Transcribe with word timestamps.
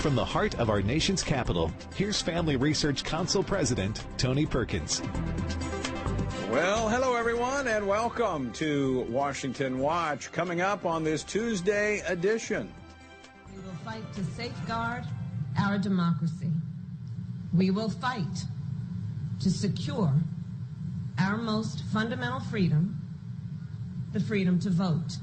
From 0.00 0.14
the 0.14 0.24
heart 0.24 0.54
of 0.60 0.70
our 0.70 0.80
nation's 0.80 1.24
capital, 1.24 1.72
here's 1.96 2.22
Family 2.22 2.54
Research 2.54 3.02
Council 3.02 3.42
President 3.42 4.04
Tony 4.16 4.46
Perkins. 4.46 5.02
Well, 6.52 6.88
hello 6.88 7.16
everyone, 7.16 7.66
and 7.66 7.84
welcome 7.84 8.52
to 8.52 9.00
Washington 9.10 9.80
Watch. 9.80 10.30
Coming 10.30 10.60
up 10.60 10.86
on 10.86 11.02
this 11.02 11.24
Tuesday 11.24 11.98
edition. 12.06 12.72
We 13.52 13.60
will 13.60 13.74
fight 13.84 14.12
to 14.14 14.24
safeguard 14.24 15.02
our 15.60 15.78
democracy. 15.78 16.52
We 17.52 17.72
will 17.72 17.90
fight 17.90 18.44
to 19.40 19.50
secure 19.50 20.14
our 21.18 21.36
most 21.36 21.82
fundamental 21.92 22.38
freedom, 22.38 23.00
the 24.12 24.20
freedom 24.20 24.60
to 24.60 24.70
vote. 24.70 25.16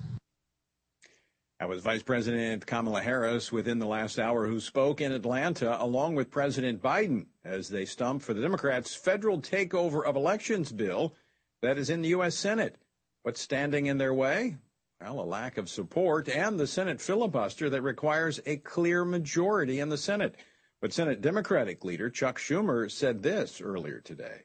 That 1.59 1.69
was 1.69 1.83
Vice 1.83 2.03
President 2.03 2.65
Kamala 2.65 3.01
Harris 3.01 3.49
within 3.49 3.79
the 3.79 3.85
last 3.85 4.19
hour 4.19 4.45
who 4.45 4.59
spoke 4.59 4.99
in 4.99 5.13
Atlanta 5.13 5.81
along 5.81 6.15
with 6.15 6.29
President 6.29 6.81
Biden 6.81 7.27
as 7.45 7.69
they 7.69 7.85
stump 7.85 8.23
for 8.23 8.33
the 8.33 8.41
Democrats' 8.41 8.93
federal 8.93 9.39
takeover 9.41 10.03
of 10.03 10.17
elections 10.17 10.73
bill 10.73 11.15
that 11.61 11.77
is 11.77 11.89
in 11.89 12.01
the 12.01 12.09
U.S. 12.09 12.35
Senate. 12.35 12.75
What's 13.23 13.39
standing 13.39 13.85
in 13.85 13.97
their 13.97 14.13
way? 14.13 14.57
Well, 14.99 15.21
a 15.21 15.21
lack 15.21 15.57
of 15.57 15.69
support 15.69 16.27
and 16.27 16.59
the 16.59 16.67
Senate 16.67 16.99
filibuster 16.99 17.69
that 17.69 17.81
requires 17.81 18.41
a 18.45 18.57
clear 18.57 19.05
majority 19.05 19.79
in 19.79 19.87
the 19.87 19.97
Senate. 19.97 20.35
But 20.81 20.91
Senate 20.91 21.21
Democratic 21.21 21.85
leader 21.85 22.09
Chuck 22.09 22.37
Schumer 22.37 22.91
said 22.91 23.23
this 23.23 23.61
earlier 23.61 24.01
today. 24.01 24.41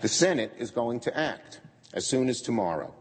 The 0.00 0.08
Senate 0.08 0.52
is 0.56 0.70
going 0.70 1.00
to 1.00 1.18
act 1.18 1.60
as 1.92 2.06
soon 2.06 2.28
as 2.28 2.40
tomorrow. 2.40 2.94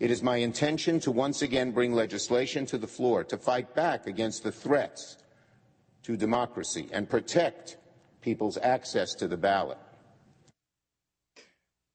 It 0.00 0.10
is 0.10 0.22
my 0.22 0.38
intention 0.38 0.98
to 1.00 1.10
once 1.10 1.42
again 1.42 1.72
bring 1.72 1.92
legislation 1.92 2.64
to 2.66 2.78
the 2.78 2.86
floor 2.86 3.22
to 3.24 3.36
fight 3.36 3.74
back 3.74 4.06
against 4.06 4.42
the 4.42 4.50
threats 4.50 5.18
to 6.04 6.16
democracy 6.16 6.88
and 6.90 7.08
protect 7.08 7.76
people's 8.22 8.56
access 8.56 9.12
to 9.16 9.28
the 9.28 9.36
ballot. 9.36 9.76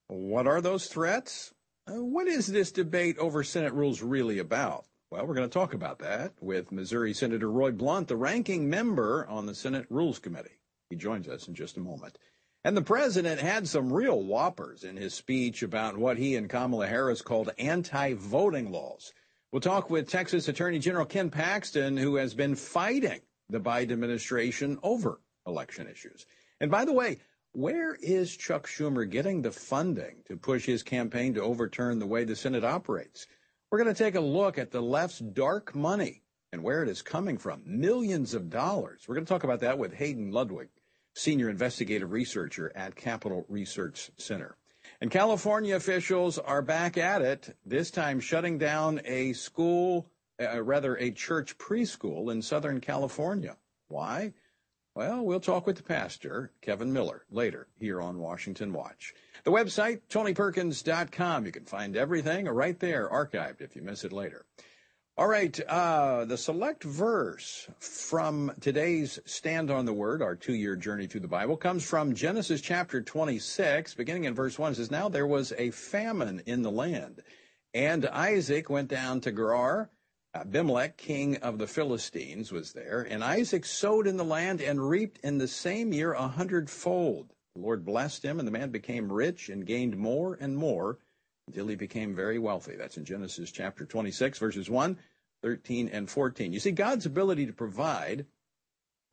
What 0.08 0.46
are 0.46 0.62
those 0.62 0.86
threats? 0.86 1.52
Uh, 1.88 2.04
what 2.04 2.28
is 2.28 2.46
this 2.46 2.72
debate 2.72 3.18
over 3.18 3.44
Senate 3.44 3.74
rules 3.74 4.04
really 4.04 4.38
about? 4.38 4.86
Well, 5.10 5.26
we're 5.26 5.34
going 5.34 5.50
to 5.50 5.54
talk 5.54 5.74
about 5.74 5.98
that 6.00 6.34
with 6.40 6.72
Missouri 6.72 7.14
Senator 7.14 7.50
Roy 7.50 7.72
Blunt, 7.72 8.08
the 8.08 8.18
ranking 8.18 8.70
member 8.70 9.26
on 9.28 9.48
the 9.48 9.56
Senate 9.56 9.88
Rules 9.90 10.20
Committee. 10.20 10.60
He 10.92 10.96
joins 10.96 11.28
us 11.28 11.48
in 11.48 11.56
just 11.56 11.78
a 11.78 11.80
moment. 11.80 12.20
And 12.66 12.76
the 12.76 12.82
president 12.82 13.40
had 13.40 13.68
some 13.68 13.94
real 13.94 14.24
whoppers 14.24 14.84
in 14.84 14.98
his 14.98 15.14
speech 15.14 15.62
about 15.62 16.00
what 16.00 16.18
he 16.18 16.36
and 16.36 16.50
Kamala 16.50 16.88
Harris 16.88 17.22
called 17.22 17.52
anti 17.60 18.14
voting 18.14 18.72
laws. 18.72 19.14
We'll 19.52 19.62
talk 19.62 19.92
with 19.92 20.10
Texas 20.10 20.48
Attorney 20.48 20.80
General 20.80 21.06
Ken 21.06 21.30
Paxton, 21.30 21.96
who 21.96 22.16
has 22.16 22.34
been 22.34 22.56
fighting 22.56 23.22
the 23.50 23.60
Biden 23.60 23.92
administration 23.92 24.80
over 24.82 25.22
election 25.46 25.88
issues. 25.88 26.26
And 26.60 26.72
by 26.72 26.86
the 26.86 26.92
way, 26.92 27.20
where 27.52 27.94
is 28.02 28.36
Chuck 28.36 28.66
Schumer 28.66 29.08
getting 29.08 29.44
the 29.44 29.52
funding 29.52 30.24
to 30.28 30.36
push 30.36 30.66
his 30.66 30.82
campaign 30.82 31.36
to 31.36 31.44
overturn 31.44 32.00
the 32.00 32.08
way 32.08 32.24
the 32.24 32.36
Senate 32.36 32.64
operates? 32.64 33.28
We're 33.70 33.84
going 33.84 33.94
to 33.94 34.04
take 34.04 34.16
a 34.16 34.20
look 34.20 34.58
at 34.58 34.72
the 34.72 34.82
left's 34.82 35.20
dark 35.20 35.76
money 35.76 36.24
and 36.52 36.64
where 36.64 36.82
it 36.82 36.90
is 36.90 37.04
coming 37.04 37.38
from 37.38 37.62
millions 37.64 38.34
of 38.34 38.50
dollars. 38.50 39.04
We're 39.08 39.14
going 39.14 39.26
to 39.26 39.32
talk 39.32 39.44
about 39.44 39.60
that 39.60 39.78
with 39.78 39.94
Hayden 39.94 40.32
Ludwig 40.32 40.70
senior 41.16 41.50
investigative 41.50 42.12
researcher 42.12 42.72
at 42.76 42.96
Capital 42.96 43.46
Research 43.50 44.12
Center. 44.18 44.58
And 45.02 45.10
California 45.10 45.76
officials 45.76 46.38
are 46.38 46.62
back 46.62 46.98
at 46.98 47.22
it, 47.22 47.58
this 47.66 47.90
time 47.90 48.20
shutting 48.20 48.58
down 48.58 49.02
a 49.06 49.34
school, 49.34 50.08
uh, 50.40 50.62
rather 50.62 50.96
a 50.98 51.12
church 51.12 51.58
preschool 51.58 52.32
in 52.32 52.42
Southern 52.42 52.80
California. 52.80 53.58
Why? 53.88 54.34
Well, 54.94 55.26
we'll 55.26 55.42
talk 55.42 55.68
with 55.68 55.76
the 55.76 55.84
pastor, 55.84 56.52
Kevin 56.62 56.94
Miller, 56.94 57.26
later 57.30 57.68
here 57.80 58.02
on 58.02 58.20
Washington 58.20 58.72
Watch. 58.72 59.14
The 59.44 59.52
website, 59.52 60.02
tonyperkins.com. 60.10 61.46
You 61.46 61.52
can 61.52 61.66
find 61.66 61.98
everything 61.98 62.46
right 62.46 62.80
there, 62.80 63.10
archived 63.10 63.60
if 63.60 63.76
you 63.76 63.82
miss 63.82 64.06
it 64.06 64.14
later. 64.14 64.46
All 65.18 65.30
right, 65.30 65.58
uh, 65.70 66.26
the 66.26 66.38
select 66.38 66.84
verse 66.84 67.70
from 67.80 68.52
today's 68.60 69.18
Stand 69.24 69.72
on 69.72 69.86
the 69.86 69.94
Word, 69.94 70.22
our 70.22 70.36
two 70.36 70.54
year 70.54 70.76
journey 70.76 71.08
through 71.08 71.22
the 71.22 71.28
Bible, 71.30 71.56
comes 71.56 71.86
from 71.86 72.14
Genesis 72.14 72.60
chapter 72.60 73.02
26, 73.02 73.94
beginning 73.94 74.26
in 74.26 74.36
verse 74.36 74.60
1. 74.60 74.74
It 74.74 74.76
says, 74.76 74.92
Now 74.92 75.08
there 75.08 75.26
was 75.26 75.54
a 75.58 75.72
famine 75.72 76.42
in 76.46 76.64
the 76.64 76.72
land, 76.72 77.24
and 77.74 78.06
Isaac 78.08 78.70
went 78.70 78.90
down 78.90 79.22
to 79.22 79.32
Gerar. 79.32 79.90
Abimelech, 80.34 80.98
king 80.98 81.38
of 81.38 81.60
the 81.60 81.68
Philistines, 81.68 82.52
was 82.52 82.74
there, 82.74 83.08
and 83.10 83.24
Isaac 83.24 83.66
sowed 83.66 84.08
in 84.08 84.18
the 84.18 84.26
land 84.26 84.60
and 84.60 84.90
reaped 84.90 85.20
in 85.24 85.38
the 85.38 85.48
same 85.48 85.94
year 85.94 86.12
a 86.12 86.28
hundredfold. 86.28 87.32
The 87.56 87.62
Lord 87.62 87.86
blessed 87.86 88.26
him, 88.26 88.38
and 88.38 88.46
the 88.46 88.52
man 88.52 88.70
became 88.70 89.10
rich 89.10 89.48
and 89.48 89.66
gained 89.66 89.96
more 89.96 90.38
and 90.42 90.58
more 90.58 91.00
until 91.48 91.68
he 91.68 91.76
became 91.76 92.16
very 92.16 92.40
wealthy. 92.40 92.76
That's 92.76 92.98
in 92.98 93.06
Genesis 93.06 93.52
chapter 93.52 93.86
26, 93.86 94.40
verses 94.40 94.70
1, 94.70 94.98
13, 95.42 95.90
and 95.90 96.10
14. 96.10 96.54
You 96.54 96.60
see, 96.60 96.72
God's 96.72 97.06
ability 97.06 97.46
to 97.46 97.54
provide 97.54 98.26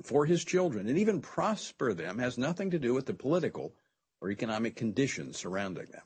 for 0.02 0.26
his 0.26 0.44
children 0.44 0.88
and 0.88 0.98
even 0.98 1.20
prosper 1.20 1.94
them 1.94 2.18
has 2.18 2.38
nothing 2.38 2.70
to 2.70 2.78
do 2.78 2.94
with 2.94 3.06
the 3.06 3.14
political 3.14 3.74
or 4.20 4.30
economic 4.30 4.76
conditions 4.76 5.36
surrounding 5.36 5.86
them. 5.86 6.02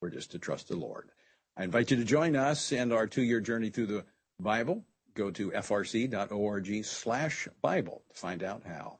We're 0.00 0.10
just 0.10 0.32
to 0.32 0.38
trust 0.38 0.68
the 0.68 0.76
Lord. 0.76 1.10
I 1.56 1.64
invite 1.64 1.90
you 1.90 1.96
to 1.98 2.04
join 2.04 2.36
us 2.36 2.72
in 2.72 2.90
our 2.90 3.06
two-year 3.06 3.40
journey 3.40 3.70
through 3.70 3.86
the 3.86 4.04
Bible. 4.40 4.84
Go 5.14 5.30
to 5.30 5.52
frc.org 5.52 6.84
slash 6.84 7.48
Bible 7.62 8.02
to 8.12 8.20
find 8.20 8.42
out 8.42 8.62
how. 8.66 8.98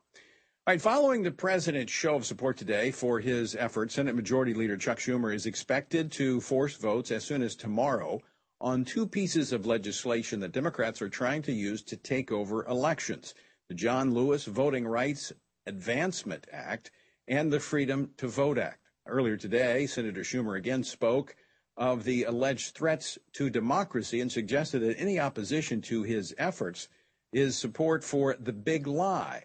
All 0.66 0.72
right, 0.72 0.80
following 0.80 1.22
the 1.22 1.30
president's 1.30 1.92
show 1.92 2.14
of 2.14 2.24
support 2.24 2.56
today 2.56 2.90
for 2.90 3.20
his 3.20 3.54
efforts, 3.54 3.96
Senate 3.96 4.16
Majority 4.16 4.54
Leader 4.54 4.78
Chuck 4.78 4.96
Schumer 4.96 5.34
is 5.34 5.44
expected 5.44 6.10
to 6.12 6.40
force 6.40 6.74
votes 6.74 7.10
as 7.10 7.22
soon 7.22 7.42
as 7.42 7.54
tomorrow 7.54 8.22
on 8.62 8.86
two 8.86 9.06
pieces 9.06 9.52
of 9.52 9.66
legislation 9.66 10.40
that 10.40 10.52
Democrats 10.52 11.02
are 11.02 11.10
trying 11.10 11.42
to 11.42 11.52
use 11.52 11.82
to 11.82 11.98
take 11.98 12.32
over 12.32 12.64
elections 12.64 13.34
the 13.68 13.74
John 13.74 14.14
Lewis 14.14 14.46
Voting 14.46 14.86
Rights 14.86 15.34
Advancement 15.66 16.46
Act 16.50 16.90
and 17.28 17.52
the 17.52 17.60
Freedom 17.60 18.12
to 18.16 18.26
Vote 18.26 18.56
Act. 18.56 18.80
Earlier 19.06 19.36
today, 19.36 19.86
Senator 19.86 20.22
Schumer 20.22 20.56
again 20.56 20.82
spoke 20.82 21.36
of 21.76 22.04
the 22.04 22.24
alleged 22.24 22.74
threats 22.74 23.18
to 23.34 23.50
democracy 23.50 24.22
and 24.22 24.32
suggested 24.32 24.78
that 24.78 24.98
any 24.98 25.20
opposition 25.20 25.82
to 25.82 26.04
his 26.04 26.34
efforts 26.38 26.88
is 27.34 27.54
support 27.54 28.02
for 28.02 28.34
the 28.40 28.54
big 28.54 28.86
lie 28.86 29.44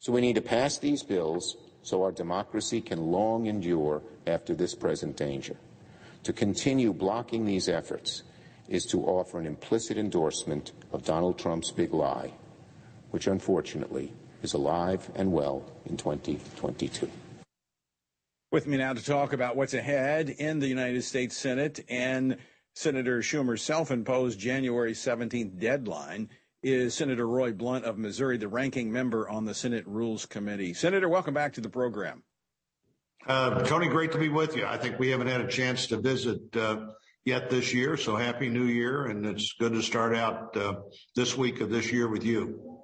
so 0.00 0.12
we 0.12 0.22
need 0.22 0.34
to 0.34 0.42
pass 0.42 0.78
these 0.78 1.02
bills 1.02 1.56
so 1.82 2.02
our 2.02 2.10
democracy 2.10 2.80
can 2.80 3.10
long 3.10 3.46
endure 3.46 4.02
after 4.26 4.54
this 4.54 4.74
present 4.74 5.16
danger. 5.16 5.56
To 6.24 6.32
continue 6.32 6.92
blocking 6.92 7.44
these 7.44 7.68
efforts 7.68 8.22
is 8.68 8.86
to 8.86 9.04
offer 9.04 9.38
an 9.38 9.46
implicit 9.46 9.98
endorsement 9.98 10.72
of 10.92 11.04
Donald 11.04 11.38
Trump's 11.38 11.70
big 11.70 11.92
lie, 11.92 12.32
which 13.10 13.26
unfortunately 13.26 14.12
is 14.42 14.54
alive 14.54 15.10
and 15.14 15.32
well 15.32 15.70
in 15.86 15.96
2022. 15.96 17.10
With 18.52 18.66
me 18.66 18.78
now 18.78 18.94
to 18.94 19.04
talk 19.04 19.32
about 19.32 19.54
what's 19.54 19.74
ahead 19.74 20.30
in 20.30 20.60
the 20.60 20.66
United 20.66 21.04
States 21.04 21.36
Senate 21.36 21.84
and 21.88 22.36
Senator 22.74 23.20
Schumer's 23.20 23.62
self 23.62 23.90
imposed 23.90 24.40
January 24.40 24.92
17th 24.92 25.58
deadline 25.60 26.30
is 26.62 26.94
Senator 26.94 27.26
Roy 27.26 27.52
Blunt 27.52 27.84
of 27.84 27.98
Missouri, 27.98 28.36
the 28.36 28.48
ranking 28.48 28.92
member 28.92 29.28
on 29.28 29.44
the 29.44 29.54
Senate 29.54 29.86
Rules 29.86 30.26
Committee. 30.26 30.74
Senator, 30.74 31.08
welcome 31.08 31.32
back 31.32 31.54
to 31.54 31.60
the 31.60 31.70
program. 31.70 32.22
Uh, 33.26 33.62
Tony, 33.64 33.88
great 33.88 34.12
to 34.12 34.18
be 34.18 34.28
with 34.28 34.56
you. 34.56 34.66
I 34.66 34.76
think 34.76 34.98
we 34.98 35.10
haven't 35.10 35.28
had 35.28 35.40
a 35.40 35.48
chance 35.48 35.86
to 35.88 35.96
visit 35.96 36.54
uh, 36.56 36.86
yet 37.24 37.50
this 37.50 37.72
year, 37.72 37.96
so 37.96 38.16
happy 38.16 38.48
New 38.48 38.64
Year, 38.64 39.06
and 39.06 39.24
it's 39.24 39.54
good 39.58 39.72
to 39.72 39.82
start 39.82 40.14
out 40.14 40.56
uh, 40.56 40.74
this 41.14 41.36
week 41.36 41.60
of 41.60 41.70
this 41.70 41.92
year 41.92 42.08
with 42.08 42.24
you. 42.24 42.82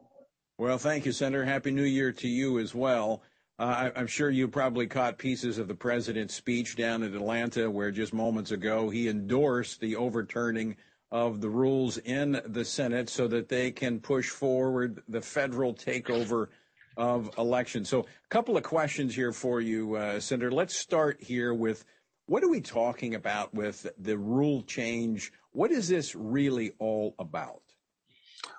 Well, 0.59 0.79
thank 0.79 1.05
you, 1.05 1.13
Senator. 1.13 1.45
Happy 1.45 1.71
New 1.71 1.85
Year 1.85 2.13
to 2.13 2.29
you 2.29 2.59
as 2.59 2.75
well. 2.75 3.23
Uh, 3.59 3.91
I, 3.95 4.01
am 4.01 4.07
sure 4.07 4.31
you 4.31 4.49
probably 4.49 4.87
caught 4.87 5.17
pieces 5.17 5.57
of 5.57 5.69
the 5.69 5.75
president's 5.75 6.35
speech 6.35 6.77
down 6.77 7.03
in 7.03 7.15
Atlanta, 7.15 7.71
where 7.71 7.91
just 7.91 8.13
moments 8.13 8.51
ago 8.51 8.91
he 8.91 9.09
endorsed 9.09 9.81
the 9.81 9.97
overturning 9.97 10.77
of 11.11 11.41
the 11.41 11.49
rules 11.49 11.99
in 11.99 12.41
the 12.47 12.65
Senate 12.65 13.09
so 13.09 13.29
that 13.29 13.49
they 13.49 13.71
can 13.71 14.01
push 14.01 14.29
forward 14.29 15.03
the 15.09 15.21
federal 15.21 15.73
takeover 15.75 16.49
of 16.97 17.31
elections. 17.39 17.89
So, 17.89 18.01
a 18.01 18.29
couple 18.29 18.57
of 18.57 18.63
questions 18.63 19.15
here 19.15 19.33
for 19.33 19.61
you, 19.61 19.97
uh, 19.97 20.21
Senator. 20.21 20.51
Let's 20.51 20.77
start 20.77 21.23
here 21.23 21.55
with 21.55 21.85
what 22.27 22.43
are 22.43 22.49
we 22.49 22.61
talking 22.61 23.15
about 23.15 23.55
with 23.55 23.87
the 23.99 24.19
rule 24.19 24.63
change? 24.63 25.33
What 25.53 25.71
is 25.71 25.89
this 25.89 26.15
really 26.15 26.73
all 26.79 27.15
about? 27.19 27.63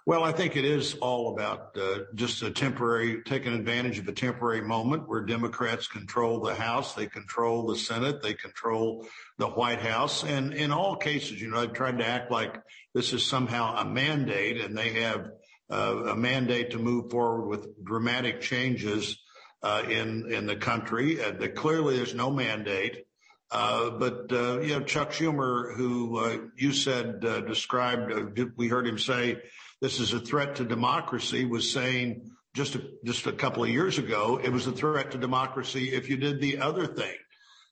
Well, 0.05 0.23
I 0.23 0.31
think 0.31 0.55
it 0.55 0.63
is 0.63 0.95
all 0.95 1.33
about 1.33 1.77
uh, 1.77 1.99
just 2.15 2.41
a 2.41 2.49
temporary, 2.49 3.23
taking 3.23 3.53
advantage 3.53 3.99
of 3.99 4.07
a 4.07 4.13
temporary 4.13 4.61
moment 4.61 5.09
where 5.09 5.21
Democrats 5.21 5.87
control 5.87 6.39
the 6.39 6.55
House, 6.55 6.95
they 6.95 7.07
control 7.07 7.67
the 7.67 7.75
Senate, 7.75 8.21
they 8.21 8.33
control 8.33 9.05
the 9.37 9.47
White 9.47 9.81
House. 9.81 10.23
And 10.23 10.53
in 10.53 10.71
all 10.71 10.95
cases, 10.95 11.41
you 11.41 11.49
know, 11.49 11.59
I've 11.59 11.73
tried 11.73 11.97
to 11.97 12.07
act 12.07 12.31
like 12.31 12.55
this 12.93 13.11
is 13.11 13.25
somehow 13.25 13.75
a 13.75 13.85
mandate 13.85 14.61
and 14.61 14.77
they 14.77 14.93
have 15.01 15.29
uh, 15.69 16.03
a 16.07 16.15
mandate 16.15 16.71
to 16.71 16.79
move 16.79 17.11
forward 17.11 17.47
with 17.47 17.83
dramatic 17.83 18.39
changes 18.39 19.19
uh, 19.63 19.83
in 19.89 20.31
in 20.31 20.45
the 20.45 20.55
country. 20.55 21.21
Uh, 21.21 21.33
clearly, 21.49 21.97
there's 21.97 22.15
no 22.15 22.31
mandate. 22.31 23.03
Uh, 23.49 23.89
but 23.91 24.31
uh, 24.31 24.59
you 24.59 24.69
know, 24.69 24.81
Chuck 24.81 25.11
Schumer, 25.11 25.75
who 25.75 26.17
uh, 26.17 26.37
you 26.55 26.73
said 26.73 27.21
described, 27.45 28.39
we 28.55 28.67
heard 28.67 28.87
him 28.87 28.97
say 28.97 29.37
this 29.81 29.99
is 29.99 30.13
a 30.13 30.19
threat 30.19 30.55
to 30.55 30.65
democracy, 30.65 31.45
was 31.45 31.71
saying 31.71 32.31
just 32.55 32.75
a, 32.75 32.81
just 33.05 33.27
a 33.27 33.31
couple 33.31 33.63
of 33.63 33.69
years 33.69 33.97
ago 33.99 34.39
it 34.43 34.51
was 34.51 34.65
a 34.65 34.71
threat 34.71 35.11
to 35.11 35.17
democracy 35.17 35.93
if 35.93 36.09
you 36.09 36.17
did 36.17 36.41
the 36.41 36.57
other 36.57 36.87
thing. 36.87 37.15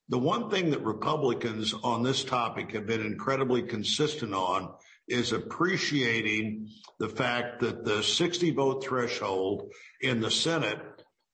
The 0.10 0.20
one 0.20 0.52
thing 0.52 0.70
that 0.70 0.84
Republicans 0.84 1.74
on 1.84 2.04
this 2.04 2.24
topic 2.24 2.72
have 2.74 2.86
been 2.86 3.02
incredibly 3.02 3.64
consistent 3.64 4.36
on 4.36 4.72
is 5.08 5.34
appreciating 5.34 6.68
the 7.00 7.10
fact 7.10 7.62
that 7.62 7.84
the 7.84 8.04
60 8.04 8.52
vote 8.52 8.84
threshold 8.84 9.72
in 10.02 10.22
the 10.22 10.30
Senate 10.30 10.80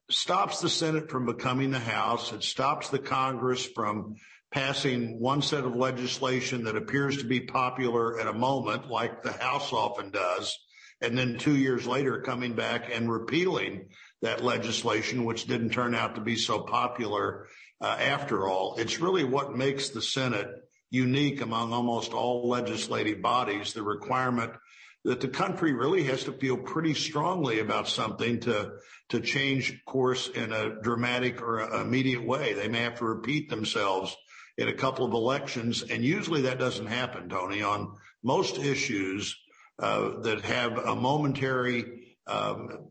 stops 0.10 0.62
the 0.62 0.70
Senate 0.70 1.10
from 1.10 1.26
becoming 1.26 1.72
the 1.72 1.80
House. 1.80 2.32
It 2.32 2.44
stops 2.44 2.90
the 2.90 3.00
Congress 3.00 3.66
from 3.66 4.16
passing 4.52 5.20
one 5.20 5.42
set 5.42 5.64
of 5.64 5.76
legislation 5.76 6.66
that 6.66 6.76
appears 6.76 7.18
to 7.18 7.24
be 7.24 7.40
popular 7.40 8.20
at 8.20 8.28
a 8.28 8.34
moment, 8.34 8.90
like 8.90 9.24
the 9.24 9.32
House 9.32 9.72
often 9.72 10.12
does, 10.12 10.58
and 11.02 11.18
then 11.18 11.38
two 11.38 11.56
years 11.56 11.88
later 11.88 12.22
coming 12.22 12.54
back 12.54 12.90
and 12.94 13.12
repealing 13.12 13.88
that 14.22 14.44
legislation, 14.44 15.24
which 15.24 15.46
didn't 15.46 15.72
turn 15.72 15.96
out 15.96 16.16
to 16.16 16.22
be 16.22 16.36
so 16.36 16.60
popular 16.60 17.48
uh, 17.80 17.98
after 18.00 18.48
all. 18.48 18.76
It's 18.78 19.00
really 19.00 19.24
what 19.24 19.56
makes 19.56 19.90
the 19.90 20.02
Senate 20.02 20.48
unique 20.90 21.42
among 21.42 21.72
almost 21.72 22.14
all 22.14 22.48
legislative 22.50 23.22
bodies, 23.22 23.74
the 23.74 23.82
requirement 23.82 24.52
that 25.04 25.22
the 25.22 25.28
country 25.28 25.74
really 25.74 26.04
has 26.04 26.26
to 26.26 26.34
feel 26.34 26.58
pretty 26.58 26.94
strongly 26.94 27.60
about 27.60 27.88
something 27.88 28.40
to 28.42 28.74
to 29.10 29.20
change 29.20 29.84
course 29.86 30.30
in 30.30 30.54
a 30.54 30.82
dramatic 30.82 31.42
or 31.42 31.60
immediate 31.60 32.24
way. 32.24 32.54
They 32.54 32.68
may 32.68 32.84
have 32.84 33.00
to 33.00 33.06
repeat 33.06 33.50
themselves 33.50 34.16
in 34.62 34.68
a 34.68 34.74
couple 34.74 35.06
of 35.06 35.14
elections, 35.14 35.82
and 35.82 36.04
usually 36.04 36.42
that 36.42 36.60
doesn't 36.60 36.86
happen, 36.86 37.28
Tony. 37.28 37.64
On 37.64 37.98
most 38.24 38.60
issues 38.60 39.36
uh, 39.80 40.22
that 40.22 40.42
have 40.42 40.78
a 40.78 40.96
momentary 40.96 42.14
um, 42.28 42.88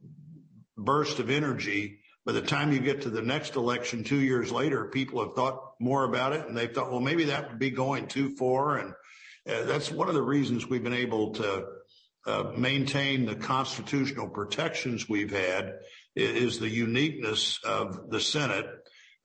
burst 0.77 1.21
of 1.21 1.31
energy, 1.31 2.01
by 2.27 2.33
the 2.33 2.43
time 2.43 2.73
you 2.73 2.81
get 2.81 3.03
to 3.03 3.11
the 3.11 3.23
next 3.23 3.55
election 3.55 4.03
two 4.03 4.21
years 4.21 4.51
later, 4.51 4.87
people 4.87 5.25
have 5.25 5.35
thought 5.35 5.75
more 5.81 6.05
about 6.05 6.33
it, 6.33 6.47
and 6.47 6.57
they've 6.57 6.73
thought, 6.73 6.91
well, 6.91 7.01
maybe 7.01 7.25
that 7.25 7.49
would 7.49 7.59
be 7.59 7.71
going 7.71 8.09
too 8.09 8.37
far, 8.37 8.79
and 8.79 8.91
uh, 9.49 9.65
that's 9.65 9.91
one 9.91 10.09
of 10.09 10.15
the 10.15 10.23
reasons 10.23 10.69
we've 10.69 10.83
been 10.83 10.93
able 10.93 11.33
to 11.35 11.67
uh, 12.27 12.53
maintain 12.57 13.25
the 13.25 13.37
constitutional 13.37 14.29
protections 14.29 15.09
we've 15.09 15.31
had 15.31 15.75
is 16.15 16.59
the 16.59 16.69
uniqueness 16.69 17.59
of 17.65 18.11
the 18.11 18.21
Senate. 18.21 18.67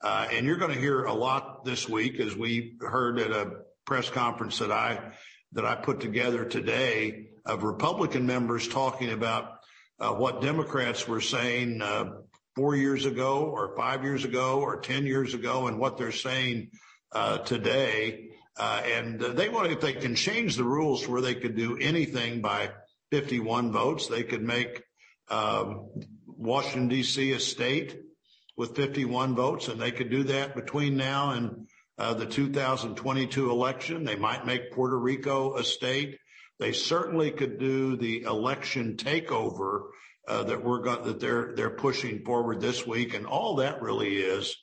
Uh, 0.06 0.28
and 0.32 0.46
you're 0.46 0.58
going 0.58 0.72
to 0.72 0.80
hear 0.80 1.06
a 1.06 1.14
lot 1.14 1.66
this 1.66 1.90
week, 1.90 2.20
as 2.20 2.36
we 2.36 2.76
heard 2.80 3.18
at 3.18 3.32
a 3.32 3.62
press 3.86 4.08
conference 4.08 4.60
that 4.60 4.72
I 4.72 5.14
that 5.54 5.66
I 5.66 5.74
put 5.74 6.00
together 6.00 6.46
today 6.46 7.30
of 7.44 7.64
Republican 7.64 8.28
members 8.28 8.68
talking 8.68 9.10
about 9.10 9.62
uh, 10.00 10.12
what 10.12 10.44
Democrats 10.44 11.08
were 11.08 11.22
saying 11.22 11.82
uh, 11.82 12.18
four 12.56 12.76
years 12.76 13.08
ago, 13.08 13.46
or 13.46 13.76
five 13.76 14.04
years 14.04 14.26
ago, 14.26 14.60
or 14.60 14.80
ten 14.80 15.08
years 15.08 15.34
ago, 15.34 15.66
and 15.66 15.80
what 15.80 15.98
they're 15.98 16.12
saying 16.12 16.70
uh, 17.12 17.40
today. 17.40 18.30
Uh, 18.60 18.84
and 18.86 19.20
they 19.20 19.50
want 19.50 19.72
if 19.72 19.82
they 19.82 19.94
can 19.94 20.14
change 20.14 20.56
the 20.56 20.64
rules 20.64 21.08
where 21.08 21.22
they 21.22 21.34
could 21.34 21.56
do 21.56 21.80
anything 21.80 22.42
by 22.42 22.70
51 23.10 23.72
votes. 23.72 24.06
They 24.06 24.22
could 24.22 24.44
make 24.44 24.84
um, 25.30 25.90
Washington, 26.28 26.90
D.C. 26.90 27.32
a 27.32 27.40
state 27.40 28.05
with 28.58 28.76
51 28.76 29.36
votes, 29.36 29.68
and 29.68 29.80
they 29.80 29.92
could 29.92 30.10
do 30.10 30.24
that 30.24 30.56
between 30.56 30.96
now 30.96 31.32
and 31.32 31.68
uh, 31.98 32.14
the 32.14 32.26
2022 32.26 33.50
election. 33.50 34.04
They 34.04 34.16
might 34.16 34.46
make 34.46 34.72
Puerto 34.72 34.98
Rico 34.98 35.56
a 35.56 35.64
state. 35.64 36.18
They 36.60 36.72
certainly 36.72 37.32
could 37.32 37.60
do 37.60 37.98
the 37.98 38.24
election 38.24 38.96
takeover 38.96 39.88
uh, 40.28 40.44
that 40.44 40.64
we're 40.64 40.82
that 40.84 41.20
they're 41.20 41.54
they're 41.56 41.70
pushing 41.70 42.24
forward 42.24 42.62
this 42.62 42.88
week, 42.88 43.14
and 43.14 43.26
all 43.26 43.58
that 43.58 43.82
really 43.82 44.18
is 44.18 44.56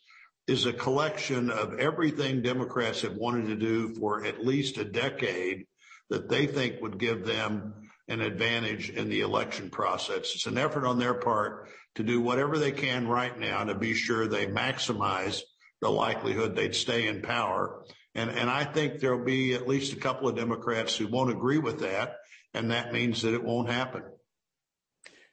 is 0.49 0.67
a 0.67 0.73
collection 0.73 1.51
of 1.51 1.79
everything 1.79 2.43
Democrats 2.43 3.03
have 3.03 3.15
wanted 3.15 3.47
to 3.47 3.57
do 3.57 3.95
for 3.95 4.25
at 4.25 4.45
least 4.45 4.77
a 4.77 4.85
decade 4.85 5.67
that 6.11 6.29
they 6.29 6.47
think 6.47 6.81
would 6.81 6.99
give 6.99 7.25
them 7.25 7.73
an 8.09 8.21
advantage 8.21 8.91
in 8.91 9.09
the 9.09 9.21
election 9.21 9.71
process. 9.71 10.33
It's 10.35 10.47
an 10.47 10.59
effort 10.59 10.85
on 10.85 10.99
their 10.99 11.15
part 11.15 11.69
to 11.95 12.03
do 12.03 12.21
whatever 12.21 12.59
they 12.59 12.73
can 12.73 13.07
right 13.07 13.39
now 13.39 13.65
to 13.65 13.75
be 13.75 13.95
sure 13.95 14.27
they 14.27 14.47
maximize 14.47 15.43
the 15.81 15.91
likelihood 15.91 16.57
they'd 16.57 16.75
stay 16.75 17.09
in 17.09 17.23
power. 17.23 17.83
And, 18.15 18.31
and 18.31 18.49
I 18.49 18.65
think 18.65 19.01
there'll 19.01 19.25
be 19.25 19.55
at 19.55 19.69
least 19.69 19.93
a 19.93 19.97
couple 19.97 20.29
of 20.29 20.37
Democrats 20.37 20.97
who 20.97 21.07
won't 21.07 21.31
agree 21.31 21.59
with 21.59 21.81
that. 21.81 22.17
And 22.55 22.71
that 22.71 22.93
means 22.93 23.23
that 23.23 23.35
it 23.35 23.43
won't 23.43 23.71
happen. 23.71 24.03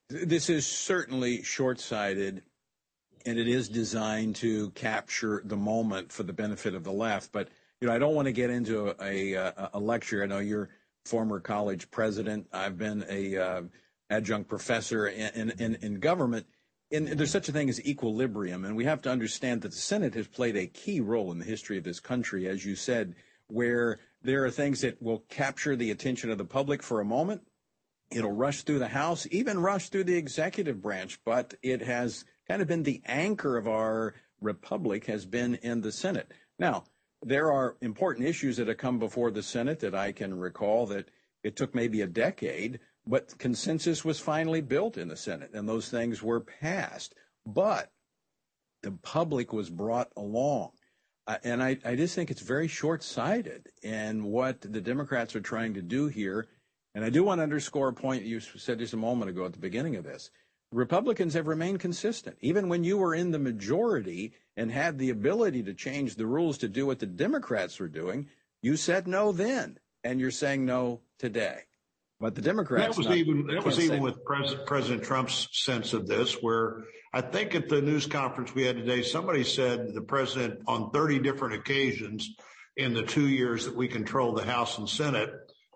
This 0.10 0.50
is 0.50 0.66
certainly 0.66 1.44
short 1.44 1.80
sighted 1.80 2.44
and 3.26 3.38
it 3.38 3.48
is 3.48 3.70
designed 3.70 4.38
to 4.38 4.72
capture 4.72 5.42
the 5.46 5.58
moment 5.58 6.12
for 6.12 6.24
the 6.24 6.34
benefit 6.34 6.74
of 6.74 6.84
the 6.84 6.92
left. 6.92 7.32
But, 7.32 7.50
you 7.80 7.88
know, 7.88 7.94
I 7.94 8.00
don't 8.00 8.16
want 8.16 8.28
to 8.28 8.32
get 8.32 8.50
into 8.50 8.96
a, 9.02 9.34
a, 9.34 9.70
a 9.74 9.80
lecture. 9.80 10.24
I 10.24 10.26
know 10.26 10.40
you're 10.40 10.70
former 11.06 11.40
college 11.40 11.92
president. 11.92 12.48
I've 12.54 12.78
been 12.78 13.06
a 13.10 13.38
uh, 13.38 13.62
adjunct 14.10 14.50
professor 14.50 15.08
in, 15.08 15.52
in, 15.52 15.76
in 15.76 16.00
government. 16.00 16.46
And 16.92 17.08
there's 17.08 17.32
such 17.32 17.50
a 17.50 17.52
thing 17.52 17.70
as 17.70 17.86
equilibrium, 17.86 18.66
and 18.66 18.76
we 18.76 18.86
have 18.86 19.02
to 19.04 19.12
understand 19.12 19.62
that 19.62 19.72
the 19.72 19.78
Senate 19.78 20.16
has 20.16 20.28
played 20.28 20.56
a 20.56 20.66
key 20.66 21.00
role 21.00 21.32
in 21.32 21.38
the 21.38 21.46
history 21.46 21.78
of 21.78 21.84
this 21.84 22.00
country, 22.00 22.48
as 22.48 22.66
you 22.66 22.76
said, 22.76 23.16
where 23.48 24.00
there 24.24 24.44
are 24.44 24.52
things 24.52 24.82
that 24.82 25.02
will 25.02 25.24
capture 25.30 25.76
the 25.76 25.92
attention 25.92 26.32
of 26.32 26.40
the 26.40 26.46
public 26.46 26.82
for 26.82 27.00
a 27.00 27.06
moment. 27.06 27.42
It'll 28.10 28.32
rush 28.32 28.64
through 28.64 28.80
the 28.80 28.88
House, 28.88 29.28
even 29.30 29.60
rush 29.60 29.90
through 29.90 30.06
the 30.06 30.18
executive 30.18 30.82
branch, 30.82 31.20
but 31.24 31.54
it 31.62 31.82
has 31.82 32.26
kind 32.48 32.62
of 32.62 32.68
been 32.68 32.84
the 32.84 33.04
anchor 33.06 33.56
of 33.56 33.68
our 33.68 34.16
republic 34.42 35.06
has 35.06 35.26
been 35.26 35.56
in 35.56 35.82
the 35.82 35.92
Senate. 35.92 36.32
Now, 36.58 36.86
there 37.22 37.52
are 37.52 37.76
important 37.82 38.26
issues 38.28 38.58
that 38.58 38.68
have 38.68 38.78
come 38.78 38.98
before 38.98 39.30
the 39.30 39.44
Senate 39.44 39.80
that 39.82 39.94
I 39.94 40.12
can 40.12 40.40
recall 40.40 40.86
that 40.88 41.10
it 41.44 41.56
took 41.56 41.76
maybe 41.76 42.02
a 42.02 42.08
decade, 42.08 42.80
but 43.10 43.36
consensus 43.40 44.06
was 44.06 44.20
finally 44.20 44.62
built 44.62 44.96
in 44.96 45.08
the 45.08 45.16
Senate 45.18 45.50
and 45.54 45.68
those 45.68 45.90
things 45.90 46.22
were 46.22 46.40
passed. 46.40 47.16
But 47.44 47.92
the 48.84 48.92
public 48.92 49.52
was 49.52 49.72
brought 49.72 50.12
along. 50.16 50.72
Uh, 51.26 51.38
and 51.44 51.62
I, 51.62 51.78
I 51.84 51.96
just 51.96 52.14
think 52.14 52.30
it's 52.30 52.42
very 52.42 52.68
short 52.68 53.02
sighted 53.02 53.68
in 53.82 54.26
what 54.26 54.62
the 54.62 54.80
Democrats 54.80 55.36
are 55.36 55.42
trying 55.42 55.74
to 55.74 55.82
do 55.82 56.08
here. 56.08 56.50
And 56.94 57.04
I 57.04 57.10
do 57.10 57.24
want 57.24 57.40
to 57.40 57.44
underscore 57.44 57.90
a 57.90 57.94
point 57.94 58.24
you 58.24 58.40
said 58.40 58.78
just 58.78 58.94
a 58.94 58.98
moment 58.98 59.32
ago 59.32 59.46
at 59.46 59.54
the 59.54 59.60
beginning 59.60 59.96
of 59.96 60.04
this. 60.04 60.30
Republicans 60.72 61.34
have 61.34 61.48
remained 61.48 61.80
consistent. 61.80 62.38
Even 62.42 62.70
when 62.70 62.84
you 62.84 62.98
were 62.98 63.16
in 63.16 63.32
the 63.32 63.40
majority 63.40 64.34
and 64.56 64.72
had 64.72 65.00
the 65.00 65.10
ability 65.10 65.64
to 65.64 65.74
change 65.74 66.16
the 66.16 66.28
rules 66.28 66.60
to 66.60 66.68
do 66.68 66.86
what 66.86 67.00
the 67.00 67.08
Democrats 67.08 67.80
were 67.80 67.88
doing, 67.88 68.28
you 68.62 68.78
said 68.78 69.08
no 69.08 69.32
then, 69.32 69.80
and 70.04 70.20
you're 70.20 70.30
saying 70.30 70.64
no 70.64 71.02
today. 71.18 71.64
But 72.20 72.36
the 72.36 72.42
Democrats. 72.42 72.84
That 72.84 72.98
was 72.98 73.08
not, 73.08 73.18
even 73.18 73.48
that 73.48 73.64
was 73.64 73.80
even 73.80 74.02
with 74.02 74.26
President, 74.26 74.68
President 74.68 75.04
Trump's 75.04 75.48
sense 75.54 75.94
of 75.94 76.06
this, 76.06 76.34
where 76.42 76.84
I 77.14 77.22
think 77.22 77.56
at 77.56 77.70
the 77.70 77.82
news 77.82 78.06
conference 78.06 78.54
we 78.54 78.66
had 78.66 78.76
today, 78.76 79.04
somebody 79.04 79.44
said 79.46 79.94
the 79.94 80.02
president 80.02 80.62
on 80.68 80.92
30 80.92 81.20
different 81.20 81.56
occasions 81.56 82.36
in 82.76 82.94
the 82.94 83.04
two 83.04 83.28
years 83.28 83.66
that 83.66 83.76
we 83.76 83.88
controlled 83.88 84.38
the 84.38 84.44
House 84.44 84.78
and 84.78 84.90
Senate 84.90 85.32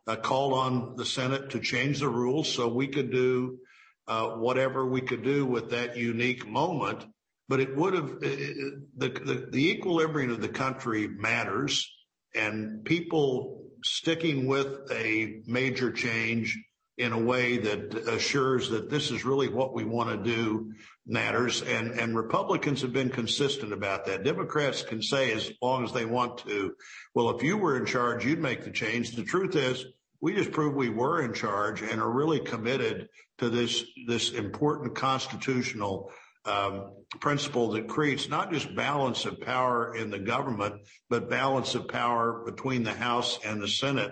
uh, 0.05 0.17
called 0.17 0.53
on 0.53 0.95
the 0.97 1.05
Senate 1.05 1.51
to 1.51 1.59
change 1.59 1.99
the 1.99 2.09
rules 2.09 2.51
so 2.53 2.67
we 2.67 2.87
could 2.87 3.09
do 3.09 3.59
uh, 4.07 4.31
whatever 4.31 4.85
we 4.85 4.99
could 4.99 5.23
do 5.23 5.45
with 5.45 5.69
that 5.71 5.95
unique 5.95 6.45
moment. 6.45 7.05
But 7.47 7.61
it 7.61 7.75
would 7.75 7.93
have 7.93 8.19
the, 8.19 8.83
the, 8.97 9.47
the 9.49 9.71
equilibrium 9.71 10.31
of 10.31 10.41
the 10.41 10.49
country 10.49 11.07
matters, 11.07 11.89
and 12.35 12.83
people 12.83 13.62
sticking 13.83 14.47
with 14.47 14.91
a 14.91 15.41
major 15.45 15.91
change 15.91 16.57
in 16.97 17.11
a 17.11 17.19
way 17.19 17.57
that 17.57 17.95
assures 18.07 18.69
that 18.69 18.89
this 18.89 19.09
is 19.09 19.25
really 19.25 19.47
what 19.47 19.73
we 19.73 19.83
want 19.83 20.09
to 20.09 20.31
do 20.31 20.71
matters. 21.07 21.63
And, 21.63 21.91
and 21.99 22.15
Republicans 22.15 22.81
have 22.81 22.93
been 22.93 23.09
consistent 23.09 23.73
about 23.73 24.05
that. 24.05 24.23
Democrats 24.23 24.83
can 24.83 25.01
say 25.01 25.31
as 25.31 25.51
long 25.61 25.83
as 25.83 25.91
they 25.91 26.05
want 26.05 26.37
to, 26.39 26.75
well, 27.15 27.35
if 27.35 27.41
you 27.41 27.57
were 27.57 27.77
in 27.77 27.85
charge, 27.85 28.25
you'd 28.25 28.39
make 28.39 28.63
the 28.63 28.71
change. 28.71 29.15
The 29.15 29.23
truth 29.23 29.55
is 29.55 29.85
we 30.21 30.33
just 30.33 30.51
proved 30.51 30.77
we 30.77 30.89
were 30.89 31.21
in 31.21 31.33
charge 31.33 31.81
and 31.81 31.99
are 31.99 32.09
really 32.09 32.39
committed 32.39 33.09
to 33.39 33.49
this 33.49 33.83
this 34.07 34.31
important 34.31 34.95
constitutional 34.95 36.11
um, 36.45 36.91
principle 37.19 37.71
that 37.71 37.87
creates 37.87 38.27
not 38.27 38.51
just 38.51 38.75
balance 38.75 39.25
of 39.25 39.39
power 39.39 39.95
in 39.95 40.09
the 40.09 40.19
government, 40.19 40.75
but 41.09 41.29
balance 41.29 41.75
of 41.75 41.87
power 41.87 42.43
between 42.45 42.83
the 42.83 42.93
House 42.93 43.39
and 43.45 43.61
the 43.61 43.67
Senate 43.67 44.11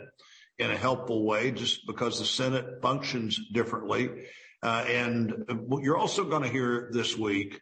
in 0.57 0.71
a 0.71 0.77
helpful 0.77 1.25
way, 1.25 1.51
just 1.51 1.85
because 1.87 2.19
the 2.19 2.25
Senate 2.25 2.81
functions 2.81 3.39
differently. 3.51 4.09
Uh, 4.63 4.85
and 4.87 5.33
you're 5.81 5.97
also 5.97 6.23
going 6.23 6.43
to 6.43 6.49
hear 6.49 6.89
this 6.93 7.17
week 7.17 7.59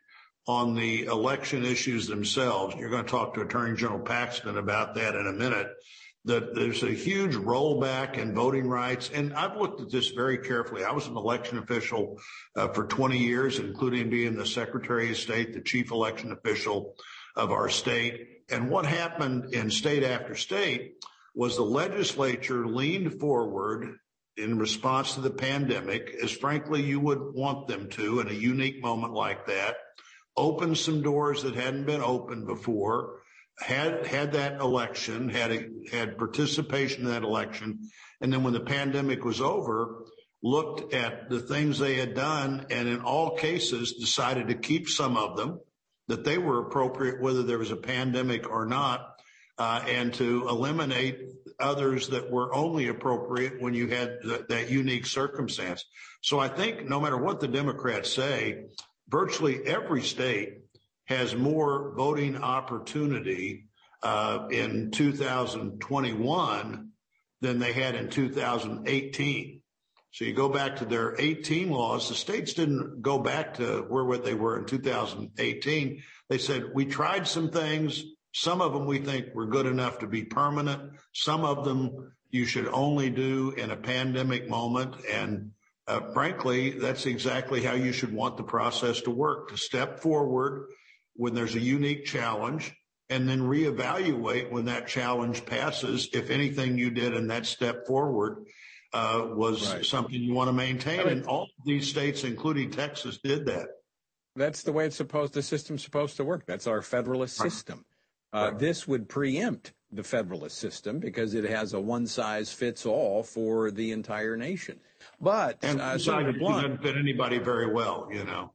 on 0.47 0.75
the 0.75 1.05
election 1.05 1.63
issues 1.63 2.07
themselves. 2.07 2.75
You're 2.75 2.89
going 2.89 3.05
to 3.05 3.09
talk 3.09 3.35
to 3.35 3.41
Attorney 3.41 3.77
General 3.77 4.01
Paxton 4.01 4.57
about 4.57 4.95
that 4.95 5.15
in 5.15 5.27
a 5.27 5.31
minute. 5.31 5.67
That 6.25 6.53
there's 6.53 6.83
a 6.83 6.91
huge 6.91 7.35
rollback 7.35 8.17
in 8.17 8.35
voting 8.35 8.67
rights. 8.67 9.09
And 9.13 9.33
I've 9.33 9.55
looked 9.55 9.81
at 9.81 9.89
this 9.89 10.09
very 10.09 10.37
carefully. 10.37 10.83
I 10.83 10.91
was 10.91 11.07
an 11.07 11.15
election 11.15 11.57
official 11.57 12.19
uh, 12.55 12.67
for 12.69 12.85
20 12.85 13.17
years, 13.17 13.57
including 13.57 14.09
being 14.09 14.35
the 14.35 14.45
Secretary 14.45 15.09
of 15.11 15.17
State, 15.17 15.53
the 15.53 15.61
chief 15.61 15.91
election 15.91 16.31
official 16.31 16.95
of 17.35 17.51
our 17.51 17.69
state. 17.69 18.43
And 18.49 18.69
what 18.69 18.85
happened 18.85 19.53
in 19.53 19.71
state 19.71 20.03
after 20.03 20.35
state 20.35 20.95
was 21.33 21.55
the 21.55 21.63
legislature 21.63 22.67
leaned 22.67 23.19
forward 23.19 23.97
in 24.35 24.57
response 24.57 25.13
to 25.13 25.21
the 25.21 25.29
pandemic, 25.29 26.15
as 26.23 26.31
frankly 26.31 26.81
you 26.81 26.99
would 26.99 27.33
want 27.33 27.67
them 27.67 27.89
to 27.89 28.19
in 28.19 28.27
a 28.27 28.33
unique 28.33 28.81
moment 28.81 29.13
like 29.13 29.45
that, 29.47 29.75
opened 30.35 30.77
some 30.77 31.01
doors 31.01 31.43
that 31.43 31.55
hadn't 31.55 31.85
been 31.85 32.01
opened 32.01 32.47
before, 32.47 33.18
had 33.59 34.05
had 34.07 34.33
that 34.33 34.59
election, 34.61 35.29
had 35.29 35.51
a, 35.51 35.67
had 35.91 36.17
participation 36.17 37.03
in 37.03 37.11
that 37.11 37.23
election, 37.23 37.89
and 38.21 38.31
then 38.31 38.43
when 38.43 38.53
the 38.53 38.59
pandemic 38.59 39.23
was 39.23 39.41
over, 39.41 40.05
looked 40.41 40.93
at 40.93 41.29
the 41.29 41.39
things 41.39 41.77
they 41.77 41.95
had 41.95 42.13
done, 42.13 42.65
and 42.69 42.87
in 42.87 43.01
all 43.01 43.35
cases 43.35 43.93
decided 43.93 44.47
to 44.47 44.55
keep 44.55 44.87
some 44.87 45.17
of 45.17 45.35
them 45.35 45.59
that 46.07 46.23
they 46.23 46.37
were 46.37 46.65
appropriate, 46.65 47.21
whether 47.21 47.43
there 47.43 47.59
was 47.59 47.71
a 47.71 47.75
pandemic 47.75 48.49
or 48.49 48.65
not, 48.65 49.19
uh, 49.57 49.83
and 49.87 50.13
to 50.13 50.47
eliminate 50.47 51.19
others 51.59 52.07
that 52.07 52.31
were 52.31 52.53
only 52.55 52.87
appropriate 52.87 53.61
when 53.61 53.73
you 53.73 53.87
had 53.87 54.21
th- 54.21 54.47
that 54.47 54.69
unique 54.69 55.05
circumstance. 55.05 55.83
So 56.21 56.39
I 56.39 56.47
think 56.47 56.87
no 56.87 56.99
matter 56.99 57.17
what 57.17 57.41
the 57.41 57.47
Democrats 57.47 58.11
say, 58.11 58.65
virtually 59.09 59.65
every 59.65 60.01
state 60.01 60.59
has 61.09 61.35
more 61.35 61.91
voting 61.95 62.37
opportunity 62.37 63.65
uh, 64.03 64.47
in 64.51 64.91
2021 64.91 66.89
than 67.41 67.57
they 67.57 67.73
had 67.73 67.95
in 67.95 68.09
2018. 68.09 69.61
So 70.11 70.25
you 70.25 70.33
go 70.33 70.49
back 70.49 70.75
to 70.77 70.85
their 70.85 71.19
18 71.19 71.71
laws. 71.71 72.09
The 72.09 72.15
states 72.15 72.53
didn't 72.53 73.01
go 73.01 73.17
back 73.17 73.55
to 73.55 73.85
where 73.89 74.05
what 74.05 74.23
they 74.23 74.35
were 74.35 74.59
in 74.59 74.65
2018. 74.65 76.03
They 76.29 76.37
said 76.37 76.65
we 76.75 76.85
tried 76.85 77.27
some 77.27 77.49
things. 77.49 78.03
Some 78.35 78.61
of 78.61 78.73
them 78.73 78.85
we 78.85 78.99
think 78.99 79.33
were 79.33 79.47
good 79.47 79.65
enough 79.65 79.97
to 79.99 80.07
be 80.07 80.23
permanent. 80.23 80.91
Some 81.13 81.43
of 81.43 81.65
them 81.65 82.13
you 82.29 82.45
should 82.45 82.67
only 82.67 83.09
do 83.09 83.51
in 83.57 83.71
a 83.71 83.75
pandemic 83.75 84.47
moment. 84.47 84.93
And 85.11 85.53
uh, 85.87 86.01
frankly, 86.13 86.69
that's 86.69 87.07
exactly 87.07 87.63
how 87.63 87.73
you 87.73 87.93
should 87.93 88.13
want 88.13 88.37
the 88.37 88.43
process 88.43 89.01
to 89.01 89.11
work, 89.11 89.49
to 89.49 89.57
step 89.57 90.01
forward 90.01 90.67
when 91.19 91.33
there's 91.33 91.55
a 91.55 91.59
unique 91.59 92.05
challenge 92.05 92.73
and 93.09 93.27
then 93.27 93.41
reevaluate 93.41 94.49
when 94.49 94.63
that 94.63 94.87
challenge 94.87 95.45
passes 95.45 96.07
if 96.13 96.29
anything 96.29 96.77
you 96.77 96.89
did 96.89 97.13
in 97.13 97.27
that 97.27 97.45
step 97.45 97.85
forward 97.85 98.45
uh, 98.93 99.27
was 99.27 99.73
right. 99.73 99.85
something 99.85 100.15
you 100.15 100.33
want 100.33 100.47
to 100.47 100.53
maintain. 100.53 101.01
I 101.01 101.03
mean, 101.03 101.13
and 101.17 101.25
all 101.25 101.43
of 101.43 101.65
these 101.65 101.89
states, 101.89 102.23
including 102.23 102.71
Texas, 102.71 103.19
did 103.21 103.45
that. 103.47 103.67
That's 104.37 104.63
the 104.63 104.71
way 104.71 104.85
it's 104.85 104.95
supposed, 104.95 105.33
the 105.33 105.41
system's 105.41 105.83
supposed 105.83 106.15
to 106.17 106.23
work. 106.23 106.45
That's 106.45 106.67
our 106.67 106.81
federalist 106.81 107.37
right. 107.41 107.51
system. 107.51 107.83
Uh, 108.31 108.51
right. 108.51 108.59
This 108.59 108.87
would 108.87 109.09
preempt 109.09 109.73
the 109.91 110.03
federalist 110.03 110.57
system 110.57 110.99
because 110.99 111.33
it 111.33 111.43
has 111.43 111.73
a 111.73 111.81
one 111.81 112.07
size 112.07 112.53
fits 112.53 112.85
all 112.85 113.23
for 113.23 113.71
the 113.71 113.91
entire 113.91 114.37
nation. 114.37 114.79
But 115.19 115.57
and 115.63 115.81
uh, 115.81 115.97
Senator 115.97 116.31
Blunt 116.31 116.61
doesn't 116.61 116.81
fit 116.81 116.95
anybody 116.95 117.39
very 117.39 117.73
well, 117.73 118.07
you 118.09 118.23
know. 118.23 118.53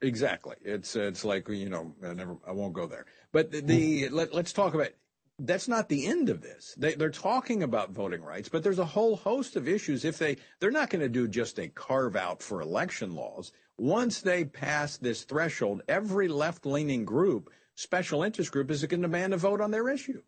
Exactly. 0.00 0.56
It's 0.62 0.96
it's 0.96 1.24
like 1.24 1.48
you 1.48 1.68
know 1.68 1.94
I 2.04 2.14
never 2.14 2.36
I 2.46 2.52
won't 2.52 2.72
go 2.72 2.86
there. 2.86 3.06
But 3.32 3.50
the, 3.50 3.60
the 3.60 4.08
let, 4.10 4.32
us 4.34 4.52
talk 4.52 4.74
about 4.74 4.90
that's 5.38 5.68
not 5.68 5.88
the 5.88 6.06
end 6.06 6.28
of 6.28 6.40
this. 6.42 6.74
They, 6.78 6.94
they're 6.94 7.10
talking 7.10 7.62
about 7.62 7.90
voting 7.90 8.22
rights, 8.22 8.48
but 8.48 8.62
there's 8.62 8.78
a 8.78 8.84
whole 8.84 9.16
host 9.16 9.56
of 9.56 9.68
issues. 9.68 10.04
If 10.04 10.18
they 10.18 10.36
they're 10.60 10.70
not 10.70 10.90
going 10.90 11.02
to 11.02 11.08
do 11.08 11.28
just 11.28 11.58
a 11.58 11.68
carve 11.68 12.16
out 12.16 12.42
for 12.42 12.60
election 12.60 13.14
laws. 13.14 13.52
Once 13.78 14.20
they 14.20 14.44
pass 14.44 14.98
this 14.98 15.24
threshold, 15.24 15.82
every 15.88 16.28
left 16.28 16.66
leaning 16.66 17.04
group, 17.04 17.50
special 17.74 18.22
interest 18.22 18.52
group, 18.52 18.70
is 18.70 18.84
going 18.84 19.00
to 19.00 19.08
demand 19.08 19.34
a 19.34 19.36
vote 19.36 19.60
on 19.60 19.70
their 19.70 19.88
issue. 19.88 20.22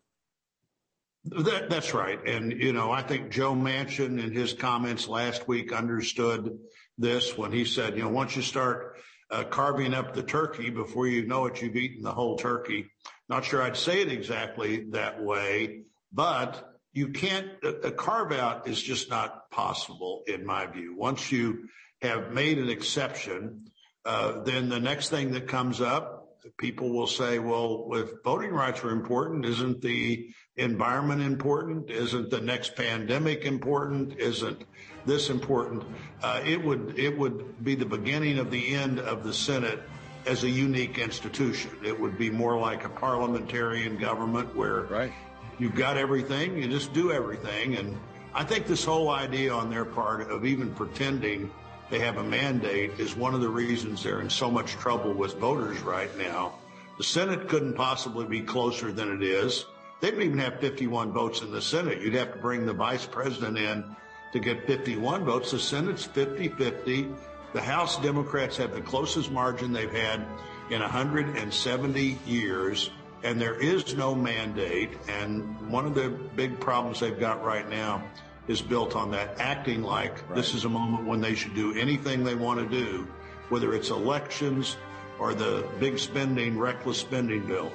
That, 1.25 1.69
that's 1.69 1.93
right. 1.93 2.19
And, 2.27 2.51
you 2.51 2.71
know, 2.71 2.91
I 2.91 3.01
think 3.01 3.31
Joe 3.31 3.53
Manchin 3.53 4.23
in 4.23 4.31
his 4.31 4.53
comments 4.53 5.07
last 5.07 5.47
week 5.47 5.73
understood 5.73 6.57
this 6.97 7.37
when 7.37 7.51
he 7.51 7.65
said, 7.65 7.97
you 7.97 8.03
know, 8.03 8.09
once 8.09 8.35
you 8.35 8.41
start 8.41 8.97
uh, 9.31 9.43
carving 9.43 9.93
up 9.93 10.13
the 10.13 10.23
turkey 10.23 10.69
before 10.69 11.07
you 11.07 11.25
know 11.25 11.45
it, 11.45 11.61
you've 11.61 11.75
eaten 11.75 12.03
the 12.03 12.11
whole 12.11 12.37
turkey. 12.37 12.87
Not 13.27 13.45
sure 13.45 13.61
I'd 13.61 13.77
say 13.77 14.01
it 14.01 14.11
exactly 14.11 14.85
that 14.91 15.21
way, 15.21 15.83
but 16.13 16.75
you 16.93 17.09
can't, 17.09 17.49
a 17.83 17.91
carve 17.91 18.31
out 18.31 18.67
is 18.67 18.81
just 18.81 19.09
not 19.09 19.49
possible 19.51 20.23
in 20.27 20.45
my 20.45 20.65
view. 20.67 20.95
Once 20.95 21.31
you 21.31 21.67
have 22.01 22.31
made 22.31 22.57
an 22.57 22.69
exception, 22.69 23.65
uh, 24.05 24.43
then 24.43 24.69
the 24.69 24.79
next 24.79 25.09
thing 25.09 25.31
that 25.31 25.47
comes 25.47 25.81
up, 25.81 26.39
people 26.57 26.93
will 26.93 27.07
say, 27.07 27.39
well, 27.39 27.89
if 27.93 28.09
voting 28.23 28.51
rights 28.51 28.83
are 28.83 28.91
important, 28.91 29.45
isn't 29.45 29.81
the 29.81 30.29
environment 30.55 31.21
important? 31.21 31.89
Isn't 31.89 32.29
the 32.29 32.41
next 32.41 32.75
pandemic 32.75 33.45
important? 33.45 34.17
Isn't 34.19 34.63
this 35.05 35.29
important? 35.29 35.83
Uh, 36.21 36.41
it 36.45 36.63
would 36.63 36.97
it 36.97 37.17
would 37.17 37.63
be 37.63 37.75
the 37.75 37.85
beginning 37.85 38.39
of 38.39 38.51
the 38.51 38.75
end 38.75 38.99
of 38.99 39.23
the 39.23 39.33
Senate 39.33 39.79
as 40.25 40.43
a 40.43 40.49
unique 40.49 40.97
institution. 40.97 41.71
It 41.83 41.99
would 41.99 42.17
be 42.17 42.29
more 42.29 42.57
like 42.57 42.83
a 42.83 42.89
parliamentarian 42.89 43.97
government 43.97 44.55
where 44.55 44.81
right. 44.83 45.13
you've 45.59 45.75
got 45.75 45.97
everything, 45.97 46.57
you 46.57 46.67
just 46.67 46.93
do 46.93 47.11
everything. 47.11 47.75
And 47.75 47.97
I 48.33 48.43
think 48.43 48.65
this 48.65 48.83
whole 48.83 49.09
idea 49.09 49.53
on 49.53 49.69
their 49.69 49.85
part 49.85 50.29
of 50.31 50.45
even 50.45 50.73
pretending 50.73 51.51
they 51.89 51.99
have 51.99 52.17
a 52.17 52.23
mandate 52.23 52.99
is 52.99 53.15
one 53.15 53.35
of 53.35 53.41
the 53.41 53.49
reasons 53.49 54.03
they're 54.03 54.21
in 54.21 54.29
so 54.29 54.49
much 54.49 54.71
trouble 54.73 55.13
with 55.13 55.35
voters 55.35 55.79
right 55.81 56.15
now. 56.17 56.55
The 56.97 57.03
Senate 57.03 57.47
couldn't 57.47 57.73
possibly 57.73 58.25
be 58.25 58.41
closer 58.41 58.91
than 58.91 59.11
it 59.11 59.21
is. 59.21 59.65
They 60.01 60.11
don't 60.11 60.21
even 60.23 60.39
have 60.39 60.59
51 60.59 61.11
votes 61.11 61.41
in 61.41 61.51
the 61.51 61.61
Senate. 61.61 62.01
You'd 62.01 62.15
have 62.15 62.33
to 62.33 62.39
bring 62.39 62.65
the 62.65 62.73
vice 62.73 63.05
president 63.05 63.57
in 63.57 63.95
to 64.35 64.41
get 64.41 64.67
51 64.67 65.23
votes. 65.23 65.51
The 65.51 65.59
Senate's 65.59 66.03
50 66.03 66.49
50. 66.49 67.07
The 67.53 67.61
House 67.61 67.97
Democrats 68.01 68.57
have 68.57 68.73
the 68.73 68.81
closest 68.81 69.31
margin 69.31 69.71
they've 69.71 69.91
had 69.91 70.25
in 70.69 70.81
170 70.81 72.19
years, 72.25 72.91
and 73.23 73.39
there 73.39 73.55
is 73.55 73.95
no 73.95 74.13
mandate. 74.13 74.89
And 75.07 75.71
one 75.71 75.85
of 75.85 75.95
the 75.95 76.09
big 76.09 76.59
problems 76.59 76.99
they've 76.99 77.17
got 77.17 77.45
right 77.45 77.69
now 77.69 78.03
is 78.49 78.61
built 78.61 78.93
on 78.93 79.09
that, 79.11 79.39
acting 79.39 79.83
like 79.83 80.27
right. 80.27 80.35
this 80.35 80.53
is 80.53 80.65
a 80.65 80.69
moment 80.69 81.07
when 81.07 81.21
they 81.21 81.33
should 81.33 81.55
do 81.55 81.73
anything 81.73 82.25
they 82.25 82.35
want 82.35 82.59
to 82.59 82.67
do, 82.67 83.07
whether 83.47 83.73
it's 83.73 83.89
elections 83.89 84.75
or 85.17 85.33
the 85.33 85.65
big 85.79 85.97
spending, 85.97 86.59
reckless 86.59 86.97
spending 86.97 87.47
bill. 87.47 87.71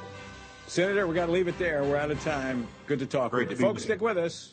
Senator, 0.67 1.07
we 1.07 1.15
got 1.15 1.27
to 1.27 1.33
leave 1.33 1.49
it 1.49 1.59
there. 1.59 1.83
We're 1.85 1.97
out 1.97 2.11
of 2.11 2.23
time. 2.23 2.69
Good 2.87 2.99
to 2.99 3.07
talk 3.07 3.31
Great 3.31 3.49
with 3.49 3.59
you. 3.59 3.67
Folks, 3.67 3.83
stick 3.83 4.03
with 4.03 4.19
us. 4.19 4.53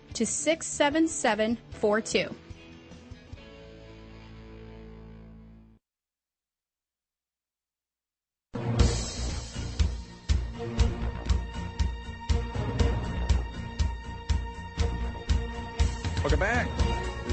to 0.13 0.25
67742. 0.25 2.35
Welcome 16.23 16.39
back. 16.39 16.80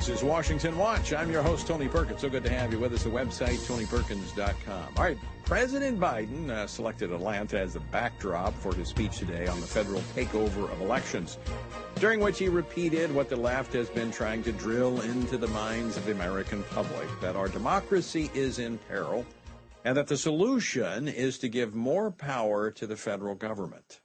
This 0.08 0.22
is 0.22 0.24
Washington 0.24 0.78
Watch. 0.78 1.12
I'm 1.12 1.30
your 1.30 1.42
host, 1.42 1.66
Tony 1.66 1.86
Perkins. 1.86 2.22
So 2.22 2.30
good 2.30 2.42
to 2.44 2.50
have 2.50 2.72
you 2.72 2.78
with 2.78 2.94
us. 2.94 3.02
The 3.02 3.10
website, 3.10 3.58
tonyperkins.com. 3.66 4.94
All 4.96 5.04
right, 5.04 5.18
President 5.44 6.00
Biden 6.00 6.48
uh, 6.48 6.66
selected 6.66 7.12
Atlanta 7.12 7.60
as 7.60 7.74
the 7.74 7.80
backdrop 7.80 8.54
for 8.54 8.74
his 8.74 8.88
speech 8.88 9.18
today 9.18 9.46
on 9.48 9.60
the 9.60 9.66
federal 9.66 10.00
takeover 10.16 10.72
of 10.72 10.80
elections, 10.80 11.36
during 11.96 12.20
which 12.20 12.38
he 12.38 12.48
repeated 12.48 13.14
what 13.14 13.28
the 13.28 13.36
left 13.36 13.74
has 13.74 13.90
been 13.90 14.10
trying 14.10 14.42
to 14.44 14.52
drill 14.52 15.02
into 15.02 15.36
the 15.36 15.48
minds 15.48 15.98
of 15.98 16.06
the 16.06 16.12
American 16.12 16.62
public 16.70 17.06
that 17.20 17.36
our 17.36 17.48
democracy 17.48 18.30
is 18.32 18.58
in 18.58 18.78
peril 18.88 19.26
and 19.84 19.94
that 19.94 20.06
the 20.06 20.16
solution 20.16 21.06
is 21.06 21.38
to 21.38 21.50
give 21.50 21.74
more 21.74 22.10
power 22.10 22.70
to 22.70 22.86
the 22.86 22.96
federal 22.96 23.34
government. 23.34 24.00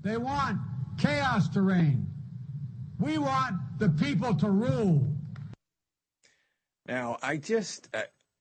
They 0.00 0.16
want 0.16 0.58
chaos 0.96 1.48
to 1.48 1.62
reign. 1.62 2.06
We 3.00 3.18
want 3.18 3.56
the 3.80 3.88
people 3.88 4.36
to 4.36 4.48
rule. 4.48 5.13
Now, 6.86 7.18
I 7.22 7.36
just 7.36 7.88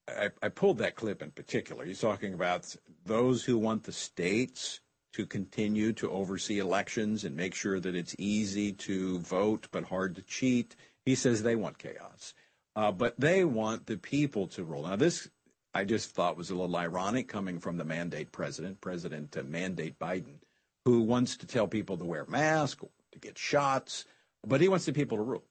I, 0.07 0.29
I, 0.41 0.49
pulled 0.49 0.79
that 0.79 0.95
clip 0.95 1.21
in 1.21 1.31
particular. 1.31 1.85
He's 1.85 2.01
talking 2.01 2.33
about 2.33 2.75
those 3.05 3.43
who 3.43 3.57
want 3.57 3.83
the 3.83 3.91
states 3.91 4.81
to 5.13 5.25
continue 5.25 5.93
to 5.93 6.11
oversee 6.11 6.59
elections 6.59 7.23
and 7.23 7.35
make 7.35 7.55
sure 7.55 7.79
that 7.79 7.95
it's 7.95 8.15
easy 8.17 8.73
to 8.73 9.19
vote 9.19 9.67
but 9.71 9.85
hard 9.85 10.15
to 10.15 10.21
cheat. 10.23 10.75
He 11.05 11.15
says 11.15 11.41
they 11.41 11.55
want 11.55 11.77
chaos, 11.77 12.33
uh, 12.75 12.91
but 12.91 13.17
they 13.19 13.45
want 13.45 13.85
the 13.85 13.97
people 13.97 14.47
to 14.47 14.63
rule. 14.63 14.83
Now, 14.83 14.97
this 14.97 15.29
I 15.73 15.85
just 15.85 16.11
thought 16.11 16.37
was 16.37 16.49
a 16.49 16.55
little 16.55 16.75
ironic 16.75 17.27
coming 17.27 17.59
from 17.59 17.77
the 17.77 17.85
mandate 17.85 18.31
president, 18.31 18.81
President 18.81 19.35
uh, 19.37 19.43
Mandate 19.43 19.97
Biden, 19.97 20.39
who 20.85 21.01
wants 21.01 21.37
to 21.37 21.47
tell 21.47 21.67
people 21.67 21.97
to 21.97 22.05
wear 22.05 22.25
masks, 22.27 22.83
to 23.11 23.19
get 23.19 23.37
shots 23.37 24.05
but 24.45 24.61
he 24.61 24.67
wants 24.67 24.85
the 24.85 24.93
people 24.93 25.17
to 25.17 25.23
rule. 25.23 25.43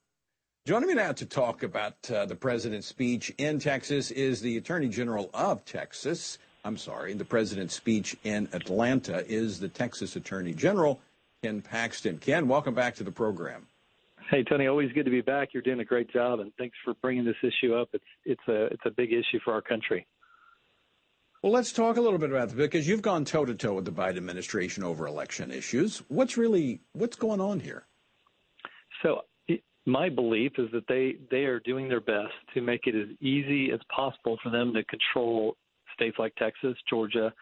Joining 0.65 0.91
me 0.91 0.95
now 0.95 1.11
to 1.11 1.27
talk 1.27 1.65
about 1.65 2.09
uh, 2.09 2.25
the 2.25 2.37
president's 2.37 2.87
speech 2.87 3.35
in 3.37 3.59
Texas 3.59 4.13
is 4.13 4.41
the 4.41 4.57
Attorney 4.57 4.89
General 4.89 5.29
of 5.35 5.65
Texas. 5.65 6.39
I'm 6.65 6.77
sorry, 6.77 7.15
the 7.15 7.25
president's 7.25 7.75
speech 7.75 8.17
in 8.23 8.49
Atlanta 8.53 9.27
is 9.27 9.59
the 9.59 9.67
Texas 9.67 10.15
Attorney 10.15 10.55
General, 10.55 11.01
Ken 11.43 11.63
Paxton. 11.63 12.19
Ken, 12.19 12.47
welcome 12.47 12.75
back 12.75 12.95
to 12.95 13.03
the 13.03 13.11
program. 13.11 13.67
Hey 14.31 14.45
Tony, 14.45 14.69
always 14.69 14.93
good 14.93 15.05
to 15.05 15.11
be 15.11 15.21
back. 15.21 15.49
You're 15.53 15.65
doing 15.65 15.81
a 15.81 15.85
great 15.85 16.13
job, 16.13 16.39
and 16.39 16.53
thanks 16.59 16.77
for 16.85 16.95
bringing 17.03 17.25
this 17.25 17.35
issue 17.43 17.75
up. 17.75 17.89
It's 17.93 18.05
it's 18.25 18.47
a 18.47 18.67
it's 18.67 18.87
a 18.87 18.91
big 18.91 19.13
issue 19.13 19.41
for 19.45 19.53
our 19.53 19.63
country. 19.63 20.07
Well, 21.43 21.51
let's 21.51 21.73
talk 21.73 21.97
a 21.97 22.01
little 22.01 22.21
bit 22.21 22.31
about 22.31 22.51
this 22.51 22.57
because 22.57 22.87
you've 22.87 23.03
gone 23.03 23.25
toe 23.25 23.45
to 23.45 23.55
toe 23.57 23.75
with 23.75 23.85
the 23.85 23.91
Biden 23.91 24.19
administration 24.19 24.85
over 24.85 25.09
election 25.09 25.51
issues. 25.51 26.05
What's 26.07 26.37
really 26.37 26.83
what's 26.93 27.17
going 27.17 27.41
on 27.41 27.59
here? 27.59 27.85
So 29.03 29.23
my 29.87 30.09
belief 30.09 30.53
is 30.59 30.69
that 30.73 30.87
they 30.89 31.17
they 31.31 31.45
are 31.45 31.61
doing 31.61 31.89
their 31.89 32.01
best 32.01 32.35
to 32.55 32.61
make 32.61 32.87
it 32.87 32.95
as 32.95 33.09
easy 33.21 33.73
as 33.73 33.81
possible 33.95 34.39
for 34.43 34.51
them 34.51 34.73
to 34.75 34.85
control 34.85 35.57
states 35.95 36.17
like 36.19 36.35
Texas, 36.37 36.77
Georgia. 36.89 37.33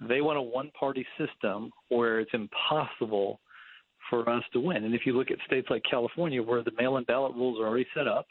They 0.00 0.20
want 0.20 0.38
a 0.38 0.42
one-party 0.42 1.04
system 1.18 1.70
where 1.88 2.20
it's 2.20 2.30
impossible 2.32 3.40
for 4.08 4.28
us 4.28 4.44
to 4.52 4.60
win. 4.60 4.84
And 4.84 4.94
if 4.94 5.02
you 5.04 5.12
look 5.12 5.30
at 5.30 5.38
states 5.46 5.66
like 5.70 5.82
California, 5.90 6.42
where 6.42 6.62
the 6.62 6.70
mail-in 6.78 7.04
ballot 7.04 7.34
rules 7.34 7.58
are 7.60 7.66
already 7.66 7.86
set 7.96 8.06
up, 8.06 8.26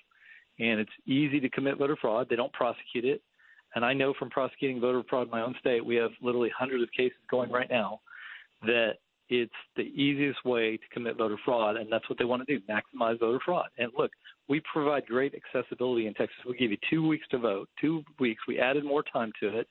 and 0.60 0.80
it's 0.80 0.91
easy 1.06 1.39
to 1.39 1.50
commit 1.50 1.78
voter 1.78 1.98
fraud, 2.00 2.28
they 2.30 2.36
don't 2.36 2.54
prosecute 2.54 3.06
it. 3.06 3.22
And 3.76 3.84
I 3.84 3.93
know 3.93 4.13
from 4.17 4.30
prosecuting 4.30 4.80
voter 4.80 5.04
fraud 5.10 5.28
in 5.28 5.32
my 5.32 5.41
own 5.41 5.56
state, 5.60 5.86
we 5.86 5.96
have 5.96 6.12
literally 6.22 6.52
hundreds 6.58 6.84
of 6.84 6.89
cases 6.96 7.17
going 7.30 7.52
right 7.52 7.70
now 7.70 8.00
that 8.63 8.93
it's 9.30 9.52
the 9.76 9.84
easiest 9.84 10.44
way 10.46 10.78
to 10.78 10.84
commit 10.94 11.18
voter 11.18 11.38
fraud, 11.44 11.78
and 11.78 11.92
that's 11.92 12.08
what 12.10 12.18
they 12.18 12.26
want 12.26 12.46
to 12.46 12.58
do 12.58 12.63
maximize 12.66 13.20
voter 13.20 13.40
fraud. 13.44 13.68
And 13.78 13.92
look, 13.98 14.12
we 14.48 14.62
provide 14.72 15.06
great 15.06 15.34
accessibility 15.36 16.08
in 16.08 16.13
Texas. 16.13 16.38
We 16.48 16.56
give 16.56 16.72
you 16.72 16.78
two 16.90 17.06
weeks 17.06 17.28
to 17.32 17.38
vote, 17.38 17.70
two 17.80 18.04
weeks. 18.20 18.42
We 18.48 18.60
added 18.60 18.86
more 18.86 19.04
time 19.04 19.32
to 19.42 19.60
it. 19.60 19.68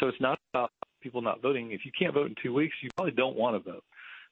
So 0.00 0.08
it's 0.08 0.20
not 0.20 0.38
about 0.52 0.70
people 1.02 1.22
not 1.22 1.42
voting. 1.42 1.72
If 1.72 1.84
you 1.84 1.92
can't 1.96 2.14
vote 2.14 2.26
in 2.26 2.34
two 2.42 2.54
weeks, 2.54 2.74
you 2.82 2.88
probably 2.96 3.12
don't 3.12 3.36
want 3.36 3.62
to 3.62 3.70
vote. 3.70 3.84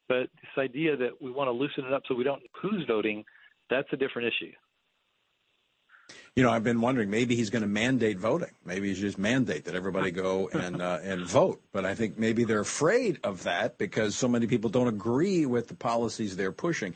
But 0.08 0.28
this 0.40 0.58
idea 0.58 0.96
that 0.96 1.10
we 1.20 1.30
want 1.30 1.48
to 1.48 1.52
loosen 1.52 1.84
it 1.84 1.92
up 1.92 2.02
so 2.08 2.14
we 2.14 2.24
don't 2.24 2.40
know 2.40 2.48
who's 2.60 2.84
voting, 2.86 3.24
that's 3.70 3.88
a 3.92 3.96
different 3.96 4.28
issue 4.28 4.52
you 6.36 6.42
know, 6.42 6.50
I've 6.50 6.64
been 6.64 6.80
wondering 6.80 7.10
maybe 7.10 7.36
he's 7.36 7.50
going 7.50 7.62
to 7.62 7.68
mandate 7.68 8.18
voting. 8.18 8.52
Maybe 8.64 8.88
he's 8.88 9.00
just 9.00 9.18
mandate 9.18 9.66
that 9.66 9.74
everybody 9.74 10.10
go 10.10 10.48
and 10.48 10.80
uh, 10.80 10.98
and 11.02 11.26
vote. 11.26 11.60
But 11.72 11.84
I 11.84 11.94
think 11.94 12.18
maybe 12.18 12.44
they're 12.44 12.60
afraid 12.60 13.20
of 13.22 13.42
that 13.42 13.76
because 13.76 14.16
so 14.16 14.28
many 14.28 14.46
people 14.46 14.70
don't 14.70 14.88
agree 14.88 15.44
with 15.44 15.68
the 15.68 15.74
policies 15.74 16.36
they're 16.36 16.52
pushing. 16.52 16.94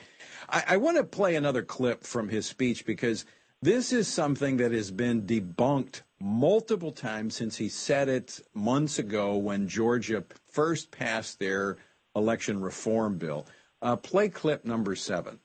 I, 0.49 0.65
I 0.69 0.77
want 0.79 0.97
to 0.97 1.05
play 1.05 1.37
another 1.37 1.63
clip 1.63 2.05
from 2.05 2.31
his 2.31 2.47
speech 2.47 2.87
because 2.87 3.27
this 3.61 3.93
is 3.93 4.09
something 4.09 4.57
that 4.57 4.73
has 4.73 4.91
been 4.91 5.23
debunked 5.23 6.03
multiple 6.19 6.93
times 6.93 7.37
since 7.37 7.57
he 7.57 7.69
said 7.69 8.09
it 8.09 8.41
months 8.55 8.99
ago 8.99 9.37
when 9.37 9.69
Georgia 9.69 10.25
first 10.51 10.91
passed 10.91 11.39
their 11.39 11.77
election 12.15 12.59
reform 12.59 13.19
bill. 13.19 13.47
Uh, 13.83 13.97
play 13.97 14.31
clip 14.31 14.65
number 14.65 14.95
seven. 14.95 15.39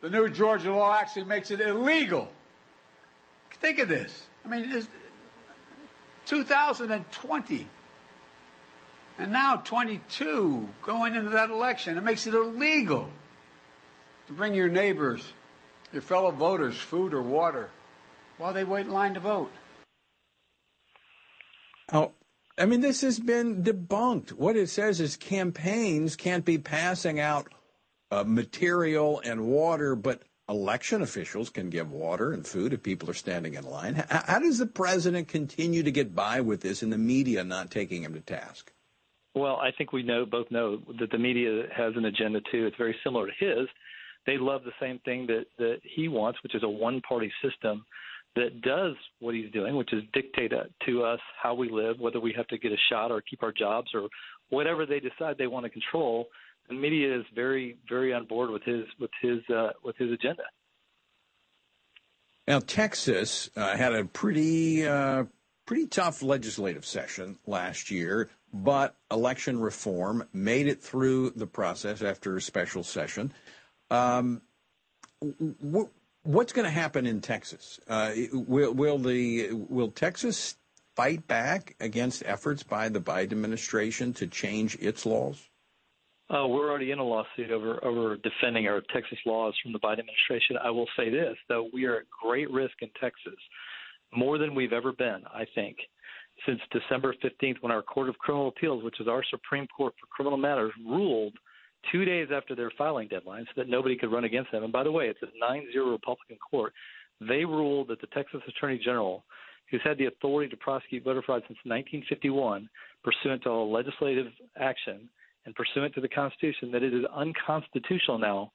The 0.00 0.10
new 0.10 0.28
Georgia 0.28 0.72
law 0.72 0.96
actually 0.96 1.24
makes 1.24 1.50
it 1.50 1.60
illegal 1.60 2.28
Think 3.60 3.78
of 3.78 3.88
this. 3.88 4.26
I 4.44 4.48
mean, 4.48 4.70
it's 4.70 4.88
2020. 6.26 7.66
And 9.18 9.32
now 9.32 9.56
22 9.56 10.68
going 10.82 11.14
into 11.14 11.30
that 11.30 11.50
election. 11.50 11.96
It 11.96 12.04
makes 12.04 12.26
it 12.26 12.34
illegal 12.34 13.08
to 14.26 14.32
bring 14.32 14.54
your 14.54 14.68
neighbors, 14.68 15.32
your 15.92 16.02
fellow 16.02 16.30
voters, 16.30 16.76
food 16.76 17.14
or 17.14 17.22
water 17.22 17.70
while 18.38 18.52
they 18.52 18.64
wait 18.64 18.86
in 18.86 18.92
line 18.92 19.14
to 19.14 19.20
vote. 19.20 19.50
Oh, 21.92 22.12
I 22.58 22.66
mean, 22.66 22.80
this 22.80 23.00
has 23.02 23.18
been 23.18 23.62
debunked. 23.62 24.32
What 24.32 24.56
it 24.56 24.68
says 24.68 25.00
is 25.00 25.16
campaigns 25.16 26.16
can't 26.16 26.44
be 26.44 26.58
passing 26.58 27.20
out 27.20 27.52
uh, 28.10 28.24
material 28.26 29.20
and 29.24 29.46
water, 29.46 29.94
but 29.94 30.22
election 30.48 31.02
officials 31.02 31.50
can 31.50 31.70
give 31.70 31.90
water 31.90 32.32
and 32.32 32.46
food 32.46 32.72
if 32.72 32.82
people 32.82 33.10
are 33.10 33.14
standing 33.14 33.54
in 33.54 33.64
line. 33.64 33.94
How, 33.94 34.22
how 34.26 34.38
does 34.38 34.58
the 34.58 34.66
president 34.66 35.28
continue 35.28 35.82
to 35.82 35.90
get 35.90 36.14
by 36.14 36.40
with 36.40 36.60
this 36.60 36.82
and 36.82 36.92
the 36.92 36.98
media 36.98 37.42
not 37.44 37.70
taking 37.70 38.02
him 38.02 38.14
to 38.14 38.20
task? 38.20 38.72
Well, 39.34 39.56
I 39.56 39.70
think 39.76 39.92
we 39.92 40.02
know 40.02 40.24
both 40.24 40.50
know 40.50 40.80
that 40.98 41.10
the 41.10 41.18
media 41.18 41.64
has 41.76 41.94
an 41.96 42.06
agenda 42.06 42.40
too. 42.50 42.66
It's 42.66 42.76
very 42.76 42.96
similar 43.04 43.26
to 43.26 43.32
his. 43.38 43.68
They 44.26 44.38
love 44.38 44.62
the 44.64 44.72
same 44.80 44.98
thing 45.00 45.26
that 45.26 45.44
that 45.58 45.78
he 45.82 46.08
wants, 46.08 46.42
which 46.42 46.54
is 46.54 46.62
a 46.62 46.68
one-party 46.68 47.30
system 47.42 47.84
that 48.34 48.60
does 48.62 48.94
what 49.20 49.34
he's 49.34 49.50
doing, 49.52 49.76
which 49.76 49.92
is 49.92 50.02
dictate 50.12 50.52
to 50.86 51.02
us 51.02 51.20
how 51.42 51.54
we 51.54 51.70
live, 51.70 51.98
whether 51.98 52.20
we 52.20 52.32
have 52.36 52.46
to 52.48 52.58
get 52.58 52.72
a 52.72 52.76
shot 52.90 53.10
or 53.10 53.20
keep 53.20 53.42
our 53.42 53.52
jobs 53.52 53.90
or 53.94 54.08
whatever 54.50 54.86
they 54.86 55.00
decide 55.00 55.36
they 55.38 55.46
want 55.46 55.64
to 55.64 55.70
control 55.70 56.28
the 56.68 56.74
media 56.74 57.18
is 57.18 57.24
very 57.34 57.78
very 57.88 58.12
on 58.12 58.26
board 58.26 58.50
with 58.50 58.62
his 58.62 58.84
with 58.98 59.10
his 59.22 59.38
uh, 59.54 59.70
with 59.82 59.96
his 59.96 60.12
agenda. 60.12 60.42
Now 62.46 62.60
Texas 62.60 63.50
uh, 63.56 63.76
had 63.76 63.94
a 63.94 64.04
pretty 64.04 64.86
uh, 64.86 65.24
pretty 65.66 65.86
tough 65.86 66.22
legislative 66.22 66.86
session 66.86 67.38
last 67.46 67.90
year, 67.90 68.30
but 68.52 68.96
election 69.10 69.60
reform 69.60 70.26
made 70.32 70.68
it 70.68 70.82
through 70.82 71.30
the 71.30 71.46
process 71.46 72.02
after 72.02 72.36
a 72.36 72.40
special 72.40 72.84
session. 72.84 73.32
Um, 73.90 74.42
wh- 75.22 75.90
what's 76.22 76.52
going 76.52 76.64
to 76.64 76.70
happen 76.70 77.06
in 77.06 77.20
Texas? 77.20 77.80
Uh, 77.88 78.12
will, 78.32 78.72
will 78.72 78.98
the 78.98 79.50
will 79.52 79.90
Texas 79.90 80.56
fight 80.94 81.26
back 81.26 81.76
against 81.80 82.22
efforts 82.24 82.62
by 82.62 82.88
the 82.88 83.00
Biden 83.00 83.32
administration 83.32 84.12
to 84.14 84.26
change 84.26 84.76
its 84.80 85.04
laws? 85.04 85.48
Uh, 86.28 86.44
we're 86.46 86.68
already 86.68 86.90
in 86.90 86.98
a 86.98 87.04
lawsuit 87.04 87.52
over 87.52 87.82
over 87.84 88.16
defending 88.16 88.66
our 88.66 88.82
Texas 88.92 89.18
laws 89.26 89.54
from 89.62 89.72
the 89.72 89.78
Biden 89.78 90.00
administration. 90.00 90.56
I 90.62 90.70
will 90.70 90.88
say 90.96 91.08
this, 91.08 91.36
though, 91.48 91.68
we 91.72 91.84
are 91.84 91.98
at 91.98 92.06
great 92.22 92.50
risk 92.50 92.74
in 92.80 92.88
Texas, 93.00 93.38
more 94.12 94.36
than 94.36 94.54
we've 94.54 94.72
ever 94.72 94.92
been. 94.92 95.22
I 95.32 95.46
think 95.54 95.76
since 96.44 96.60
December 96.72 97.14
15th, 97.24 97.56
when 97.60 97.70
our 97.70 97.82
Court 97.82 98.08
of 98.08 98.18
Criminal 98.18 98.48
Appeals, 98.48 98.82
which 98.82 99.00
is 99.00 99.06
our 99.06 99.22
Supreme 99.30 99.68
Court 99.68 99.94
for 100.00 100.06
criminal 100.08 100.36
matters, 100.36 100.72
ruled 100.84 101.34
two 101.92 102.04
days 102.04 102.28
after 102.34 102.56
their 102.56 102.72
filing 102.76 103.06
deadline, 103.06 103.44
so 103.44 103.62
that 103.62 103.68
nobody 103.68 103.96
could 103.96 104.10
run 104.10 104.24
against 104.24 104.50
them. 104.50 104.64
And 104.64 104.72
by 104.72 104.82
the 104.82 104.90
way, 104.90 105.06
it's 105.06 105.22
a 105.22 105.44
9-0 105.44 105.92
Republican 105.92 106.38
court. 106.50 106.72
They 107.20 107.44
ruled 107.44 107.88
that 107.88 108.00
the 108.00 108.08
Texas 108.08 108.40
Attorney 108.48 108.80
General, 108.84 109.24
who's 109.70 109.80
had 109.84 109.96
the 109.96 110.06
authority 110.06 110.50
to 110.50 110.56
prosecute 110.56 111.04
voter 111.04 111.22
fraud 111.22 111.42
since 111.46 111.58
1951, 111.62 112.68
pursuant 113.04 113.44
to 113.44 113.50
a 113.50 113.64
legislative 113.64 114.26
action 114.60 115.08
and 115.46 115.54
pursuant 115.54 115.94
to 115.94 116.00
the 116.00 116.08
Constitution 116.08 116.70
that 116.72 116.82
it 116.82 116.92
is 116.92 117.04
unconstitutional 117.14 118.18
now 118.18 118.52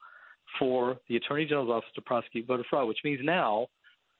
for 0.58 0.98
the 1.08 1.16
Attorney 1.16 1.44
General's 1.44 1.70
office 1.70 1.90
to 1.94 2.02
prosecute 2.02 2.46
voter 2.46 2.64
fraud, 2.68 2.86
which 2.86 2.98
means 3.04 3.20
now 3.22 3.66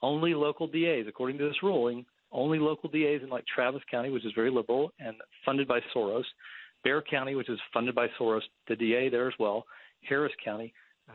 only 0.00 0.35
local 0.35 0.66
DAs, 0.66 1.04
according 1.06 1.38
to 1.38 1.44
this 1.44 1.62
ruling, 1.62 2.04
only 2.32 2.58
local 2.58 2.88
DAs 2.88 3.20
in 3.22 3.28
like 3.28 3.44
Travis 3.46 3.82
County, 3.90 4.11
which 4.11 4.24
is 4.24 4.32
very 4.35 4.50
liberal 4.50 4.92
and 4.98 5.14
funded 5.44 5.68
by 5.68 5.80
Soros, 5.94 6.24
Bexar 6.82 7.04
County, 7.08 7.35
which 7.35 7.48
is 7.48 7.58
funded 7.72 7.94
by 7.94 8.08
Soros, 8.18 8.40
the 8.68 8.74
DA 8.74 9.08
there 9.08 9.28
as 9.28 9.35
well, 9.38 9.64
Harris 10.08 10.32
County, 10.44 10.72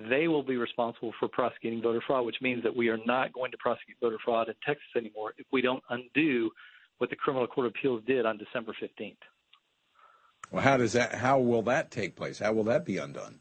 they 0.10 0.28
will 0.28 0.44
be 0.44 0.58
responsible 0.58 1.14
for 1.20 1.28
prosecuting 1.28 1.82
voter 1.82 2.02
fraud, 2.06 2.26
which 2.26 2.38
means 2.42 2.64
that 2.64 2.76
we 2.76 2.90
are 2.90 3.00
not 3.06 3.34
going 3.34 3.52
to 3.52 3.58
prosecute 3.58 3.98
voter 4.00 4.18
fraud 4.24 4.48
in 4.48 4.54
Texas 4.66 4.88
anymore 4.96 5.34
if 5.38 5.46
we 5.52 5.62
don't 5.62 5.84
undo 5.90 6.52
what 7.00 7.10
the 7.10 7.16
Criminal 7.16 7.48
Court 7.48 7.68
of 7.68 7.74
Appeals 7.76 8.04
did 8.06 8.26
on 8.26 8.38
December 8.38 8.76
15th. 8.82 9.16
Well, 10.52 10.64
how 10.64 10.78
does 10.78 10.94
that? 10.94 11.16
How 11.16 11.40
will 11.40 11.64
that 11.64 11.92
take 11.92 12.16
place? 12.16 12.40
How 12.40 12.54
will 12.54 12.64
that 12.66 12.86
be 12.86 12.98
undone? 12.98 13.40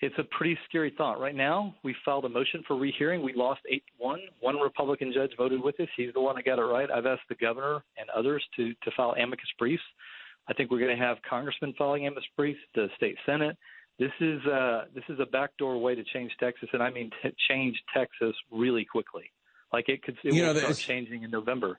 It's 0.00 0.14
a 0.18 0.24
pretty 0.24 0.58
scary 0.68 0.92
thought. 0.96 1.18
Right 1.18 1.34
now, 1.34 1.74
we 1.82 1.94
filed 2.04 2.26
a 2.26 2.28
motion 2.28 2.62
for 2.68 2.76
rehearing. 2.76 3.22
We 3.22 3.32
lost 3.32 3.60
8 3.70 3.82
1. 3.98 4.20
One 4.40 4.56
Republican 4.56 5.12
judge 5.12 5.32
voted 5.38 5.62
with 5.62 5.80
us. 5.80 5.88
He's 5.96 6.12
the 6.12 6.20
one 6.20 6.36
that 6.36 6.44
got 6.44 6.58
it 6.58 6.62
right. 6.62 6.90
I've 6.90 7.06
asked 7.06 7.28
the 7.28 7.34
governor 7.34 7.82
and 7.96 8.08
others 8.10 8.44
to, 8.56 8.74
to 8.74 8.90
file 8.96 9.14
amicus 9.18 9.48
briefs. 9.58 9.82
I 10.48 10.52
think 10.52 10.70
we're 10.70 10.80
going 10.80 10.96
to 10.96 11.02
have 11.02 11.16
congressmen 11.28 11.74
filing 11.78 12.06
amicus 12.06 12.28
briefs, 12.36 12.60
the 12.74 12.88
state 12.96 13.16
senate. 13.24 13.56
This 13.98 14.12
is 14.20 14.44
uh, 14.44 14.84
this 14.94 15.04
is 15.08 15.18
a 15.18 15.26
backdoor 15.26 15.78
way 15.78 15.94
to 15.94 16.04
change 16.04 16.30
Texas, 16.38 16.68
and 16.74 16.82
I 16.82 16.90
mean 16.90 17.10
t- 17.22 17.34
change 17.48 17.76
Texas 17.94 18.36
really 18.52 18.84
quickly. 18.84 19.32
Like 19.72 19.88
it 19.88 20.02
could, 20.02 20.18
it 20.22 20.34
you 20.34 20.44
will 20.44 20.52
know, 20.52 20.60
start 20.60 20.76
changing 20.76 21.22
in 21.22 21.30
November. 21.30 21.78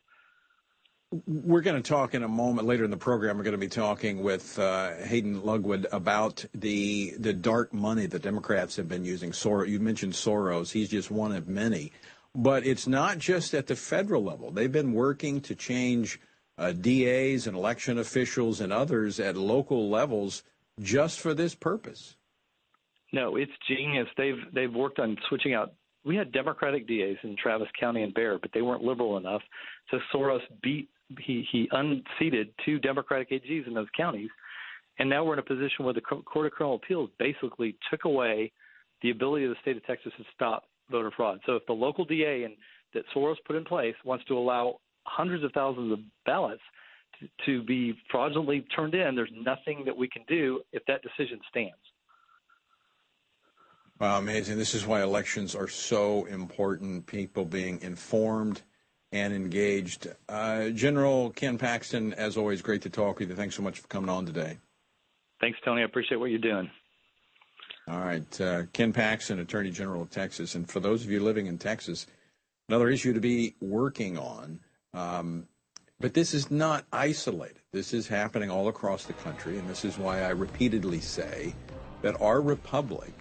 We're 1.25 1.61
going 1.61 1.81
to 1.81 1.89
talk 1.89 2.15
in 2.15 2.23
a 2.23 2.27
moment 2.27 2.67
later 2.67 2.83
in 2.83 2.91
the 2.91 2.97
program. 2.97 3.37
We're 3.37 3.43
going 3.43 3.53
to 3.53 3.57
be 3.57 3.69
talking 3.69 4.23
with 4.23 4.59
uh, 4.59 4.95
Hayden 5.05 5.41
Ludwig 5.41 5.85
about 5.93 6.43
the 6.53 7.15
the 7.17 7.31
dark 7.31 7.73
money 7.73 8.07
that 8.07 8.23
Democrats 8.23 8.75
have 8.75 8.89
been 8.89 9.05
using. 9.05 9.31
You 9.67 9.79
mentioned 9.79 10.13
Soros; 10.13 10.71
he's 10.71 10.89
just 10.89 11.09
one 11.09 11.31
of 11.31 11.47
many. 11.47 11.93
But 12.35 12.65
it's 12.65 12.87
not 12.87 13.19
just 13.19 13.53
at 13.53 13.67
the 13.67 13.75
federal 13.77 14.21
level. 14.21 14.51
They've 14.51 14.71
been 14.71 14.91
working 14.91 15.39
to 15.41 15.55
change 15.55 16.19
uh, 16.57 16.73
DAs 16.73 17.47
and 17.47 17.55
election 17.55 17.97
officials 17.97 18.59
and 18.59 18.73
others 18.73 19.19
at 19.19 19.37
local 19.37 19.89
levels 19.89 20.43
just 20.81 21.21
for 21.21 21.33
this 21.33 21.55
purpose. 21.55 22.17
No, 23.13 23.37
it's 23.37 23.53
genius. 23.65 24.07
They've 24.17 24.43
they've 24.53 24.73
worked 24.73 24.99
on 24.99 25.15
switching 25.29 25.53
out. 25.53 25.73
We 26.03 26.17
had 26.17 26.33
Democratic 26.33 26.85
DAs 26.85 27.17
in 27.23 27.37
Travis 27.41 27.69
County 27.79 28.03
and 28.03 28.13
Bexar, 28.13 28.39
but 28.41 28.51
they 28.53 28.61
weren't 28.61 28.83
liberal 28.83 29.15
enough. 29.15 29.41
So 29.89 29.99
Soros 30.13 30.41
beat 30.61 30.89
he 31.19 31.47
he 31.51 31.69
unseated 31.71 32.49
two 32.65 32.79
Democratic 32.79 33.29
AGs 33.31 33.67
in 33.67 33.73
those 33.73 33.87
counties, 33.95 34.29
and 34.99 35.09
now 35.09 35.23
we're 35.23 35.33
in 35.33 35.39
a 35.39 35.43
position 35.43 35.85
where 35.85 35.93
the 35.93 36.01
Court 36.01 36.45
of 36.45 36.51
Criminal 36.51 36.75
Appeals 36.75 37.09
basically 37.19 37.75
took 37.89 38.05
away 38.05 38.51
the 39.01 39.11
ability 39.11 39.45
of 39.45 39.51
the 39.51 39.57
state 39.61 39.77
of 39.77 39.85
Texas 39.85 40.11
to 40.17 40.23
stop 40.33 40.63
voter 40.89 41.11
fraud. 41.15 41.39
So 41.45 41.55
if 41.55 41.65
the 41.65 41.73
local 41.73 42.05
DA 42.05 42.43
and 42.43 42.55
that 42.93 43.03
Soros 43.15 43.35
put 43.45 43.55
in 43.55 43.63
place 43.65 43.95
wants 44.03 44.25
to 44.25 44.37
allow 44.37 44.79
hundreds 45.03 45.43
of 45.43 45.51
thousands 45.53 45.91
of 45.91 45.99
ballots 46.25 46.61
to, 47.19 47.27
to 47.45 47.63
be 47.63 47.93
fraudulently 48.09 48.65
turned 48.75 48.95
in, 48.95 49.15
there's 49.15 49.31
nothing 49.35 49.83
that 49.85 49.95
we 49.95 50.07
can 50.07 50.23
do 50.27 50.61
if 50.71 50.83
that 50.87 51.01
decision 51.01 51.39
stands. 51.49 51.75
Wow, 53.99 54.19
amazing. 54.19 54.57
This 54.57 54.75
is 54.75 54.85
why 54.85 55.01
elections 55.01 55.55
are 55.55 55.67
so 55.67 56.25
important. 56.25 57.07
People 57.07 57.45
being 57.45 57.81
informed 57.81 58.61
and 59.11 59.33
engaged. 59.33 60.07
Uh, 60.27 60.69
General 60.69 61.29
Ken 61.31 61.57
Paxton, 61.57 62.13
as 62.13 62.37
always, 62.37 62.61
great 62.61 62.81
to 62.83 62.89
talk 62.89 63.19
with 63.19 63.29
you. 63.29 63.35
Thanks 63.35 63.55
so 63.55 63.61
much 63.61 63.79
for 63.79 63.87
coming 63.87 64.09
on 64.09 64.25
today. 64.25 64.57
Thanks, 65.39 65.59
Tony. 65.63 65.81
I 65.81 65.85
appreciate 65.85 66.17
what 66.17 66.29
you're 66.29 66.39
doing. 66.39 66.69
All 67.87 67.99
right. 67.99 68.41
Uh, 68.41 68.63
Ken 68.73 68.91
Paxton, 68.91 69.39
Attorney 69.39 69.71
General 69.71 70.01
of 70.01 70.09
Texas. 70.09 70.55
And 70.55 70.69
for 70.69 70.79
those 70.79 71.05
of 71.05 71.11
you 71.11 71.21
living 71.21 71.47
in 71.47 71.57
Texas, 71.57 72.07
another 72.67 72.89
issue 72.89 73.13
to 73.13 73.21
be 73.21 73.55
working 73.61 74.17
on. 74.17 74.59
Um, 74.93 75.47
but 75.99 76.13
this 76.13 76.33
is 76.33 76.51
not 76.51 76.85
isolated. 76.91 77.61
This 77.71 77.93
is 77.93 78.07
happening 78.07 78.51
all 78.51 78.67
across 78.67 79.05
the 79.05 79.13
country. 79.13 79.57
And 79.57 79.69
this 79.69 79.85
is 79.85 79.97
why 79.97 80.21
I 80.21 80.29
repeatedly 80.29 80.99
say 80.99 81.55
that 82.01 82.19
our 82.19 82.41
republic 82.41 83.13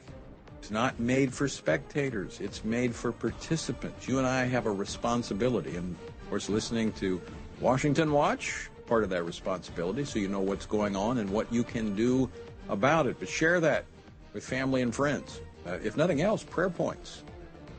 it's 0.59 0.71
not 0.71 0.99
made 0.99 1.33
for 1.33 1.49
spectators, 1.49 2.40
it's 2.40 2.64
made 2.64 2.95
for 2.95 3.12
participants. 3.12 4.09
You 4.09 4.19
and 4.19 4.27
I 4.27 4.45
have 4.45 4.66
a 4.66 4.73
responsibility. 4.73 5.77
And 5.77 5.97
of 6.23 6.31
course, 6.31 6.49
listening 6.49 6.92
to 6.95 7.21
Washington 7.61 8.12
Watch, 8.12 8.69
part 8.87 9.05
of 9.05 9.11
that 9.11 9.25
responsibility, 9.25 10.05
so 10.05 10.19
you 10.19 10.29
know 10.29 10.40
what's 10.40 10.66
going 10.66 10.97
on 10.97 11.19
and 11.19 11.31
what 11.31 11.53
you 11.53 11.64
can 11.64 11.95
do 11.95 12.31
about 12.69 13.07
it. 13.07 13.19
But 13.19 13.29
share 13.29 13.61
that 13.61 13.85
with 14.33 14.45
family 14.45 14.83
and 14.83 14.95
friends. 14.95 15.40
Uh, 15.66 15.79
if 15.83 15.97
nothing 15.97 16.21
else, 16.21 16.42
prayer 16.42 16.71
points. 16.71 17.23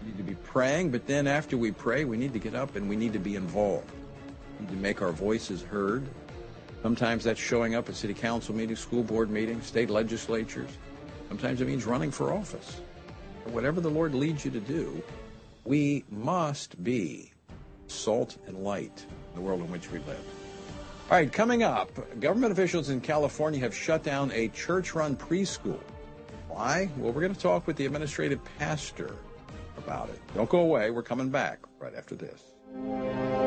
We 0.01 0.11
need 0.11 0.17
to 0.17 0.23
be 0.23 0.35
praying, 0.35 0.91
but 0.91 1.07
then 1.07 1.27
after 1.27 1.57
we 1.57 1.71
pray, 1.71 2.05
we 2.05 2.17
need 2.17 2.33
to 2.33 2.39
get 2.39 2.55
up 2.55 2.75
and 2.75 2.89
we 2.89 2.95
need 2.95 3.13
to 3.13 3.19
be 3.19 3.35
involved. 3.35 3.89
We 4.59 4.65
need 4.65 4.71
to 4.71 4.77
make 4.81 5.01
our 5.01 5.11
voices 5.11 5.61
heard. 5.61 6.05
Sometimes 6.83 7.23
that's 7.23 7.39
showing 7.39 7.75
up 7.75 7.89
at 7.89 7.95
city 7.95 8.13
council 8.13 8.55
meetings, 8.55 8.79
school 8.79 9.03
board 9.03 9.29
meetings, 9.29 9.65
state 9.65 9.89
legislatures. 9.89 10.69
Sometimes 11.27 11.61
it 11.61 11.67
means 11.67 11.85
running 11.85 12.11
for 12.11 12.33
office. 12.33 12.81
Whatever 13.45 13.81
the 13.81 13.89
Lord 13.89 14.13
leads 14.13 14.43
you 14.43 14.51
to 14.51 14.59
do, 14.59 15.01
we 15.63 16.03
must 16.09 16.81
be 16.83 17.31
salt 17.87 18.37
and 18.47 18.57
light 18.63 19.05
in 19.29 19.35
the 19.35 19.41
world 19.41 19.61
in 19.61 19.71
which 19.71 19.91
we 19.91 19.99
live. 19.99 20.25
All 21.09 21.17
right, 21.17 21.31
coming 21.31 21.63
up, 21.63 21.89
government 22.19 22.51
officials 22.51 22.89
in 22.89 22.99
California 22.99 23.59
have 23.61 23.73
shut 23.73 24.03
down 24.03 24.31
a 24.33 24.49
church 24.49 24.93
run 24.93 25.15
preschool. 25.15 25.79
Why? 26.49 26.89
Well, 26.97 27.13
we're 27.13 27.21
going 27.21 27.33
to 27.33 27.39
talk 27.39 27.67
with 27.67 27.77
the 27.77 27.85
administrative 27.85 28.39
pastor 28.57 29.15
about 29.77 30.09
it. 30.09 30.19
Don't 30.35 30.49
go 30.49 30.59
away. 30.59 30.91
We're 30.91 31.03
coming 31.03 31.29
back 31.29 31.59
right 31.79 31.95
after 31.95 32.15
this. 32.15 33.46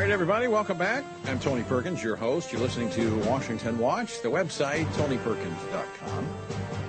Right, 0.00 0.10
everybody, 0.10 0.48
welcome 0.48 0.76
back. 0.76 1.04
I'm 1.26 1.38
Tony 1.38 1.62
Perkins, 1.62 2.02
your 2.02 2.16
host. 2.16 2.50
You're 2.50 2.60
listening 2.60 2.90
to 2.90 3.16
Washington 3.28 3.78
Watch, 3.78 4.22
the 4.22 4.28
website, 4.28 4.86
tonyperkins.com. 4.94 6.28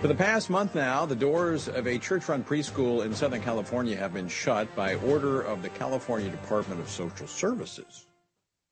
For 0.01 0.07
the 0.07 0.15
past 0.15 0.49
month 0.49 0.73
now, 0.73 1.05
the 1.05 1.15
doors 1.15 1.67
of 1.67 1.85
a 1.85 1.99
church 1.99 2.27
run 2.27 2.43
preschool 2.43 3.05
in 3.05 3.13
Southern 3.13 3.41
California 3.41 3.95
have 3.95 4.11
been 4.11 4.27
shut 4.27 4.75
by 4.75 4.95
order 4.95 5.41
of 5.41 5.61
the 5.61 5.69
California 5.69 6.31
Department 6.31 6.81
of 6.81 6.89
Social 6.89 7.27
Services. 7.27 8.07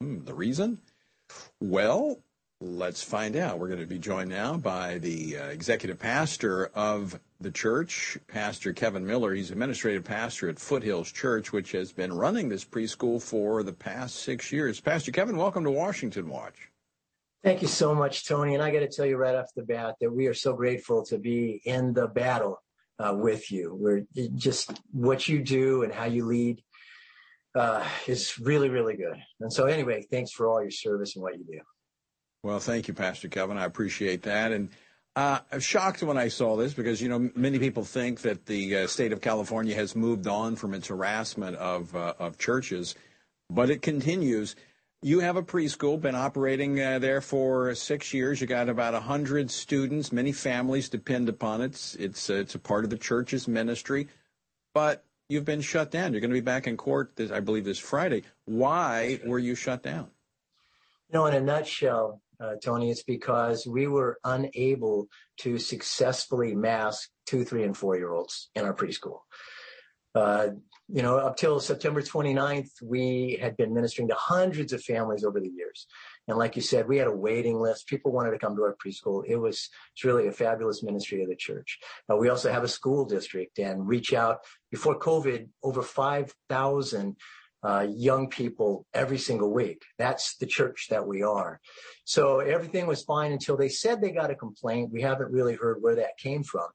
Hmm, 0.02 0.24
the 0.24 0.34
reason? 0.34 0.80
Well, 1.62 2.24
Let's 2.66 3.04
find 3.04 3.36
out. 3.36 3.60
We're 3.60 3.68
going 3.68 3.82
to 3.82 3.86
be 3.86 4.00
joined 4.00 4.30
now 4.30 4.56
by 4.56 4.98
the 4.98 5.38
uh, 5.38 5.46
executive 5.48 6.00
pastor 6.00 6.68
of 6.68 7.20
the 7.44 7.52
church, 7.52 8.18
Pastor 8.28 8.74
Kevin 8.74 9.06
Miller. 9.06 9.34
He's 9.34 9.52
administrative 9.52 10.04
pastor 10.04 10.50
at 10.50 10.58
Foothills 10.58 11.12
Church, 11.12 11.52
which 11.52 11.74
has 11.74 11.92
been 11.92 12.14
running 12.14 12.50
this 12.50 12.64
preschool 12.66 13.22
for 13.22 13.62
the 13.62 13.74
past 13.74 14.16
six 14.16 14.52
years. 14.52 14.80
Pastor 14.80 15.12
Kevin, 15.12 15.38
welcome 15.38 15.64
to 15.66 15.72
Washington 15.72 16.30
Watch. 16.30 16.70
Thank 17.44 17.62
you 17.62 17.68
so 17.68 17.94
much, 17.94 18.26
Tony. 18.26 18.54
And 18.54 18.64
I 18.64 18.72
got 18.72 18.80
to 18.80 18.88
tell 18.88 19.06
you 19.06 19.18
right 19.18 19.36
off 19.36 19.48
the 19.56 19.64
bat 19.64 19.96
that 20.00 20.10
we 20.10 20.28
are 20.28 20.34
so 20.34 20.54
grateful 20.54 21.04
to 21.06 21.18
be 21.18 21.62
in 21.66 21.94
the 21.94 22.08
battle 22.08 22.64
uh, 22.98 23.14
with 23.14 23.52
you. 23.52 23.76
We're 23.78 24.06
just 24.36 24.80
what 24.92 25.28
you 25.28 25.44
do 25.44 25.84
and 25.84 25.94
how 25.94 26.06
you 26.06 26.26
lead 26.26 26.64
uh, 27.54 27.86
is 28.08 28.40
really, 28.40 28.70
really 28.70 28.96
good. 28.96 29.22
And 29.42 29.52
so, 29.52 29.66
anyway, 29.66 30.06
thanks 30.10 30.32
for 30.32 30.48
all 30.48 30.62
your 30.62 30.72
service 30.72 31.16
and 31.16 31.24
what 31.24 31.38
you 31.38 31.44
do. 31.44 31.60
Well, 32.44 32.60
thank 32.60 32.88
you, 32.88 32.94
Pastor 32.94 33.28
Kevin. 33.28 33.58
I 33.58 33.66
appreciate 33.66 34.24
that. 34.24 34.52
And 34.52 34.70
uh, 35.16 35.40
I 35.52 35.56
was 35.56 35.64
shocked 35.64 36.02
when 36.02 36.18
I 36.18 36.28
saw 36.28 36.56
this 36.56 36.74
because, 36.74 37.02
you 37.02 37.08
know, 37.08 37.30
many 37.36 37.60
people 37.60 37.84
think 37.84 38.22
that 38.22 38.48
the 38.48 38.78
uh, 38.78 38.88
state 38.88 39.12
of 39.12 39.22
California 39.22 39.76
has 39.76 39.96
moved 39.96 40.26
on 40.26 40.56
from 40.56 40.74
its 40.74 40.88
harassment 40.88 41.56
of, 41.58 41.96
uh, 41.96 42.16
of 42.18 42.40
churches, 42.40 42.96
but 43.50 43.70
it 43.70 43.84
continues. 43.84 44.56
You 45.04 45.20
have 45.20 45.36
a 45.36 45.44
preschool, 45.44 46.02
been 46.02 46.16
operating 46.16 46.82
uh, 46.82 46.98
there 46.98 47.22
for 47.22 47.76
six 47.76 48.12
years. 48.12 48.42
You 48.42 48.48
got 48.48 48.70
about 48.70 48.94
100 48.94 49.52
students. 49.52 50.12
Many 50.12 50.32
families 50.32 50.90
depend 50.90 51.30
upon 51.30 51.62
it. 51.62 51.66
It's, 51.66 51.96
it's, 51.96 52.30
uh, 52.30 52.36
it's 52.36 52.56
a 52.56 52.60
part 52.60 52.84
of 52.84 52.90
the 52.90 52.98
church's 52.98 53.48
ministry, 53.48 54.08
but 54.74 55.06
you've 55.30 55.46
been 55.46 55.62
shut 55.62 55.92
down. 55.92 56.14
You're 56.14 56.22
going 56.22 56.32
to 56.32 56.36
be 56.36 56.42
back 56.42 56.66
in 56.66 56.76
court, 56.76 57.18
this, 57.18 57.30
I 57.30 57.40
believe, 57.40 57.66
this 57.66 57.78
Friday. 57.78 58.24
Why 58.46 59.20
were 59.24 59.40
you 59.40 59.54
shut 59.54 59.84
down? 59.84 60.10
You 61.10 61.20
know, 61.20 61.26
in 61.28 61.36
a 61.36 61.42
nutshell, 61.42 62.23
uh, 62.40 62.56
Tony, 62.64 62.92
it's 62.92 63.04
because 63.04 63.66
we 63.68 63.88
were 63.88 64.20
unable 64.24 65.08
to 65.40 65.58
successfully 65.58 66.56
mask 66.56 67.10
two, 67.26 67.44
three, 67.44 67.64
and 67.64 67.76
four 67.76 67.96
year 67.96 68.12
olds 68.12 68.50
in 68.56 68.66
our 68.66 68.74
preschool. 68.74 69.20
Uh, 70.16 70.50
you 70.90 71.02
know, 71.02 71.18
up 71.18 71.38
till 71.38 71.60
September 71.60 72.02
29th, 72.02 72.70
we 72.84 73.40
had 73.42 73.58
been 73.58 73.74
ministering 73.74 74.10
to 74.10 74.16
hundreds 74.16 74.74
of 74.74 74.84
families 74.84 75.24
over 75.24 75.40
the 75.40 75.50
years. 75.50 75.88
And 76.28 76.38
like 76.38 76.56
you 76.56 76.62
said, 76.62 76.88
we 76.88 76.98
had 76.98 77.08
a 77.08 77.16
waiting 77.16 77.60
list. 77.60 77.88
People 77.88 78.12
wanted 78.12 78.32
to 78.32 78.38
come 78.38 78.56
to 78.56 78.62
our 78.64 78.76
preschool. 78.76 79.24
It 79.26 79.38
was 79.38 79.70
it's 79.94 80.04
really 80.04 80.28
a 80.28 80.32
fabulous 80.32 80.84
ministry 80.84 81.24
of 81.24 81.30
the 81.30 81.36
church. 81.36 81.80
Uh, 82.12 82.18
we 82.18 82.30
also 82.30 82.52
have 82.52 82.64
a 82.64 82.68
school 82.68 83.06
district 83.06 83.60
and 83.60 83.88
reach 83.88 84.14
out. 84.14 84.40
Before 84.72 85.00
COVID, 85.00 85.48
over 85.64 85.82
5,000 85.82 87.16
uh, 87.64 87.88
young 87.90 88.30
people 88.30 88.86
every 88.94 89.18
single 89.18 89.52
week. 89.52 89.84
That's 89.98 90.36
the 90.38 90.46
church 90.46 90.88
that 90.90 91.08
we 91.08 91.24
are. 91.24 91.60
So 92.06 92.40
everything 92.40 92.88
was 92.88 93.04
fine 93.04 93.32
until 93.32 93.58
they 93.58 93.70
said 93.70 94.02
they 94.02 94.12
got 94.12 94.32
a 94.32 94.36
complaint. 94.36 94.92
We 94.92 95.02
haven't 95.02 95.32
really 95.32 95.56
heard 95.56 95.78
where 95.82 95.96
that 95.96 96.18
came 96.18 96.44
from, 96.44 96.68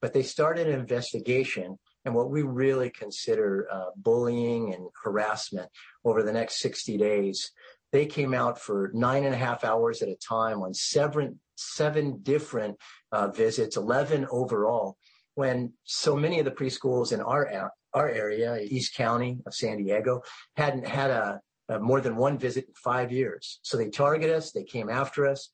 but 0.00 0.12
they 0.12 0.22
started 0.22 0.68
an 0.68 0.78
investigation 0.78 1.78
and 2.04 2.14
what 2.14 2.30
we 2.30 2.42
really 2.42 2.90
consider 2.90 3.68
uh, 3.70 3.90
bullying 3.96 4.72
and 4.72 4.88
harassment 5.02 5.68
over 6.04 6.22
the 6.22 6.32
next 6.32 6.60
60 6.60 6.96
days. 6.96 7.52
They 7.92 8.06
came 8.06 8.32
out 8.32 8.58
for 8.58 8.90
nine 8.94 9.24
and 9.24 9.34
a 9.34 9.38
half 9.38 9.64
hours 9.64 10.00
at 10.00 10.08
a 10.08 10.16
time 10.16 10.62
on 10.62 10.72
seven, 10.72 11.40
seven 11.56 12.20
different 12.22 12.78
uh, 13.12 13.28
visits, 13.28 13.76
11 13.76 14.26
overall 14.30 14.96
when 15.34 15.72
so 15.84 16.16
many 16.16 16.38
of 16.38 16.44
the 16.44 16.50
preschools 16.50 17.12
in 17.12 17.20
our 17.20 17.48
our 17.94 18.08
area, 18.08 18.58
East 18.62 18.94
County 18.94 19.38
of 19.46 19.54
San 19.54 19.78
Diego, 19.78 20.22
hadn't 20.56 20.86
had 20.86 21.10
a, 21.10 21.40
a 21.68 21.78
more 21.78 22.00
than 22.00 22.16
one 22.16 22.38
visit 22.38 22.66
in 22.66 22.74
five 22.74 23.12
years. 23.12 23.60
So 23.62 23.76
they 23.76 23.90
targeted 23.90 24.34
us, 24.34 24.52
they 24.52 24.64
came 24.64 24.88
after 24.88 25.26
us, 25.26 25.50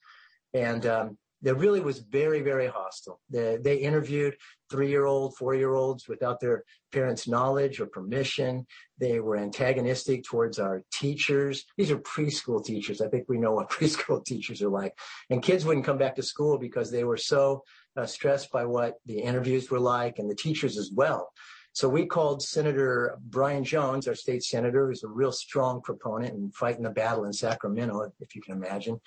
and 0.55 0.87
um, 0.87 1.18
really 1.42 1.81
was 1.81 1.99
very, 1.99 2.40
very 2.40 2.66
hostile. 2.66 3.20
They, 3.31 3.59
they 3.61 3.77
interviewed 3.77 4.37
three-year-old, 4.70 5.37
four-year-olds 5.37 6.09
without 6.09 6.40
their 6.40 6.64
parents' 6.92 7.29
knowledge 7.29 7.81
or 7.81 7.87
permission. 7.87 8.66
They 8.99 9.20
were 9.20 9.37
antagonistic 9.37 10.25
towards 10.25 10.59
our 10.59 10.83
teachers. 10.92 11.64
These 11.77 11.90
are 11.90 11.99
preschool 11.99 12.64
teachers. 12.64 13.01
I 13.01 13.09
think 13.09 13.27
we 13.29 13.38
know 13.38 13.53
what 13.53 13.70
preschool 13.70 14.25
teachers 14.25 14.62
are 14.62 14.68
like. 14.68 14.99
And 15.31 15.42
kids 15.42 15.64
wouldn't 15.64 15.87
come 15.87 15.99
back 15.99 16.16
to 16.16 16.22
school 16.22 16.59
because 16.59 16.90
they 16.90 17.05
were 17.05 17.16
so 17.16 17.62
uh, 17.96 18.07
stressed 18.07 18.51
by 18.51 18.64
what 18.64 18.94
the 19.07 19.20
interviews 19.20 19.70
were 19.70 19.81
like 19.81 20.18
and 20.18 20.31
the 20.31 20.35
teachers 20.35 20.77
as 20.77 20.90
well. 20.92 21.33
So 21.76 21.90
we 21.90 22.06
called 22.06 22.42
Senator 22.42 23.18
Brian 23.20 23.62
Jones, 23.62 24.08
our 24.08 24.14
state 24.14 24.42
senator, 24.42 24.86
who's 24.86 25.04
a 25.04 25.08
real 25.08 25.30
strong 25.30 25.82
proponent 25.82 26.32
and 26.32 26.54
fighting 26.54 26.84
the 26.84 26.88
battle 26.88 27.26
in 27.26 27.34
Sacramento, 27.34 28.10
if 28.18 28.34
you 28.34 28.40
can 28.40 28.54
imagine. 28.54 28.98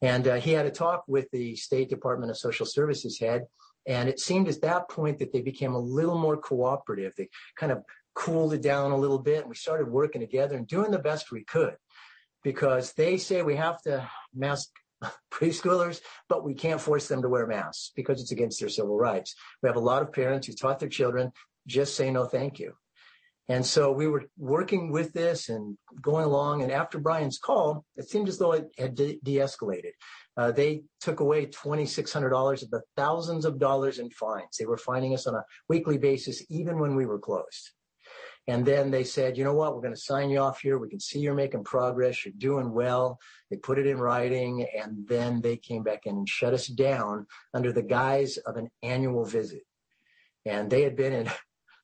And 0.00 0.26
uh, 0.26 0.36
he 0.36 0.52
had 0.52 0.64
a 0.64 0.70
talk 0.70 1.04
with 1.06 1.30
the 1.32 1.54
State 1.56 1.90
Department 1.90 2.30
of 2.30 2.38
Social 2.38 2.64
Services 2.64 3.18
head. 3.18 3.44
And 3.86 4.08
it 4.08 4.20
seemed 4.20 4.48
at 4.48 4.62
that 4.62 4.88
point 4.88 5.18
that 5.18 5.34
they 5.34 5.42
became 5.42 5.74
a 5.74 5.78
little 5.78 6.16
more 6.16 6.38
cooperative. 6.38 7.12
They 7.14 7.28
kind 7.56 7.72
of 7.72 7.82
cooled 8.14 8.54
it 8.54 8.62
down 8.62 8.92
a 8.92 8.96
little 8.96 9.18
bit. 9.18 9.40
And 9.40 9.50
we 9.50 9.56
started 9.56 9.90
working 9.90 10.22
together 10.22 10.56
and 10.56 10.66
doing 10.66 10.90
the 10.90 10.98
best 10.98 11.30
we 11.30 11.44
could 11.44 11.76
because 12.42 12.94
they 12.94 13.18
say 13.18 13.42
we 13.42 13.56
have 13.56 13.82
to 13.82 14.08
mask 14.34 14.70
preschoolers, 15.30 16.00
but 16.26 16.42
we 16.42 16.54
can't 16.54 16.80
force 16.80 17.06
them 17.06 17.20
to 17.20 17.28
wear 17.28 17.46
masks 17.46 17.92
because 17.94 18.22
it's 18.22 18.32
against 18.32 18.60
their 18.60 18.70
civil 18.70 18.96
rights. 18.96 19.34
We 19.62 19.68
have 19.68 19.76
a 19.76 19.80
lot 19.80 20.00
of 20.00 20.10
parents 20.10 20.46
who 20.46 20.54
taught 20.54 20.78
their 20.78 20.88
children 20.88 21.32
just 21.68 21.94
say 21.94 22.10
no 22.10 22.24
thank 22.24 22.58
you. 22.58 22.72
And 23.50 23.64
so 23.64 23.92
we 23.92 24.08
were 24.08 24.24
working 24.36 24.90
with 24.92 25.14
this 25.14 25.48
and 25.48 25.78
going 26.02 26.26
along. 26.26 26.62
And 26.62 26.70
after 26.70 26.98
Brian's 26.98 27.38
call, 27.38 27.86
it 27.96 28.08
seemed 28.08 28.28
as 28.28 28.38
though 28.38 28.52
it 28.52 28.68
had 28.76 28.94
de- 28.94 29.20
escalated 29.24 29.92
uh, 30.38 30.52
they 30.52 30.84
took 31.00 31.18
away 31.18 31.46
$2,600 31.46 32.62
of 32.62 32.70
the 32.70 32.82
thousands 32.96 33.44
of 33.44 33.58
dollars 33.58 33.98
in 33.98 34.08
fines. 34.08 34.56
They 34.56 34.66
were 34.66 34.76
fining 34.76 35.12
us 35.12 35.26
on 35.26 35.34
a 35.34 35.44
weekly 35.68 35.98
basis, 35.98 36.44
even 36.48 36.78
when 36.78 36.94
we 36.94 37.06
were 37.06 37.18
closed. 37.18 37.72
And 38.46 38.64
then 38.64 38.92
they 38.92 39.02
said, 39.02 39.36
you 39.36 39.42
know 39.42 39.52
what, 39.52 39.74
we're 39.74 39.82
going 39.82 39.96
to 39.96 40.00
sign 40.00 40.30
you 40.30 40.38
off 40.38 40.60
here. 40.60 40.78
We 40.78 40.88
can 40.88 41.00
see 41.00 41.18
you're 41.18 41.34
making 41.34 41.64
progress. 41.64 42.24
You're 42.24 42.34
doing 42.38 42.72
well. 42.72 43.18
They 43.50 43.56
put 43.56 43.80
it 43.80 43.88
in 43.88 43.98
writing. 43.98 44.64
And 44.80 45.08
then 45.08 45.40
they 45.40 45.56
came 45.56 45.82
back 45.82 46.06
in 46.06 46.14
and 46.16 46.28
shut 46.28 46.54
us 46.54 46.68
down 46.68 47.26
under 47.52 47.72
the 47.72 47.82
guise 47.82 48.36
of 48.36 48.56
an 48.56 48.70
annual 48.80 49.24
visit. 49.24 49.62
And 50.46 50.70
they 50.70 50.82
had 50.82 50.94
been 50.94 51.12
in 51.12 51.30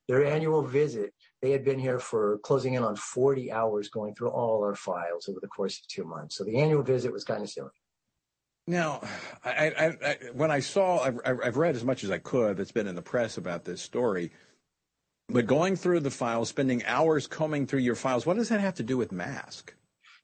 their 0.08 0.24
annual 0.24 0.62
visit. 0.62 1.12
They 1.42 1.50
had 1.50 1.64
been 1.64 1.78
here 1.78 1.98
for 1.98 2.38
closing 2.38 2.74
in 2.74 2.82
on 2.82 2.96
40 2.96 3.52
hours 3.52 3.88
going 3.88 4.14
through 4.14 4.30
all 4.30 4.62
our 4.62 4.74
files 4.74 5.28
over 5.28 5.40
the 5.40 5.48
course 5.48 5.78
of 5.78 5.86
two 5.88 6.04
months. 6.04 6.36
So 6.36 6.44
the 6.44 6.58
annual 6.58 6.82
visit 6.82 7.12
was 7.12 7.24
kind 7.24 7.42
of 7.42 7.50
silly. 7.50 7.70
Now, 8.66 9.02
I, 9.44 9.50
I, 9.50 9.86
I, 9.86 10.16
when 10.32 10.50
I 10.50 10.60
saw, 10.60 11.00
I've, 11.00 11.20
I've 11.24 11.56
read 11.58 11.76
as 11.76 11.84
much 11.84 12.02
as 12.02 12.10
I 12.10 12.18
could 12.18 12.56
that's 12.56 12.72
been 12.72 12.86
in 12.86 12.94
the 12.94 13.02
press 13.02 13.36
about 13.36 13.64
this 13.64 13.82
story. 13.82 14.32
But 15.28 15.46
going 15.46 15.76
through 15.76 16.00
the 16.00 16.10
files, 16.10 16.48
spending 16.48 16.84
hours 16.84 17.26
combing 17.26 17.66
through 17.66 17.80
your 17.80 17.94
files, 17.94 18.24
what 18.24 18.36
does 18.36 18.48
that 18.48 18.60
have 18.60 18.74
to 18.76 18.82
do 18.82 18.96
with 18.96 19.12
mask? 19.12 19.74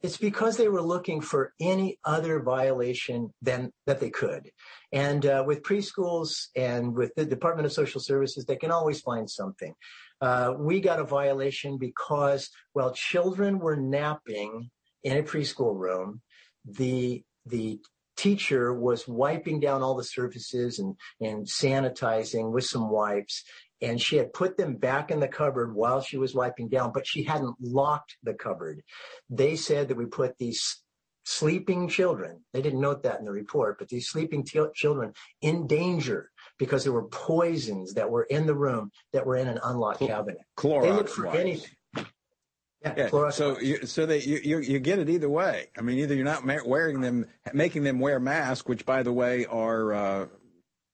It's 0.02 0.16
because 0.16 0.56
they 0.56 0.68
were 0.68 0.82
looking 0.82 1.20
for 1.20 1.52
any 1.60 1.98
other 2.04 2.40
violation 2.40 3.34
than 3.42 3.72
that 3.86 4.00
they 4.00 4.10
could. 4.10 4.50
And 4.92 5.26
uh, 5.26 5.44
with 5.46 5.62
preschools 5.62 6.46
and 6.56 6.94
with 6.94 7.14
the 7.16 7.26
Department 7.26 7.66
of 7.66 7.72
Social 7.72 8.00
Services, 8.00 8.44
they 8.44 8.56
can 8.56 8.70
always 8.70 9.00
find 9.00 9.28
something. 9.28 9.74
Uh, 10.20 10.54
we 10.56 10.80
got 10.80 11.00
a 11.00 11.04
violation 11.04 11.78
because 11.78 12.50
while 12.72 12.92
children 12.92 13.58
were 13.58 13.76
napping 13.76 14.70
in 15.02 15.16
a 15.16 15.22
preschool 15.22 15.78
room, 15.78 16.22
the 16.64 17.22
the 17.46 17.80
teacher 18.16 18.74
was 18.74 19.08
wiping 19.08 19.60
down 19.60 19.82
all 19.82 19.94
the 19.94 20.04
surfaces 20.04 20.78
and, 20.78 20.94
and 21.22 21.46
sanitizing 21.46 22.52
with 22.52 22.64
some 22.64 22.90
wipes. 22.90 23.44
And 23.82 24.00
she 24.00 24.16
had 24.16 24.32
put 24.32 24.56
them 24.56 24.76
back 24.76 25.10
in 25.10 25.20
the 25.20 25.28
cupboard 25.28 25.74
while 25.74 26.02
she 26.02 26.18
was 26.18 26.34
wiping 26.34 26.68
down, 26.68 26.92
but 26.92 27.06
she 27.06 27.22
hadn't 27.22 27.56
locked 27.60 28.16
the 28.22 28.34
cupboard. 28.34 28.82
They 29.28 29.56
said 29.56 29.88
that 29.88 29.96
we 29.96 30.06
put 30.06 30.36
these 30.38 30.82
sleeping 31.24 31.88
children, 31.88 32.40
they 32.52 32.62
didn't 32.62 32.80
note 32.80 33.02
that 33.02 33.18
in 33.18 33.24
the 33.24 33.32
report, 33.32 33.78
but 33.78 33.88
these 33.88 34.08
sleeping 34.08 34.44
t- 34.44 34.60
children 34.74 35.12
in 35.40 35.66
danger 35.66 36.30
because 36.58 36.84
there 36.84 36.92
were 36.92 37.08
poisons 37.08 37.94
that 37.94 38.10
were 38.10 38.24
in 38.24 38.46
the 38.46 38.54
room 38.54 38.90
that 39.12 39.26
were 39.26 39.36
in 39.36 39.48
an 39.48 39.60
unlocked 39.62 40.00
cabinet. 40.00 40.40
Clorox 40.56 40.82
they 40.82 40.92
looked 40.92 41.10
for 41.10 41.28
anything. 41.28 41.70
Yeah. 42.82 42.94
yeah. 42.96 43.30
So 43.30 43.58
you, 43.60 43.84
so 43.84 44.06
they 44.06 44.20
you, 44.22 44.40
you, 44.42 44.58
you 44.60 44.78
get 44.78 44.98
it 44.98 45.10
either 45.10 45.28
way. 45.28 45.66
I 45.76 45.82
mean, 45.82 45.98
either 45.98 46.14
you're 46.14 46.24
not 46.24 46.44
wearing 46.66 47.02
them, 47.02 47.26
making 47.52 47.84
them 47.84 48.00
wear 48.00 48.18
masks, 48.18 48.66
which 48.66 48.86
by 48.86 49.02
the 49.02 49.12
way 49.12 49.44
are 49.44 49.92
uh, 49.92 50.26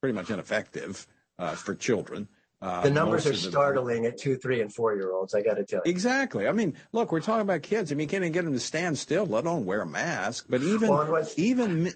pretty 0.00 0.14
much 0.14 0.30
ineffective 0.30 1.06
uh, 1.38 1.52
for 1.52 1.74
children. 1.76 2.28
Uh, 2.62 2.80
the 2.80 2.90
numbers 2.90 3.26
are 3.26 3.34
startling 3.34 4.06
at 4.06 4.16
two, 4.16 4.36
three, 4.36 4.62
and 4.62 4.72
four 4.72 4.94
year 4.94 5.12
olds. 5.12 5.34
I 5.34 5.42
got 5.42 5.54
to 5.54 5.64
tell 5.64 5.82
you. 5.84 5.90
Exactly. 5.90 6.48
I 6.48 6.52
mean, 6.52 6.74
look, 6.92 7.12
we're 7.12 7.20
talking 7.20 7.42
about 7.42 7.62
kids. 7.62 7.92
I 7.92 7.94
mean, 7.94 8.04
you 8.04 8.08
can't 8.08 8.22
even 8.24 8.32
get 8.32 8.44
them 8.44 8.54
to 8.54 8.60
stand 8.60 8.98
still, 8.98 9.26
let 9.26 9.44
alone 9.44 9.66
wear 9.66 9.82
a 9.82 9.86
mask. 9.86 10.46
But 10.48 10.62
even 10.62 10.88
well, 10.88 11.28
even 11.36 11.92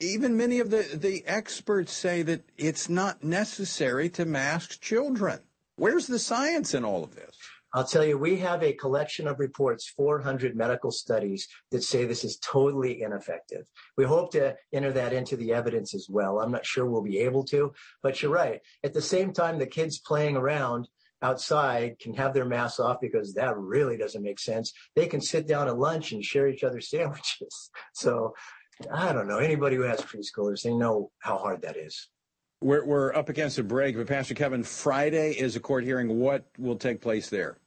even 0.00 0.36
many 0.36 0.58
of 0.58 0.70
the 0.70 0.82
the 0.94 1.24
experts 1.26 1.92
say 1.92 2.22
that 2.22 2.42
it's 2.56 2.88
not 2.88 3.22
necessary 3.22 4.08
to 4.10 4.24
mask 4.24 4.80
children. 4.80 5.40
Where's 5.76 6.08
the 6.08 6.18
science 6.18 6.74
in 6.74 6.84
all 6.84 7.04
of 7.04 7.14
this? 7.14 7.36
I'll 7.74 7.84
tell 7.84 8.04
you, 8.04 8.18
we 8.18 8.36
have 8.38 8.62
a 8.62 8.74
collection 8.74 9.26
of 9.26 9.38
reports, 9.38 9.88
400 9.96 10.54
medical 10.54 10.90
studies 10.90 11.48
that 11.70 11.82
say 11.82 12.04
this 12.04 12.24
is 12.24 12.38
totally 12.38 13.02
ineffective. 13.02 13.66
We 13.96 14.04
hope 14.04 14.32
to 14.32 14.54
enter 14.72 14.92
that 14.92 15.12
into 15.14 15.36
the 15.36 15.54
evidence 15.54 15.94
as 15.94 16.06
well. 16.10 16.40
I'm 16.40 16.52
not 16.52 16.66
sure 16.66 16.84
we'll 16.84 17.02
be 17.02 17.18
able 17.18 17.44
to, 17.44 17.72
but 18.02 18.20
you're 18.20 18.30
right. 18.30 18.60
At 18.84 18.92
the 18.92 19.00
same 19.00 19.32
time, 19.32 19.58
the 19.58 19.66
kids 19.66 19.98
playing 19.98 20.36
around 20.36 20.88
outside 21.22 21.98
can 21.98 22.12
have 22.14 22.34
their 22.34 22.44
masks 22.44 22.80
off 22.80 22.98
because 23.00 23.32
that 23.34 23.56
really 23.56 23.96
doesn't 23.96 24.22
make 24.22 24.40
sense. 24.40 24.72
They 24.94 25.06
can 25.06 25.20
sit 25.20 25.46
down 25.46 25.68
at 25.68 25.78
lunch 25.78 26.12
and 26.12 26.22
share 26.22 26.48
each 26.48 26.64
other's 26.64 26.90
sandwiches. 26.90 27.70
So 27.94 28.34
I 28.92 29.12
don't 29.12 29.28
know. 29.28 29.38
Anybody 29.38 29.76
who 29.76 29.82
has 29.82 30.00
preschoolers, 30.00 30.62
they 30.62 30.74
know 30.74 31.10
how 31.20 31.38
hard 31.38 31.62
that 31.62 31.76
is. 31.76 32.08
We're, 32.60 32.84
we're 32.84 33.14
up 33.14 33.28
against 33.28 33.58
a 33.58 33.64
break, 33.64 33.96
but 33.96 34.06
Pastor 34.06 34.34
Kevin, 34.34 34.62
Friday 34.62 35.32
is 35.32 35.56
a 35.56 35.60
court 35.60 35.84
hearing. 35.84 36.20
What 36.20 36.46
will 36.58 36.76
take 36.76 37.00
place 37.00 37.28
there? 37.28 37.58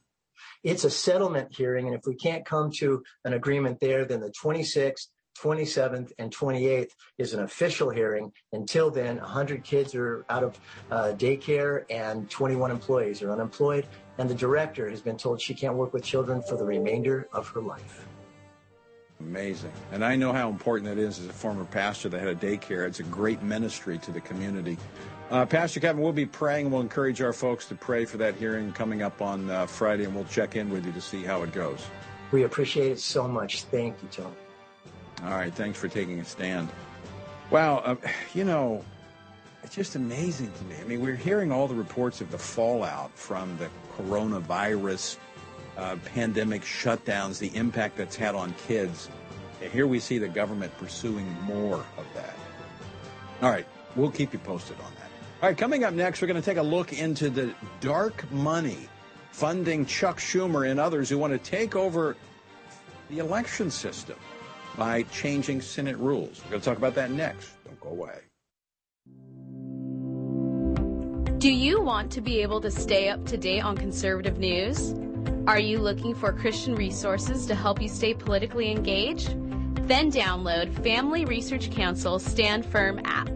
It's 0.66 0.82
a 0.82 0.90
settlement 0.90 1.54
hearing, 1.54 1.86
and 1.86 1.94
if 1.94 2.06
we 2.08 2.16
can't 2.16 2.44
come 2.44 2.72
to 2.78 3.00
an 3.24 3.34
agreement 3.34 3.78
there, 3.78 4.04
then 4.04 4.18
the 4.18 4.32
26th, 4.32 5.06
27th, 5.40 6.10
and 6.18 6.34
28th 6.34 6.90
is 7.18 7.34
an 7.34 7.44
official 7.44 7.88
hearing. 7.88 8.32
Until 8.52 8.90
then, 8.90 9.18
100 9.18 9.62
kids 9.62 9.94
are 9.94 10.26
out 10.28 10.42
of 10.42 10.58
uh, 10.90 11.12
daycare 11.16 11.84
and 11.88 12.28
21 12.28 12.72
employees 12.72 13.22
are 13.22 13.30
unemployed, 13.30 13.86
and 14.18 14.28
the 14.28 14.34
director 14.34 14.90
has 14.90 15.00
been 15.00 15.16
told 15.16 15.40
she 15.40 15.54
can't 15.54 15.76
work 15.76 15.92
with 15.92 16.02
children 16.02 16.42
for 16.42 16.56
the 16.56 16.64
remainder 16.64 17.28
of 17.32 17.46
her 17.50 17.60
life. 17.60 18.08
Amazing. 19.20 19.72
And 19.92 20.04
I 20.04 20.16
know 20.16 20.32
how 20.32 20.50
important 20.50 20.92
that 20.92 21.00
is 21.00 21.20
as 21.20 21.26
a 21.26 21.32
former 21.32 21.64
pastor 21.64 22.08
that 22.08 22.18
had 22.18 22.28
a 22.28 22.34
daycare. 22.34 22.88
It's 22.88 22.98
a 22.98 23.04
great 23.04 23.40
ministry 23.40 23.98
to 23.98 24.10
the 24.10 24.20
community. 24.20 24.78
Uh, 25.28 25.44
Pastor 25.44 25.80
Kevin, 25.80 26.00
we'll 26.02 26.12
be 26.12 26.26
praying. 26.26 26.70
We'll 26.70 26.80
encourage 26.80 27.20
our 27.20 27.32
folks 27.32 27.66
to 27.66 27.74
pray 27.74 28.04
for 28.04 28.16
that 28.18 28.36
hearing 28.36 28.72
coming 28.72 29.02
up 29.02 29.20
on 29.20 29.50
uh, 29.50 29.66
Friday, 29.66 30.04
and 30.04 30.14
we'll 30.14 30.24
check 30.26 30.54
in 30.54 30.70
with 30.70 30.86
you 30.86 30.92
to 30.92 31.00
see 31.00 31.24
how 31.24 31.42
it 31.42 31.52
goes. 31.52 31.84
We 32.30 32.44
appreciate 32.44 32.92
it 32.92 33.00
so 33.00 33.26
much. 33.26 33.64
Thank 33.64 33.96
you, 34.02 34.08
Tom. 34.10 34.36
All 35.24 35.30
right. 35.30 35.52
Thanks 35.52 35.78
for 35.78 35.88
taking 35.88 36.20
a 36.20 36.24
stand. 36.24 36.68
Wow. 37.50 37.78
Uh, 37.78 37.96
you 38.34 38.44
know, 38.44 38.84
it's 39.64 39.74
just 39.74 39.96
amazing 39.96 40.52
to 40.58 40.64
me. 40.64 40.76
I 40.80 40.84
mean, 40.84 41.00
we're 41.00 41.16
hearing 41.16 41.50
all 41.50 41.66
the 41.66 41.74
reports 41.74 42.20
of 42.20 42.30
the 42.30 42.38
fallout 42.38 43.10
from 43.16 43.56
the 43.58 43.68
coronavirus 43.96 45.16
uh, 45.76 45.96
pandemic 46.04 46.62
shutdowns, 46.62 47.38
the 47.38 47.54
impact 47.56 47.96
that's 47.96 48.14
had 48.14 48.36
on 48.36 48.54
kids. 48.66 49.08
And 49.60 49.72
here 49.72 49.88
we 49.88 49.98
see 49.98 50.18
the 50.18 50.28
government 50.28 50.76
pursuing 50.78 51.28
more 51.42 51.84
of 51.96 52.06
that. 52.14 52.34
All 53.42 53.50
right. 53.50 53.66
We'll 53.96 54.10
keep 54.10 54.32
you 54.32 54.38
posted 54.38 54.76
on 54.80 54.92
that. 54.92 54.95
All 55.42 55.50
right, 55.50 55.58
coming 55.58 55.84
up 55.84 55.92
next, 55.92 56.22
we're 56.22 56.28
going 56.28 56.40
to 56.40 56.44
take 56.44 56.56
a 56.56 56.62
look 56.62 56.94
into 56.94 57.28
the 57.28 57.52
dark 57.80 58.30
money 58.32 58.88
funding 59.32 59.84
Chuck 59.84 60.18
Schumer 60.18 60.70
and 60.70 60.80
others 60.80 61.10
who 61.10 61.18
want 61.18 61.34
to 61.34 61.38
take 61.38 61.76
over 61.76 62.16
the 63.10 63.18
election 63.18 63.70
system 63.70 64.16
by 64.78 65.02
changing 65.04 65.60
Senate 65.60 65.98
rules. 65.98 66.40
We're 66.42 66.52
going 66.52 66.62
to 66.62 66.64
talk 66.64 66.78
about 66.78 66.94
that 66.94 67.10
next. 67.10 67.50
Don't 67.66 67.78
go 67.80 67.90
away. 67.90 68.14
Do 71.36 71.52
you 71.52 71.82
want 71.82 72.10
to 72.12 72.22
be 72.22 72.40
able 72.40 72.62
to 72.62 72.70
stay 72.70 73.10
up 73.10 73.26
to 73.26 73.36
date 73.36 73.60
on 73.60 73.76
conservative 73.76 74.38
news? 74.38 74.94
Are 75.46 75.60
you 75.60 75.80
looking 75.80 76.14
for 76.14 76.32
Christian 76.32 76.74
resources 76.74 77.44
to 77.44 77.54
help 77.54 77.82
you 77.82 77.90
stay 77.90 78.14
politically 78.14 78.70
engaged? 78.70 79.36
Then 79.86 80.10
download 80.10 80.72
Family 80.82 81.26
Research 81.26 81.70
Council's 81.70 82.24
Stand 82.24 82.64
Firm 82.64 83.02
app. 83.04 83.35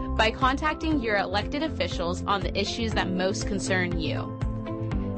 by 0.21 0.29
contacting 0.29 1.01
your 1.01 1.17
elected 1.17 1.63
officials 1.63 2.23
on 2.27 2.41
the 2.41 2.55
issues 2.55 2.93
that 2.93 3.09
most 3.09 3.47
concern 3.47 3.99
you. 3.99 4.37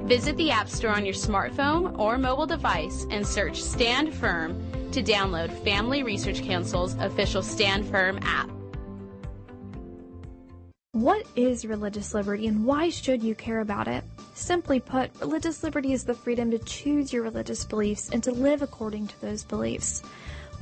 Visit 0.05 0.37
the 0.37 0.49
App 0.49 0.69
Store 0.69 0.91
on 0.91 1.03
your 1.03 1.13
smartphone 1.13 1.99
or 1.99 2.17
mobile 2.17 2.45
device 2.45 3.05
and 3.09 3.27
search 3.27 3.61
Stand 3.61 4.13
Firm 4.13 4.65
to 4.93 5.03
download 5.03 5.51
Family 5.65 6.03
Research 6.03 6.41
Council's 6.41 6.93
official 6.99 7.43
Stand 7.43 7.85
Firm 7.85 8.17
app. 8.21 8.49
What 10.93 11.27
is 11.35 11.65
religious 11.65 12.13
liberty 12.13 12.47
and 12.47 12.65
why 12.65 12.87
should 12.87 13.21
you 13.21 13.35
care 13.35 13.59
about 13.59 13.89
it? 13.89 14.05
Simply 14.35 14.79
put, 14.79 15.11
religious 15.19 15.63
liberty 15.63 15.91
is 15.91 16.05
the 16.05 16.13
freedom 16.13 16.49
to 16.51 16.59
choose 16.59 17.11
your 17.11 17.23
religious 17.23 17.65
beliefs 17.65 18.09
and 18.13 18.23
to 18.23 18.31
live 18.31 18.61
according 18.61 19.07
to 19.07 19.19
those 19.21 19.43
beliefs. 19.43 20.01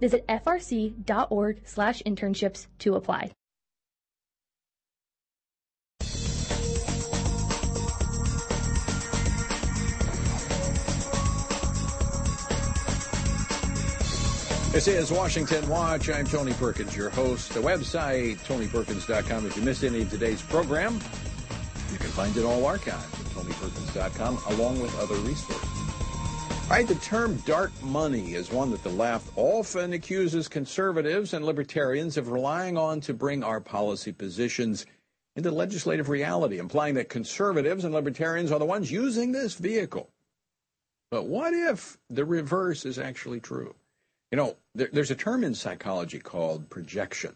Visit 0.00 0.26
frc.org 0.28 1.60
slash 1.64 2.02
internships 2.04 2.66
to 2.80 2.94
apply. 2.94 3.32
This 14.78 14.86
is 14.86 15.10
Washington 15.10 15.68
Watch. 15.68 16.08
I'm 16.08 16.24
Tony 16.26 16.52
Perkins, 16.52 16.94
your 16.94 17.08
host. 17.08 17.52
The 17.52 17.58
website, 17.58 18.36
tonyperkins.com. 18.46 19.46
If 19.46 19.56
you 19.56 19.62
missed 19.62 19.82
any 19.82 20.02
of 20.02 20.10
today's 20.10 20.40
program, 20.40 21.00
you 21.90 21.98
can 21.98 22.10
find 22.10 22.36
it 22.36 22.44
all 22.44 22.62
archived 22.62 22.88
at 22.88 23.26
tonyperkins.com 23.34 24.38
along 24.54 24.80
with 24.80 24.96
other 25.00 25.16
resources. 25.16 25.77
Right, 26.70 26.86
the 26.86 26.96
term 26.96 27.36
dark 27.46 27.72
money 27.82 28.34
is 28.34 28.52
one 28.52 28.70
that 28.72 28.82
the 28.82 28.90
left 28.90 29.32
often 29.36 29.94
accuses 29.94 30.48
conservatives 30.48 31.32
and 31.32 31.42
libertarians 31.42 32.18
of 32.18 32.30
relying 32.30 32.76
on 32.76 33.00
to 33.00 33.14
bring 33.14 33.42
our 33.42 33.58
policy 33.58 34.12
positions 34.12 34.84
into 35.34 35.50
legislative 35.50 36.10
reality, 36.10 36.58
implying 36.58 36.94
that 36.96 37.08
conservatives 37.08 37.84
and 37.84 37.94
libertarians 37.94 38.52
are 38.52 38.58
the 38.58 38.66
ones 38.66 38.92
using 38.92 39.32
this 39.32 39.54
vehicle. 39.54 40.10
But 41.10 41.24
what 41.24 41.54
if 41.54 41.96
the 42.10 42.26
reverse 42.26 42.84
is 42.84 42.98
actually 42.98 43.40
true? 43.40 43.74
You 44.30 44.36
know, 44.36 44.56
there, 44.74 44.90
there's 44.92 45.10
a 45.10 45.16
term 45.16 45.44
in 45.44 45.54
psychology 45.54 46.18
called 46.18 46.68
projection. 46.68 47.34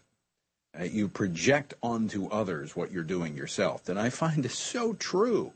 Uh, 0.79 0.85
you 0.85 1.09
project 1.09 1.73
onto 1.83 2.29
others 2.29 2.77
what 2.77 2.93
you're 2.93 3.03
doing 3.03 3.35
yourself. 3.35 3.89
And 3.89 3.99
I 3.99 4.11
find 4.11 4.43
this 4.43 4.59
so 4.59 4.93
true 4.93 5.55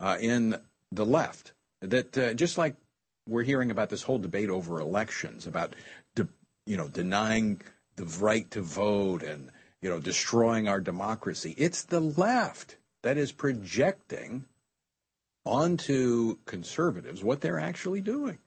uh, 0.00 0.16
in 0.18 0.56
the 0.90 1.04
left 1.04 1.52
that 1.82 2.16
uh, 2.16 2.32
just 2.32 2.56
like 2.56 2.76
we're 3.26 3.42
hearing 3.42 3.70
about 3.70 3.90
this 3.90 4.02
whole 4.02 4.18
debate 4.18 4.50
over 4.50 4.80
elections, 4.80 5.46
about 5.46 5.74
de- 6.14 6.28
you 6.66 6.76
know 6.76 6.88
denying 6.88 7.60
the 7.96 8.04
right 8.04 8.50
to 8.50 8.62
vote 8.62 9.22
and 9.22 9.50
you 9.80 9.88
know 9.88 10.00
destroying 10.00 10.68
our 10.68 10.80
democracy. 10.80 11.54
It's 11.56 11.82
the 11.82 12.00
left 12.00 12.76
that 13.02 13.16
is 13.16 13.32
projecting 13.32 14.44
onto 15.44 16.36
conservatives 16.46 17.24
what 17.24 17.40
they're 17.40 17.58
actually 17.58 18.00
doing. 18.00 18.38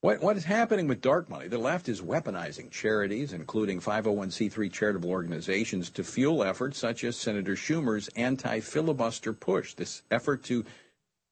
What, 0.00 0.20
what 0.20 0.36
is 0.36 0.44
happening 0.44 0.86
with 0.86 1.00
dark 1.00 1.30
money? 1.30 1.48
The 1.48 1.56
left 1.56 1.88
is 1.88 2.02
weaponizing 2.02 2.70
charities, 2.70 3.32
including 3.32 3.80
501c3 3.80 4.70
charitable 4.70 5.08
organizations, 5.08 5.88
to 5.90 6.04
fuel 6.04 6.44
efforts 6.44 6.78
such 6.78 7.04
as 7.04 7.16
Senator 7.16 7.54
Schumer's 7.54 8.08
anti 8.08 8.60
filibuster 8.60 9.32
push, 9.32 9.72
this 9.72 10.02
effort 10.10 10.44
to 10.44 10.66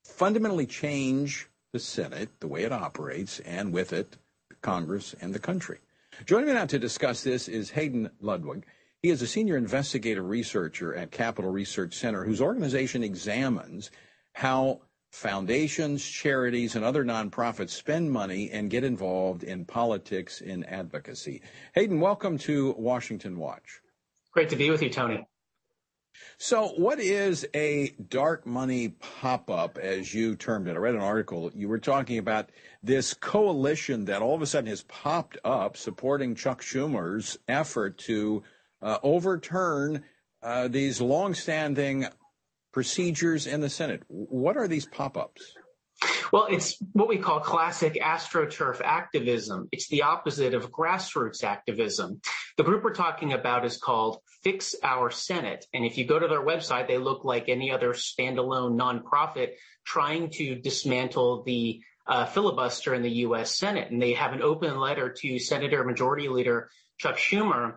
fundamentally 0.04 0.64
change 0.64 1.48
the 1.72 1.78
Senate, 1.78 2.28
the 2.40 2.46
way 2.46 2.64
it 2.64 2.72
operates, 2.72 3.40
and 3.40 3.72
with 3.72 3.92
it, 3.92 4.18
Congress 4.60 5.14
and 5.20 5.34
the 5.34 5.38
country. 5.38 5.78
Joining 6.26 6.48
me 6.48 6.52
now 6.52 6.66
to 6.66 6.78
discuss 6.78 7.22
this 7.22 7.48
is 7.48 7.70
Hayden 7.70 8.10
Ludwig. 8.20 8.66
He 9.00 9.08
is 9.08 9.22
a 9.22 9.26
senior 9.26 9.56
investigative 9.56 10.28
researcher 10.28 10.94
at 10.94 11.10
Capital 11.10 11.50
Research 11.50 11.94
Center, 11.94 12.24
whose 12.24 12.42
organization 12.42 13.02
examines 13.02 13.90
how 14.34 14.82
foundations, 15.10 16.04
charities, 16.04 16.76
and 16.76 16.84
other 16.84 17.04
nonprofits 17.04 17.70
spend 17.70 18.12
money 18.12 18.50
and 18.50 18.70
get 18.70 18.84
involved 18.84 19.42
in 19.42 19.64
politics 19.64 20.42
and 20.42 20.68
advocacy. 20.68 21.42
Hayden, 21.74 22.00
welcome 22.00 22.36
to 22.38 22.74
Washington 22.78 23.38
Watch. 23.38 23.80
Great 24.30 24.50
to 24.50 24.56
be 24.56 24.70
with 24.70 24.82
you, 24.82 24.90
Tony. 24.90 25.26
So, 26.38 26.68
what 26.68 26.98
is 26.98 27.46
a 27.54 27.90
dark 28.08 28.46
money 28.46 28.88
pop 28.88 29.48
up, 29.50 29.78
as 29.78 30.12
you 30.12 30.36
termed 30.36 30.68
it? 30.68 30.74
I 30.74 30.78
read 30.78 30.94
an 30.94 31.00
article. 31.00 31.50
You 31.54 31.68
were 31.68 31.78
talking 31.78 32.18
about 32.18 32.50
this 32.82 33.14
coalition 33.14 34.06
that 34.06 34.22
all 34.22 34.34
of 34.34 34.42
a 34.42 34.46
sudden 34.46 34.68
has 34.68 34.82
popped 34.82 35.38
up 35.44 35.76
supporting 35.76 36.34
Chuck 36.34 36.60
Schumer's 36.60 37.38
effort 37.48 37.98
to 37.98 38.42
uh, 38.80 38.98
overturn 39.02 40.04
uh, 40.42 40.68
these 40.68 41.00
longstanding 41.00 42.06
procedures 42.72 43.46
in 43.46 43.60
the 43.60 43.70
Senate. 43.70 44.02
What 44.08 44.56
are 44.56 44.66
these 44.66 44.86
pop 44.86 45.16
ups? 45.16 45.54
Well, 46.32 46.46
it's 46.50 46.82
what 46.92 47.08
we 47.08 47.18
call 47.18 47.40
classic 47.40 47.98
astroturf 48.02 48.80
activism. 48.82 49.68
It's 49.70 49.88
the 49.88 50.02
opposite 50.02 50.54
of 50.54 50.72
grassroots 50.72 51.44
activism. 51.44 52.20
The 52.56 52.64
group 52.64 52.82
we're 52.82 52.94
talking 52.94 53.32
about 53.32 53.64
is 53.64 53.76
called 53.76 54.18
Fix 54.42 54.74
Our 54.82 55.10
Senate. 55.10 55.66
And 55.72 55.84
if 55.84 55.98
you 55.98 56.04
go 56.04 56.18
to 56.18 56.28
their 56.28 56.44
website, 56.44 56.88
they 56.88 56.98
look 56.98 57.24
like 57.24 57.48
any 57.48 57.70
other 57.70 57.90
standalone 57.94 58.76
nonprofit 58.76 59.52
trying 59.84 60.30
to 60.30 60.56
dismantle 60.56 61.44
the 61.44 61.80
uh, 62.06 62.26
filibuster 62.26 62.94
in 62.94 63.02
the 63.02 63.10
U.S. 63.10 63.56
Senate. 63.56 63.90
And 63.90 64.02
they 64.02 64.14
have 64.14 64.32
an 64.32 64.42
open 64.42 64.78
letter 64.78 65.14
to 65.20 65.38
Senator 65.38 65.84
Majority 65.84 66.28
Leader 66.28 66.70
Chuck 66.98 67.16
Schumer 67.16 67.76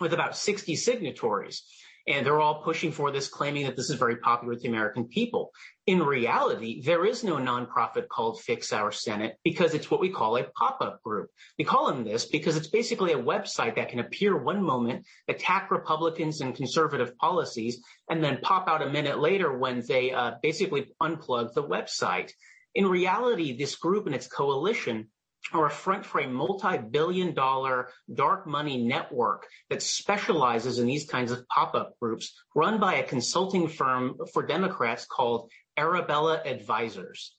with 0.00 0.12
about 0.12 0.36
60 0.36 0.76
signatories. 0.76 1.62
And 2.06 2.26
they're 2.26 2.40
all 2.40 2.62
pushing 2.62 2.92
for 2.92 3.10
this, 3.10 3.28
claiming 3.28 3.64
that 3.64 3.76
this 3.76 3.88
is 3.88 3.98
very 3.98 4.16
popular 4.16 4.52
with 4.52 4.62
the 4.62 4.68
American 4.68 5.08
people. 5.08 5.52
In 5.86 6.02
reality, 6.02 6.82
there 6.82 7.06
is 7.06 7.24
no 7.24 7.36
nonprofit 7.36 8.08
called 8.08 8.42
Fix 8.42 8.72
Our 8.72 8.92
Senate 8.92 9.36
because 9.42 9.72
it's 9.72 9.90
what 9.90 10.00
we 10.00 10.10
call 10.10 10.36
a 10.36 10.44
pop-up 10.44 11.02
group. 11.02 11.30
We 11.58 11.64
call 11.64 11.86
them 11.86 12.04
this 12.04 12.26
because 12.26 12.56
it's 12.56 12.68
basically 12.68 13.12
a 13.12 13.22
website 13.22 13.76
that 13.76 13.88
can 13.88 14.00
appear 14.00 14.36
one 14.36 14.62
moment, 14.62 15.06
attack 15.28 15.70
Republicans 15.70 16.42
and 16.42 16.54
conservative 16.54 17.16
policies, 17.16 17.82
and 18.10 18.22
then 18.22 18.38
pop 18.42 18.68
out 18.68 18.82
a 18.82 18.90
minute 18.90 19.18
later 19.18 19.56
when 19.56 19.82
they 19.86 20.12
uh, 20.12 20.32
basically 20.42 20.88
unplug 21.02 21.54
the 21.54 21.62
website. 21.64 22.32
In 22.74 22.86
reality, 22.86 23.56
this 23.56 23.76
group 23.76 24.06
and 24.06 24.14
its 24.14 24.26
coalition 24.26 25.08
are 25.52 25.66
a 25.66 25.70
front 25.70 26.04
for 26.04 26.20
a 26.20 26.28
multi-billion 26.28 27.34
dollar 27.34 27.88
dark 28.12 28.46
money 28.46 28.82
network 28.82 29.46
that 29.70 29.82
specializes 29.82 30.78
in 30.78 30.86
these 30.86 31.06
kinds 31.06 31.30
of 31.30 31.46
pop-up 31.48 31.94
groups 32.00 32.32
run 32.54 32.80
by 32.80 32.94
a 32.94 33.02
consulting 33.04 33.68
firm 33.68 34.16
for 34.32 34.44
Democrats 34.44 35.04
called 35.04 35.50
Arabella 35.76 36.40
Advisors. 36.44 37.36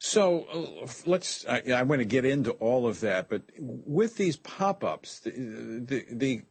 So 0.00 0.44
uh, 0.84 0.88
let's. 1.06 1.44
I, 1.46 1.62
I, 1.74 1.82
want 1.82 2.00
to 2.00 2.04
get 2.04 2.24
into 2.24 2.52
all 2.52 2.86
of 2.86 3.00
that, 3.00 3.28
but 3.28 3.42
with 3.58 4.16
these 4.16 4.36
pop-ups, 4.36 5.20
the, 5.20 5.30
the, 5.30 6.04
the, 6.12 6.42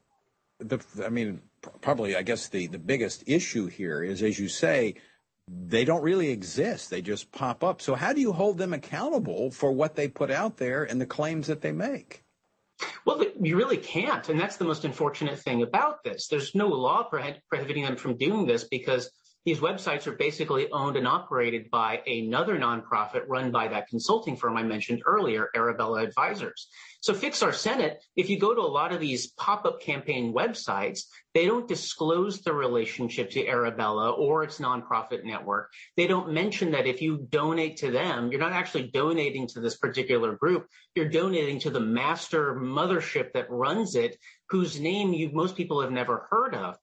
the 0.59 1.05
I 1.05 1.09
mean, 1.09 1.41
probably, 1.79 2.17
I 2.17 2.23
guess 2.23 2.49
the 2.49 2.67
the 2.67 2.77
biggest 2.77 3.23
issue 3.25 3.67
here 3.67 4.03
is, 4.03 4.21
as 4.21 4.37
you 4.37 4.49
say, 4.49 4.95
they 5.47 5.85
don't 5.85 6.01
really 6.01 6.29
exist. 6.29 6.89
They 6.89 7.01
just 7.01 7.31
pop 7.31 7.63
up. 7.63 7.81
So 7.81 7.95
how 7.95 8.13
do 8.13 8.21
you 8.21 8.33
hold 8.33 8.57
them 8.57 8.73
accountable 8.73 9.51
for 9.51 9.71
what 9.71 9.95
they 9.95 10.07
put 10.07 10.31
out 10.31 10.57
there 10.57 10.83
and 10.83 10.99
the 10.99 11.05
claims 11.05 11.47
that 11.47 11.61
they 11.61 11.71
make? 11.71 12.23
Well, 13.05 13.23
you 13.41 13.57
really 13.57 13.77
can't, 13.77 14.27
and 14.29 14.39
that's 14.39 14.57
the 14.57 14.65
most 14.65 14.85
unfortunate 14.85 15.39
thing 15.39 15.63
about 15.63 16.03
this. 16.03 16.27
There's 16.27 16.53
no 16.53 16.67
law 16.67 17.09
prohibiting 17.49 17.83
them 17.83 17.95
from 17.95 18.17
doing 18.17 18.45
this 18.45 18.65
because 18.65 19.09
these 19.47 19.59
websites 19.59 20.05
are 20.07 20.11
basically 20.11 20.69
owned 20.73 20.97
and 20.97 21.07
operated 21.07 21.71
by 21.71 22.01
another 22.05 22.59
nonprofit 22.59 23.23
run 23.29 23.49
by 23.49 23.65
that 23.69 23.87
consulting 23.87 24.35
firm 24.35 24.57
I 24.57 24.63
mentioned 24.63 25.03
earlier, 25.05 25.47
Arabella 25.55 26.03
Advisors. 26.03 26.67
So 26.99 27.13
Fix 27.13 27.41
Our 27.41 27.53
Senate, 27.53 28.03
if 28.17 28.29
you 28.29 28.37
go 28.37 28.53
to 28.53 28.59
a 28.59 28.63
lot 28.63 28.91
of 28.91 28.99
these 28.99 29.27
pop-up 29.27 29.79
campaign 29.79 30.33
websites, 30.33 31.03
they 31.33 31.45
don't 31.45 31.65
disclose 31.65 32.41
the 32.41 32.51
relationship 32.51 33.29
to 33.31 33.47
Arabella 33.47 34.11
or 34.11 34.43
its 34.43 34.59
nonprofit 34.59 35.23
network. 35.23 35.71
They 35.95 36.07
don't 36.07 36.33
mention 36.33 36.71
that 36.71 36.85
if 36.85 37.01
you 37.01 37.25
donate 37.29 37.77
to 37.77 37.89
them, 37.89 38.29
you're 38.29 38.41
not 38.41 38.51
actually 38.51 38.89
donating 38.89 39.47
to 39.47 39.61
this 39.61 39.77
particular 39.77 40.35
group. 40.35 40.67
You're 40.93 41.07
donating 41.07 41.59
to 41.59 41.69
the 41.69 41.79
master 41.79 42.53
mothership 42.55 43.31
that 43.31 43.49
runs 43.49 43.95
it, 43.95 44.17
whose 44.49 44.77
name 44.77 45.13
you 45.13 45.31
most 45.31 45.55
people 45.55 45.79
have 45.79 45.91
never 45.91 46.27
heard 46.31 46.53
of. 46.53 46.75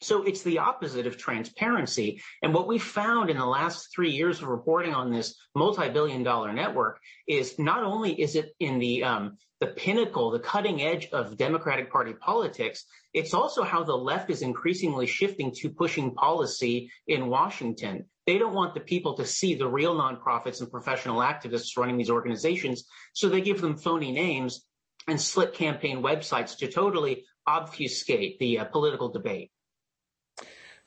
So 0.00 0.24
it's 0.24 0.42
the 0.42 0.58
opposite 0.58 1.06
of 1.06 1.16
transparency. 1.16 2.20
And 2.42 2.52
what 2.52 2.68
we 2.68 2.78
found 2.78 3.30
in 3.30 3.38
the 3.38 3.46
last 3.46 3.88
three 3.94 4.10
years 4.10 4.42
of 4.42 4.48
reporting 4.48 4.94
on 4.94 5.10
this 5.10 5.34
multi-billion 5.54 6.22
dollar 6.22 6.52
network 6.52 7.00
is 7.26 7.58
not 7.58 7.82
only 7.82 8.12
is 8.12 8.36
it 8.36 8.50
in 8.60 8.78
the, 8.78 9.04
um, 9.04 9.38
the 9.60 9.68
pinnacle, 9.68 10.30
the 10.30 10.38
cutting 10.38 10.82
edge 10.82 11.08
of 11.12 11.38
Democratic 11.38 11.90
Party 11.90 12.12
politics, 12.12 12.84
it's 13.14 13.32
also 13.32 13.62
how 13.62 13.84
the 13.84 13.96
left 13.96 14.28
is 14.28 14.42
increasingly 14.42 15.06
shifting 15.06 15.50
to 15.56 15.70
pushing 15.70 16.14
policy 16.14 16.90
in 17.06 17.28
Washington. 17.28 18.04
They 18.26 18.36
don't 18.36 18.54
want 18.54 18.74
the 18.74 18.80
people 18.80 19.14
to 19.14 19.24
see 19.24 19.54
the 19.54 19.68
real 19.68 19.96
nonprofits 19.96 20.60
and 20.60 20.70
professional 20.70 21.20
activists 21.20 21.78
running 21.78 21.96
these 21.96 22.10
organizations. 22.10 22.84
So 23.14 23.30
they 23.30 23.40
give 23.40 23.62
them 23.62 23.78
phony 23.78 24.12
names 24.12 24.66
and 25.08 25.18
slick 25.18 25.54
campaign 25.54 26.02
websites 26.02 26.58
to 26.58 26.68
totally 26.68 27.24
obfuscate 27.46 28.38
the 28.38 28.58
uh, 28.58 28.64
political 28.64 29.08
debate. 29.08 29.50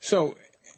So, 0.00 0.36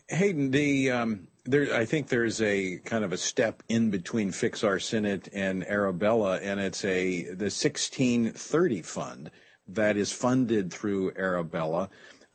Hayden, 0.09 0.51
the 0.51 0.91
um, 0.91 1.29
there, 1.45 1.75
I 1.75 1.85
think 1.85 2.09
there's 2.09 2.41
a 2.41 2.79
kind 2.85 3.05
of 3.05 3.13
a 3.13 3.17
step 3.17 3.63
in 3.69 3.91
between 3.91 4.31
Fix 4.31 4.63
Our 4.63 4.79
Senate 4.79 5.29
and 5.33 5.67
Arabella, 5.67 6.39
and 6.39 6.61
it's 6.61 6.85
a 6.85 7.23
the 7.25 7.51
1630 7.51 8.83
fund 8.83 9.31
that 9.69 9.97
is 9.97 10.13
funded 10.13 10.73
through 10.73 11.13
Arabella. 11.17 11.89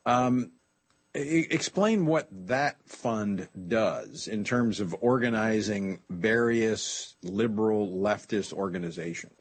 Um, 0.06 0.52
explain 1.14 2.06
what 2.06 2.28
that 2.32 2.78
fund 2.86 3.50
does 3.68 4.28
in 4.28 4.44
terms 4.44 4.80
of 4.80 4.96
organizing 5.02 6.00
various 6.10 7.16
liberal 7.24 7.88
leftist 7.90 8.54
organizations. 8.54 9.34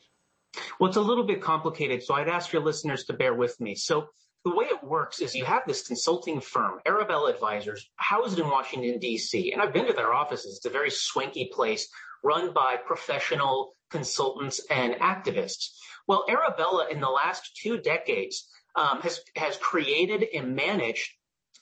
Well, 0.80 0.88
it's 0.88 0.96
a 0.96 1.02
little 1.02 1.26
bit 1.26 1.42
complicated, 1.42 2.02
so 2.02 2.14
I'd 2.14 2.28
ask 2.28 2.52
your 2.52 2.62
listeners 2.62 3.04
to 3.04 3.12
bear 3.12 3.34
with 3.34 3.60
me. 3.60 3.74
So 3.74 4.08
the 4.46 4.54
way 4.54 4.66
it 4.66 4.84
works 4.84 5.18
is 5.18 5.34
you 5.34 5.44
have 5.44 5.64
this 5.66 5.88
consulting 5.88 6.40
firm, 6.40 6.78
Arabella 6.86 7.30
Advisors, 7.30 7.90
housed 7.96 8.38
in 8.38 8.48
Washington, 8.48 9.00
D.C. 9.00 9.50
And 9.50 9.60
I've 9.60 9.72
been 9.72 9.88
to 9.88 9.92
their 9.92 10.14
offices. 10.14 10.58
It's 10.58 10.66
a 10.66 10.70
very 10.70 10.88
swanky 10.88 11.50
place 11.52 11.88
run 12.22 12.52
by 12.52 12.76
professional 12.76 13.74
consultants 13.90 14.60
and 14.70 14.94
activists. 15.00 15.70
Well, 16.06 16.24
Arabella, 16.28 16.86
in 16.92 17.00
the 17.00 17.08
last 17.08 17.56
two 17.60 17.78
decades, 17.78 18.48
um, 18.76 19.00
has, 19.00 19.20
has 19.34 19.56
created 19.56 20.24
and 20.32 20.54
managed 20.54 21.10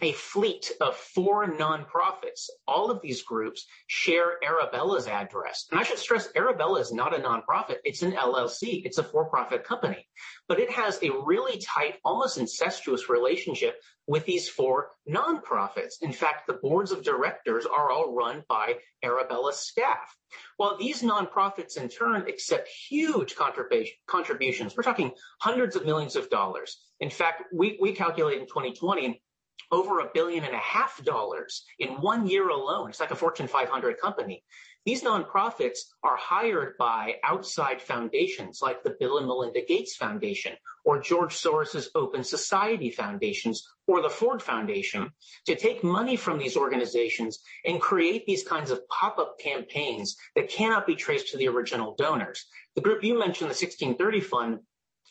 a 0.00 0.12
fleet 0.12 0.70
of 0.80 0.96
four 0.96 1.46
nonprofits. 1.46 2.48
All 2.66 2.90
of 2.90 3.00
these 3.02 3.22
groups 3.22 3.66
share 3.86 4.38
Arabella's 4.44 5.06
address. 5.06 5.66
And 5.70 5.78
I 5.78 5.82
should 5.82 5.98
stress 5.98 6.28
Arabella 6.34 6.80
is 6.80 6.92
not 6.92 7.18
a 7.18 7.22
nonprofit. 7.22 7.76
It's 7.84 8.02
an 8.02 8.12
LLC. 8.12 8.82
It's 8.84 8.98
a 8.98 9.04
for-profit 9.04 9.64
company, 9.64 10.06
but 10.48 10.58
it 10.58 10.70
has 10.70 10.98
a 11.02 11.10
really 11.24 11.58
tight, 11.58 11.96
almost 12.04 12.38
incestuous 12.38 13.08
relationship 13.08 13.80
with 14.06 14.26
these 14.26 14.48
four 14.48 14.90
nonprofits. 15.08 16.02
In 16.02 16.12
fact, 16.12 16.46
the 16.46 16.54
boards 16.54 16.92
of 16.92 17.02
directors 17.02 17.64
are 17.66 17.90
all 17.90 18.14
run 18.14 18.44
by 18.48 18.74
Arabella's 19.02 19.58
staff. 19.58 20.16
While 20.56 20.76
these 20.76 21.02
nonprofits 21.02 21.76
in 21.76 21.88
turn 21.88 22.28
accept 22.28 22.68
huge 22.68 23.34
contributions, 23.36 24.76
we're 24.76 24.82
talking 24.82 25.12
hundreds 25.40 25.76
of 25.76 25.86
millions 25.86 26.16
of 26.16 26.28
dollars. 26.28 26.78
In 27.00 27.10
fact, 27.10 27.44
we, 27.52 27.78
we 27.80 27.92
calculate 27.92 28.40
in 28.40 28.46
2020 28.46 29.22
over 29.70 30.00
a 30.00 30.10
billion 30.12 30.44
and 30.44 30.54
a 30.54 30.58
half 30.58 31.02
dollars 31.04 31.64
in 31.78 32.00
one 32.00 32.26
year 32.26 32.48
alone. 32.48 32.90
It's 32.90 33.00
like 33.00 33.10
a 33.10 33.16
Fortune 33.16 33.48
500 33.48 33.98
company. 33.98 34.44
These 34.86 35.02
nonprofits 35.02 35.78
are 36.02 36.16
hired 36.16 36.76
by 36.78 37.14
outside 37.24 37.80
foundations 37.80 38.60
like 38.60 38.82
the 38.82 38.94
Bill 39.00 39.16
and 39.16 39.26
Melinda 39.26 39.62
Gates 39.66 39.96
Foundation 39.96 40.52
or 40.84 41.00
George 41.00 41.34
Soros's 41.34 41.88
Open 41.94 42.22
Society 42.22 42.90
Foundations 42.90 43.66
or 43.86 44.02
the 44.02 44.10
Ford 44.10 44.42
Foundation 44.42 45.10
to 45.46 45.54
take 45.54 45.82
money 45.82 46.16
from 46.16 46.38
these 46.38 46.56
organizations 46.56 47.38
and 47.64 47.80
create 47.80 48.26
these 48.26 48.46
kinds 48.46 48.70
of 48.70 48.86
pop-up 48.88 49.38
campaigns 49.38 50.16
that 50.36 50.50
cannot 50.50 50.86
be 50.86 50.94
traced 50.94 51.30
to 51.30 51.38
the 51.38 51.48
original 51.48 51.94
donors. 51.96 52.44
The 52.74 52.82
group 52.82 53.02
you 53.02 53.18
mentioned, 53.18 53.50
the 53.50 53.56
1630 53.56 54.20
Fund, 54.20 54.58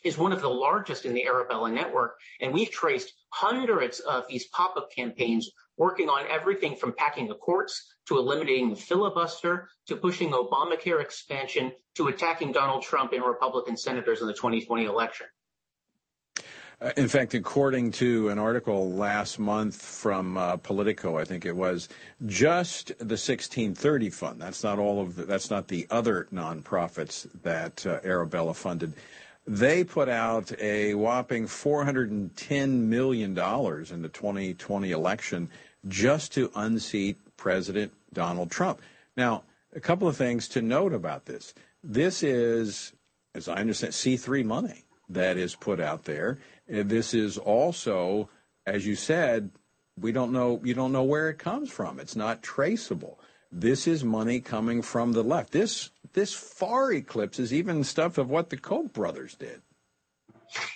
is 0.04 0.18
one 0.18 0.32
of 0.32 0.42
the 0.42 0.48
largest 0.48 1.06
in 1.06 1.14
the 1.14 1.26
Arabella 1.26 1.70
network. 1.70 2.16
And 2.40 2.52
we've 2.52 2.70
traced 2.70 3.12
hundreds 3.30 4.00
of 4.00 4.24
these 4.28 4.46
pop-up 4.48 4.90
campaigns 4.94 5.50
working 5.76 6.08
on 6.08 6.26
everything 6.28 6.76
from 6.76 6.92
packing 6.92 7.26
the 7.26 7.34
courts 7.34 7.94
to 8.06 8.18
eliminating 8.18 8.70
the 8.70 8.76
filibuster 8.76 9.68
to 9.86 9.96
pushing 9.96 10.30
Obamacare 10.30 11.00
expansion 11.00 11.72
to 11.96 12.08
attacking 12.08 12.52
Donald 12.52 12.82
Trump 12.82 13.12
and 13.12 13.24
Republican 13.24 13.76
senators 13.76 14.20
in 14.20 14.26
the 14.26 14.34
2020 14.34 14.84
election. 14.84 15.26
Uh, 16.80 16.90
in 16.96 17.08
fact, 17.08 17.34
according 17.34 17.92
to 17.92 18.28
an 18.28 18.38
article 18.38 18.90
last 18.92 19.38
month 19.38 19.80
from 19.80 20.36
uh, 20.36 20.56
Politico, 20.56 21.16
I 21.16 21.24
think 21.24 21.46
it 21.46 21.54
was 21.54 21.88
just 22.26 22.88
the 22.98 23.14
1630 23.14 24.10
fund. 24.10 24.40
That's 24.40 24.62
not 24.64 24.78
all 24.78 25.00
of 25.00 25.14
the, 25.16 25.24
that's 25.24 25.50
not 25.50 25.68
the 25.68 25.86
other 25.90 26.26
nonprofits 26.32 27.28
that 27.42 27.86
uh, 27.86 28.00
Arabella 28.04 28.54
funded. 28.54 28.94
They 29.46 29.84
put 29.84 30.08
out 30.08 30.52
a 30.58 30.94
whopping 30.94 31.44
$410 31.46 32.68
million 32.70 33.30
in 33.30 34.02
the 34.02 34.08
2020 34.08 34.90
election 34.90 35.50
just 35.86 36.32
to 36.32 36.50
unseat 36.54 37.18
President 37.36 37.92
Donald 38.12 38.50
Trump. 38.50 38.80
Now, 39.16 39.44
a 39.74 39.80
couple 39.80 40.08
of 40.08 40.16
things 40.16 40.48
to 40.48 40.62
note 40.62 40.94
about 40.94 41.26
this. 41.26 41.52
This 41.82 42.22
is, 42.22 42.92
as 43.34 43.48
I 43.48 43.56
understand, 43.56 43.92
C3 43.92 44.44
money 44.44 44.84
that 45.10 45.36
is 45.36 45.54
put 45.54 45.80
out 45.80 46.04
there. 46.04 46.38
Uh, 46.72 46.82
this 46.84 47.12
is 47.12 47.36
also, 47.36 48.30
as 48.66 48.86
you 48.86 48.96
said, 48.96 49.50
we 50.00 50.10
don't 50.10 50.32
know, 50.32 50.60
you 50.64 50.72
don't 50.74 50.92
know 50.92 51.02
where 51.02 51.28
it 51.28 51.38
comes 51.38 51.70
from. 51.70 52.00
It's 52.00 52.16
not 52.16 52.42
traceable. 52.42 53.20
This 53.52 53.86
is 53.86 54.02
money 54.02 54.40
coming 54.40 54.80
from 54.80 55.12
the 55.12 55.22
left. 55.22 55.52
This 55.52 55.90
this 56.14 56.32
far 56.32 56.92
eclipses 56.92 57.52
even 57.52 57.84
stuff 57.84 58.18
of 58.18 58.30
what 58.30 58.50
the 58.50 58.56
Koch 58.56 58.92
brothers 58.92 59.34
did. 59.34 59.60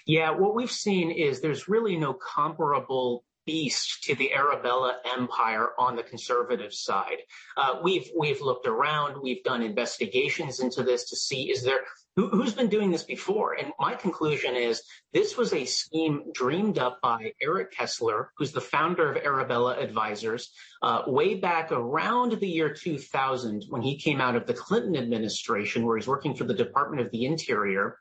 Yeah, 0.07 0.31
what 0.31 0.55
we've 0.55 0.71
seen 0.71 1.11
is 1.11 1.41
there's 1.41 1.69
really 1.69 1.97
no 1.97 2.13
comparable 2.13 3.25
beast 3.47 4.03
to 4.05 4.15
the 4.15 4.35
Arabella 4.35 4.99
empire 5.17 5.71
on 5.79 5.97
the 5.97 6.03
conservative 6.03 6.75
side. 6.75 7.19
Uh, 7.57 7.77
we've 7.83 8.11
we've 8.17 8.43
looked 8.43 8.67
around, 8.67 9.23
we've 9.23 9.43
done 9.45 9.63
investigations 9.63 10.61
into 10.61 10.83
this 10.83 11.09
to 11.09 11.17
see 11.17 11.51
is 11.51 11.63
there 11.63 11.81
who, 12.27 12.43
has 12.43 12.55
been 12.55 12.69
doing 12.69 12.91
this 12.91 13.05
before? 13.05 13.55
And 13.55 13.73
my 13.79 13.95
conclusion 13.95 14.57
is 14.57 14.83
this 15.13 15.37
was 15.37 15.53
a 15.53 15.65
scheme 15.65 16.25
dreamed 16.35 16.79
up 16.79 17.01
by 17.01 17.33
Eric 17.41 17.73
Kessler, 17.73 18.33
who's 18.37 18.51
the 18.51 18.61
founder 18.61 19.11
of 19.11 19.17
Arabella 19.19 19.79
Advisors, 19.79 20.51
uh, 20.83 21.03
way 21.07 21.35
back 21.35 21.71
around 21.71 22.33
the 22.33 22.49
year 22.49 22.75
2000 22.75 23.67
when 23.69 23.83
he 23.83 23.99
came 23.99 24.21
out 24.21 24.35
of 24.35 24.47
the 24.47 24.55
Clinton 24.55 24.97
administration, 24.97 25.85
where 25.85 25.97
he's 25.97 26.09
working 26.09 26.35
for 26.35 26.45
the 26.45 26.55
Department 26.55 27.03
of 27.03 27.13
the 27.13 27.25
Interior. 27.25 27.99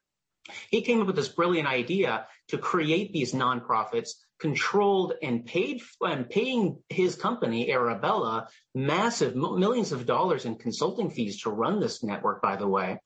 He 0.72 0.82
came 0.82 1.00
up 1.00 1.08
with 1.08 1.16
this 1.16 1.28
brilliant 1.28 1.68
idea 1.68 2.26
to 2.48 2.58
create 2.58 3.14
these 3.14 3.34
nonprofits 3.34 4.12
controlled 4.40 5.14
and 5.22 5.46
paid 5.46 5.82
and 6.02 6.30
paying 6.30 6.78
his 6.90 7.16
company 7.16 7.72
Arabella 7.72 8.48
massive 8.76 9.36
millions 9.36 9.92
of 9.92 10.06
dollars 10.06 10.46
in 10.46 10.56
consulting 10.56 11.10
fees 11.10 11.42
to 11.42 11.50
run 11.50 11.80
this 11.80 12.04
network 12.04 12.42
by 12.42 12.56
the 12.56 12.68
way 12.68 13.00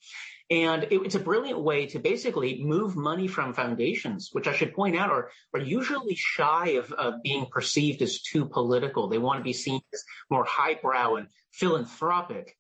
and 0.52 0.84
it, 0.84 1.02
it's 1.06 1.16
a 1.16 1.20
brilliant 1.20 1.62
way 1.62 1.88
to 1.88 1.98
basically 1.98 2.62
move 2.62 2.96
money 2.96 3.26
from 3.26 3.54
foundations 3.54 4.30
which 4.34 4.48
i 4.48 4.54
should 4.54 4.76
point 4.76 4.96
out 4.96 5.10
are, 5.10 5.32
are 5.54 5.62
usually 5.62 6.16
shy 6.16 6.72
of, 6.72 6.92
of 6.92 7.24
being 7.24 7.46
perceived 7.50 8.02
as 8.02 8.22
too 8.22 8.46
political. 8.46 9.08
They 9.08 9.18
want 9.18 9.40
to 9.40 9.44
be 9.44 9.54
seen 9.54 9.82
as 9.94 10.04
more 10.30 10.44
highbrow 10.44 11.16
and 11.16 11.28
philanthropic 11.52 12.56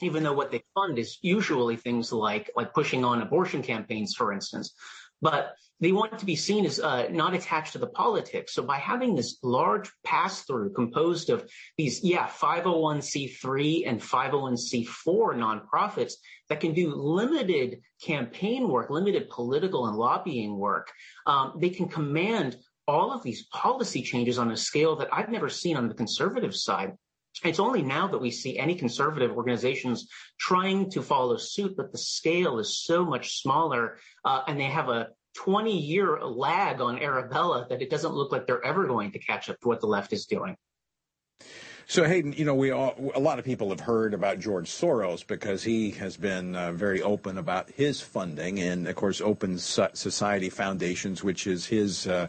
even 0.00 0.22
though 0.22 0.32
what 0.32 0.50
they 0.50 0.62
fund 0.74 0.98
is 0.98 1.18
usually 1.22 1.76
things 1.76 2.12
like 2.12 2.50
like 2.56 2.74
pushing 2.74 3.04
on 3.04 3.22
abortion 3.22 3.62
campaigns 3.62 4.14
for 4.14 4.32
instance. 4.32 4.74
But 5.20 5.54
they 5.80 5.92
want 5.92 6.18
to 6.18 6.26
be 6.26 6.36
seen 6.36 6.64
as 6.64 6.80
uh, 6.80 7.08
not 7.10 7.34
attached 7.34 7.72
to 7.72 7.78
the 7.78 7.86
politics. 7.86 8.54
So 8.54 8.62
by 8.62 8.78
having 8.78 9.14
this 9.14 9.38
large 9.42 9.90
pass 10.04 10.42
through 10.42 10.72
composed 10.72 11.30
of 11.30 11.48
these, 11.76 12.02
yeah, 12.02 12.26
501c3 12.26 13.84
and 13.86 14.00
501c4 14.00 14.86
nonprofits 15.06 16.14
that 16.48 16.60
can 16.60 16.72
do 16.74 16.94
limited 16.94 17.80
campaign 18.02 18.68
work, 18.68 18.90
limited 18.90 19.28
political 19.30 19.86
and 19.86 19.96
lobbying 19.96 20.58
work, 20.58 20.90
um, 21.26 21.54
they 21.60 21.70
can 21.70 21.88
command 21.88 22.56
all 22.86 23.12
of 23.12 23.22
these 23.22 23.46
policy 23.48 24.02
changes 24.02 24.38
on 24.38 24.50
a 24.50 24.56
scale 24.56 24.96
that 24.96 25.08
I've 25.12 25.28
never 25.28 25.48
seen 25.48 25.76
on 25.76 25.88
the 25.88 25.94
conservative 25.94 26.56
side. 26.56 26.94
It's 27.44 27.60
only 27.60 27.82
now 27.82 28.08
that 28.08 28.18
we 28.18 28.30
see 28.30 28.58
any 28.58 28.74
conservative 28.74 29.30
organizations 29.30 30.08
trying 30.40 30.90
to 30.90 31.02
follow 31.02 31.36
suit, 31.36 31.76
but 31.76 31.92
the 31.92 31.98
scale 31.98 32.58
is 32.58 32.82
so 32.82 33.04
much 33.04 33.40
smaller, 33.40 33.98
uh, 34.24 34.42
and 34.48 34.58
they 34.58 34.64
have 34.64 34.88
a 34.88 35.08
20 35.34 35.76
year 35.76 36.20
lag 36.20 36.80
on 36.80 36.98
Arabella 36.98 37.66
that 37.68 37.82
it 37.82 37.90
doesn't 37.90 38.12
look 38.12 38.32
like 38.32 38.46
they're 38.46 38.64
ever 38.64 38.86
going 38.86 39.12
to 39.12 39.18
catch 39.18 39.48
up 39.48 39.60
to 39.60 39.68
what 39.68 39.80
the 39.80 39.86
left 39.86 40.12
is 40.12 40.26
doing. 40.26 40.56
So 41.86 42.04
Hayden, 42.04 42.34
you 42.34 42.44
know, 42.44 42.54
we 42.54 42.70
all, 42.70 42.94
a 43.14 43.20
lot 43.20 43.38
of 43.38 43.46
people 43.46 43.70
have 43.70 43.80
heard 43.80 44.12
about 44.12 44.40
George 44.40 44.68
Soros 44.68 45.26
because 45.26 45.62
he 45.62 45.92
has 45.92 46.18
been 46.18 46.54
uh, 46.54 46.72
very 46.72 47.00
open 47.00 47.38
about 47.38 47.70
his 47.70 48.02
funding, 48.02 48.60
and 48.60 48.86
of 48.86 48.94
course, 48.94 49.22
Open 49.22 49.56
Society 49.56 50.50
Foundations, 50.50 51.24
which 51.24 51.46
is 51.46 51.64
his 51.64 52.06
uh, 52.06 52.26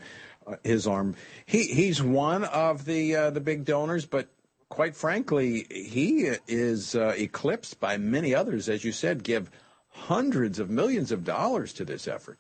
his 0.64 0.88
arm. 0.88 1.14
He 1.46 1.64
he's 1.64 2.02
one 2.02 2.46
of 2.46 2.86
the 2.86 3.14
uh, 3.14 3.30
the 3.32 3.42
big 3.42 3.66
donors, 3.66 4.06
but 4.06 4.30
quite 4.70 4.96
frankly, 4.96 5.66
he 5.70 6.32
is 6.48 6.96
uh, 6.96 7.14
eclipsed 7.18 7.82
by 7.82 7.98
many 7.98 8.34
others, 8.34 8.70
as 8.70 8.86
you 8.86 8.94
said, 8.94 9.24
give 9.24 9.52
hundreds 9.90 10.60
of 10.60 10.70
millions 10.70 11.12
of 11.12 11.26
dollars 11.26 11.74
to 11.74 11.84
this 11.84 12.08
effort. 12.08 12.40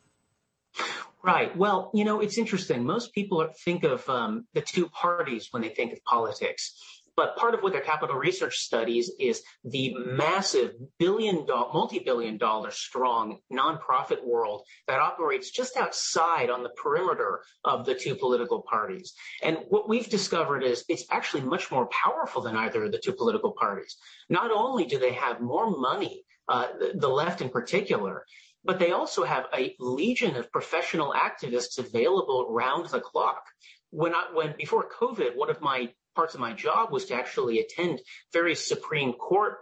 Right. 1.21 1.55
Well, 1.55 1.91
you 1.93 2.05
know, 2.05 2.21
it's 2.21 2.37
interesting. 2.37 2.85
Most 2.85 3.13
people 3.13 3.45
think 3.65 3.83
of 3.83 4.07
um, 4.07 4.45
the 4.53 4.61
two 4.61 4.87
parties 4.87 5.49
when 5.51 5.61
they 5.61 5.69
think 5.69 5.91
of 5.91 6.03
politics. 6.05 6.73
But 7.19 7.35
part 7.35 7.53
of 7.53 7.59
what 7.61 7.73
their 7.73 7.81
capital 7.81 8.15
research 8.15 8.59
studies 8.59 9.11
is 9.19 9.43
the 9.65 9.93
massive 9.93 10.71
billion 10.97 11.45
dollar, 11.45 11.73
multi-billion 11.73 12.37
dollar 12.37 12.71
strong 12.71 13.39
nonprofit 13.51 14.23
world 14.23 14.63
that 14.87 15.01
operates 15.01 15.51
just 15.51 15.75
outside 15.75 16.49
on 16.49 16.63
the 16.63 16.69
perimeter 16.69 17.41
of 17.65 17.85
the 17.85 17.93
two 17.93 18.15
political 18.15 18.61
parties. 18.61 19.15
And 19.43 19.57
what 19.67 19.89
we've 19.89 20.09
discovered 20.09 20.63
is 20.63 20.85
it's 20.87 21.03
actually 21.11 21.41
much 21.41 21.69
more 21.69 21.87
powerful 21.87 22.41
than 22.41 22.55
either 22.55 22.85
of 22.85 22.93
the 22.93 22.99
two 22.99 23.11
political 23.11 23.51
parties. 23.51 23.97
Not 24.29 24.51
only 24.51 24.85
do 24.85 24.97
they 24.97 25.11
have 25.11 25.41
more 25.41 25.69
money, 25.69 26.23
uh, 26.47 26.67
the, 26.79 26.93
the 26.95 27.09
left 27.09 27.41
in 27.41 27.49
particular, 27.49 28.25
but 28.63 28.79
they 28.79 28.91
also 28.91 29.23
have 29.23 29.45
a 29.53 29.75
legion 29.79 30.35
of 30.35 30.51
professional 30.51 31.13
activists 31.13 31.77
available 31.77 32.47
round 32.49 32.87
the 32.87 32.99
clock. 32.99 33.43
When 33.91 34.13
I, 34.13 34.27
when 34.33 34.55
before 34.57 34.89
COVID, 34.89 35.35
one 35.35 35.49
of 35.49 35.61
my 35.61 35.89
parts 36.15 36.33
of 36.33 36.39
my 36.39 36.53
job 36.53 36.91
was 36.91 37.05
to 37.05 37.15
actually 37.15 37.59
attend 37.59 38.01
various 38.33 38.67
Supreme 38.67 39.13
Court 39.13 39.57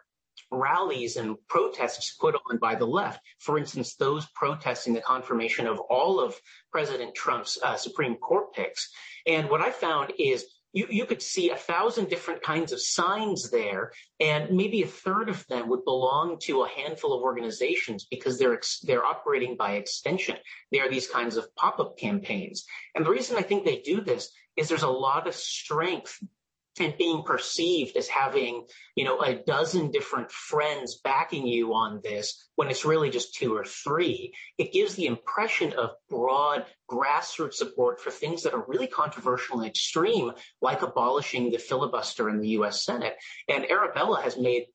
rallies 0.52 1.18
and 1.18 1.36
protests 1.48 2.16
put 2.20 2.36
on 2.50 2.58
by 2.58 2.76
the 2.76 2.86
left. 2.86 3.20
For 3.40 3.58
instance, 3.58 3.96
those 3.96 4.26
protesting 4.36 4.94
the 4.94 5.02
confirmation 5.02 5.68
of 5.68 5.80
all 5.80 6.20
of 6.20 6.40
President 6.72 7.16
Trump's 7.16 7.58
uh, 7.62 7.76
Supreme 7.76 8.16
Court 8.16 8.54
picks. 8.54 8.90
And 9.26 9.50
what 9.50 9.62
I 9.62 9.72
found 9.72 10.14
is 10.18 10.46
you, 10.78 10.86
you 10.92 11.06
could 11.06 11.24
see 11.24 11.50
a 11.50 11.56
thousand 11.56 12.08
different 12.08 12.44
kinds 12.44 12.72
of 12.72 12.80
signs 12.80 13.50
there, 13.50 13.92
and 14.20 14.56
maybe 14.56 14.84
a 14.84 14.88
third 14.88 15.28
of 15.28 15.44
them 15.48 15.70
would 15.70 15.84
belong 15.84 16.38
to 16.44 16.62
a 16.62 16.70
handful 16.70 17.14
of 17.14 17.24
organizations 17.24 18.06
because 18.06 18.38
they're 18.38 18.62
they're 18.84 19.06
operating 19.06 19.58
by 19.58 19.72
extension. 19.74 20.36
They 20.72 20.80
are 20.80 20.90
these 20.90 21.10
kinds 21.10 21.36
of 21.36 21.54
pop-up 21.56 21.98
campaigns, 21.98 22.66
and 22.94 23.04
the 23.04 23.10
reason 23.10 23.38
I 23.38 23.42
think 23.42 23.66
they 23.66 23.80
do 23.80 24.02
this 24.02 24.30
is 24.56 24.70
there's 24.70 24.84
a 24.84 25.02
lot 25.08 25.28
of 25.28 25.34
strength 25.34 26.20
and 26.80 26.98
being 26.98 27.24
perceived 27.24 27.98
as 27.98 28.08
having, 28.08 28.66
you 28.96 29.04
know, 29.04 29.20
a 29.22 29.36
dozen 29.36 29.92
different 29.92 30.32
friends 30.32 31.00
backing 31.04 31.48
you 31.48 31.74
on 31.74 32.02
this 32.04 32.50
when 32.56 32.70
it's 32.70 32.86
really 32.86 33.10
just 33.10 33.36
two 33.36 33.56
or 33.56 33.64
three, 33.64 34.34
it 34.58 34.74
gives 34.74 34.96
the 34.96 35.06
impression 35.06 35.74
of 35.74 35.92
broad 36.10 36.66
grassroots 36.90 37.56
support 37.56 38.02
for 38.02 38.12
things 38.12 38.44
that 38.44 38.54
are 38.54 38.66
really 38.68 38.88
controversial 38.88 39.60
and 39.60 39.68
extreme, 39.68 40.32
like 40.62 40.82
abolishing 40.82 41.52
the 41.52 41.58
filibuster 41.58 42.30
in 42.30 42.40
the 42.40 42.50
U.S. 42.50 42.84
Senate. 42.84 43.16
And 43.48 43.70
Arabella 43.70 44.22
has 44.22 44.38
made 44.38 44.66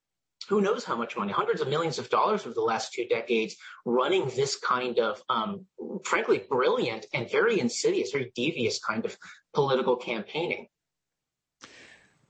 who 0.48 0.60
knows 0.60 0.84
how 0.84 0.96
much 0.96 1.16
money, 1.16 1.32
hundreds 1.32 1.60
of 1.60 1.68
millions 1.68 1.98
of 1.98 2.10
dollars 2.10 2.44
over 2.44 2.54
the 2.54 2.60
last 2.60 2.92
two 2.92 3.06
decades, 3.06 3.56
running 3.84 4.28
this 4.34 4.56
kind 4.56 4.98
of, 4.98 5.22
um, 5.28 5.66
frankly, 6.04 6.42
brilliant 6.48 7.06
and 7.14 7.30
very 7.30 7.60
insidious, 7.60 8.10
very 8.10 8.32
devious 8.34 8.80
kind 8.80 9.04
of 9.04 9.16
political 9.54 9.96
campaigning. 9.96 10.66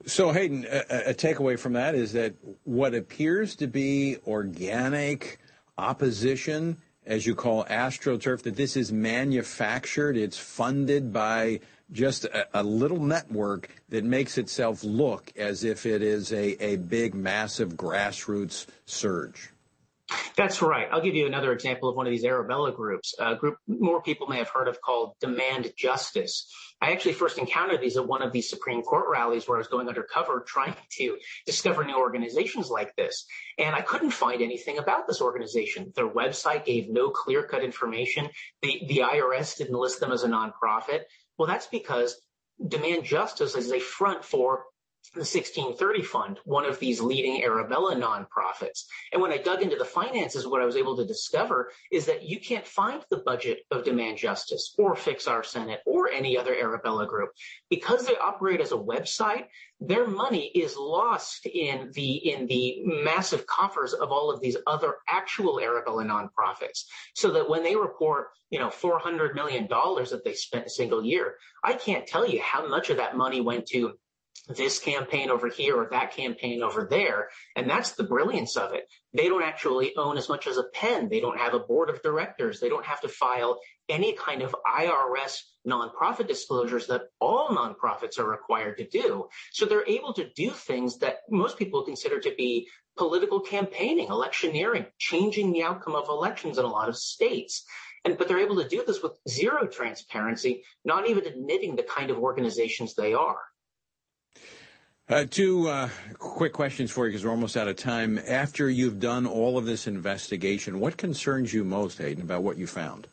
So, 0.06 0.32
Hayden, 0.32 0.66
a, 0.68 1.10
a, 1.10 1.14
takeaway 1.14 1.58
from 1.58 1.74
that 1.74 1.94
is 1.94 2.12
that 2.12 2.34
what 2.64 2.94
appears 2.94 3.54
to 3.56 3.66
be 3.66 4.16
organic 4.26 5.38
opposition, 5.78 6.78
as 7.06 7.26
you 7.26 7.34
call 7.34 7.64
AstroTurf, 7.66 8.42
that 8.42 8.56
this 8.56 8.76
is 8.76 8.92
manufactured, 8.92 10.16
it's 10.16 10.38
funded 10.38 11.12
by 11.12 11.60
just 11.92 12.24
a, 12.24 12.48
a, 12.58 12.62
little 12.62 13.00
network 13.00 13.70
that 13.90 14.04
makes 14.04 14.38
itself 14.38 14.82
look 14.82 15.32
as 15.36 15.62
if 15.62 15.86
it 15.86 16.02
is 16.02 16.32
a, 16.32 16.62
a 16.64 16.76
big, 16.76 17.14
massive 17.14 17.74
grassroots 17.74 18.66
surge. 18.86 19.50
That's 20.36 20.62
right. 20.62 20.88
I'll 20.90 21.00
give 21.00 21.14
you 21.14 21.26
another 21.26 21.52
example 21.52 21.88
of 21.88 21.96
one 21.96 22.06
of 22.06 22.10
these 22.10 22.24
Arabella 22.24 22.72
groups, 22.72 23.14
a 23.18 23.34
group 23.34 23.56
more 23.66 24.02
people 24.02 24.26
may 24.26 24.38
have 24.38 24.48
heard 24.48 24.68
of 24.68 24.80
called 24.80 25.14
Demand 25.20 25.72
Justice. 25.76 26.50
I 26.82 26.90
actually 26.90 27.12
first 27.12 27.38
encountered 27.38 27.80
these 27.80 27.96
at 27.96 28.08
one 28.08 28.22
of 28.22 28.32
these 28.32 28.50
Supreme 28.50 28.82
Court 28.82 29.04
rallies 29.08 29.46
where 29.46 29.56
I 29.56 29.60
was 29.60 29.68
going 29.68 29.88
undercover 29.88 30.44
trying 30.44 30.74
to 30.98 31.16
discover 31.46 31.84
new 31.84 31.96
organizations 31.96 32.70
like 32.70 32.94
this. 32.96 33.24
And 33.56 33.76
I 33.76 33.82
couldn't 33.82 34.10
find 34.10 34.42
anything 34.42 34.78
about 34.78 35.06
this 35.06 35.20
organization. 35.20 35.92
Their 35.94 36.08
website 36.08 36.64
gave 36.64 36.90
no 36.90 37.10
clear 37.10 37.44
cut 37.44 37.62
information. 37.62 38.28
The, 38.62 38.82
the 38.88 38.98
IRS 38.98 39.56
didn't 39.58 39.78
list 39.78 40.00
them 40.00 40.10
as 40.10 40.24
a 40.24 40.28
nonprofit. 40.28 41.02
Well, 41.38 41.46
that's 41.46 41.68
because 41.68 42.20
Demand 42.66 43.04
Justice 43.04 43.54
is 43.54 43.70
a 43.70 43.78
front 43.78 44.24
for 44.24 44.64
the 45.14 45.20
1630 45.20 46.02
Fund, 46.02 46.40
one 46.44 46.64
of 46.64 46.78
these 46.78 47.00
leading 47.00 47.42
Arabella 47.42 47.94
nonprofits. 47.96 48.84
And 49.12 49.20
when 49.20 49.32
I 49.32 49.36
dug 49.36 49.60
into 49.60 49.76
the 49.76 49.84
finances, 49.84 50.46
what 50.46 50.62
I 50.62 50.64
was 50.64 50.76
able 50.76 50.96
to 50.96 51.04
discover 51.04 51.70
is 51.90 52.06
that 52.06 52.22
you 52.22 52.40
can't 52.40 52.66
find 52.66 53.04
the 53.10 53.18
budget 53.18 53.60
of 53.70 53.84
Demand 53.84 54.16
Justice 54.18 54.74
or 54.78 54.96
Fix 54.96 55.26
Our 55.26 55.42
Senate 55.42 55.80
or 55.86 56.08
any 56.08 56.38
other 56.38 56.54
Arabella 56.54 57.06
group. 57.06 57.30
Because 57.68 58.06
they 58.06 58.16
operate 58.16 58.60
as 58.60 58.72
a 58.72 58.76
website, 58.76 59.46
their 59.80 60.06
money 60.06 60.46
is 60.54 60.76
lost 60.76 61.46
in 61.46 61.90
the 61.92 62.32
in 62.32 62.46
the 62.46 62.82
massive 62.84 63.46
coffers 63.46 63.92
of 63.92 64.12
all 64.12 64.30
of 64.30 64.40
these 64.40 64.56
other 64.66 64.96
actual 65.08 65.58
Arabella 65.60 66.04
nonprofits. 66.04 66.84
So 67.14 67.32
that 67.32 67.50
when 67.50 67.64
they 67.64 67.74
report, 67.74 68.28
you 68.50 68.60
know, 68.60 68.70
four 68.70 68.98
hundred 69.00 69.34
million 69.34 69.66
dollars 69.66 70.10
that 70.10 70.24
they 70.24 70.34
spent 70.34 70.66
a 70.66 70.70
single 70.70 71.04
year, 71.04 71.34
I 71.64 71.72
can't 71.74 72.06
tell 72.06 72.26
you 72.26 72.40
how 72.40 72.68
much 72.68 72.90
of 72.90 72.98
that 72.98 73.16
money 73.16 73.40
went 73.40 73.66
to 73.68 73.98
this 74.48 74.78
campaign 74.78 75.30
over 75.30 75.48
here 75.48 75.76
or 75.76 75.88
that 75.90 76.14
campaign 76.14 76.62
over 76.62 76.86
there. 76.90 77.28
And 77.54 77.70
that's 77.70 77.92
the 77.92 78.02
brilliance 78.02 78.56
of 78.56 78.72
it. 78.72 78.88
They 79.14 79.28
don't 79.28 79.44
actually 79.44 79.94
own 79.96 80.16
as 80.16 80.28
much 80.28 80.46
as 80.46 80.56
a 80.56 80.64
pen. 80.74 81.08
They 81.08 81.20
don't 81.20 81.38
have 81.38 81.54
a 81.54 81.60
board 81.60 81.90
of 81.90 82.02
directors. 82.02 82.58
They 82.58 82.68
don't 82.68 82.84
have 82.84 83.00
to 83.02 83.08
file 83.08 83.60
any 83.88 84.14
kind 84.14 84.42
of 84.42 84.54
IRS 84.66 85.38
nonprofit 85.66 86.26
disclosures 86.26 86.88
that 86.88 87.02
all 87.20 87.50
nonprofits 87.50 88.18
are 88.18 88.28
required 88.28 88.78
to 88.78 88.88
do. 88.88 89.28
So 89.52 89.64
they're 89.64 89.86
able 89.86 90.12
to 90.14 90.28
do 90.34 90.50
things 90.50 90.98
that 90.98 91.18
most 91.30 91.56
people 91.56 91.84
consider 91.84 92.18
to 92.20 92.34
be 92.36 92.68
political 92.96 93.40
campaigning, 93.40 94.08
electioneering, 94.08 94.86
changing 94.98 95.52
the 95.52 95.62
outcome 95.62 95.94
of 95.94 96.08
elections 96.08 96.58
in 96.58 96.64
a 96.64 96.68
lot 96.68 96.88
of 96.88 96.96
states. 96.96 97.64
And, 98.04 98.18
but 98.18 98.26
they're 98.26 98.40
able 98.40 98.60
to 98.60 98.68
do 98.68 98.82
this 98.84 99.02
with 99.02 99.12
zero 99.28 99.68
transparency, 99.68 100.64
not 100.84 101.08
even 101.08 101.26
admitting 101.26 101.76
the 101.76 101.84
kind 101.84 102.10
of 102.10 102.18
organizations 102.18 102.94
they 102.94 103.14
are. 103.14 103.38
Uh, 105.08 105.24
two 105.28 105.68
uh, 105.68 105.88
quick 106.18 106.52
questions 106.52 106.90
for 106.90 107.06
you 107.06 107.10
because 107.10 107.24
we're 107.24 107.30
almost 107.30 107.56
out 107.56 107.68
of 107.68 107.76
time. 107.76 108.18
After 108.26 108.70
you've 108.70 109.00
done 109.00 109.26
all 109.26 109.58
of 109.58 109.66
this 109.66 109.86
investigation, 109.86 110.78
what 110.80 110.96
concerns 110.96 111.52
you 111.52 111.64
most, 111.64 111.98
Hayden, 111.98 112.22
about 112.22 112.42
what 112.42 112.56
you 112.56 112.66
found? 112.66 113.08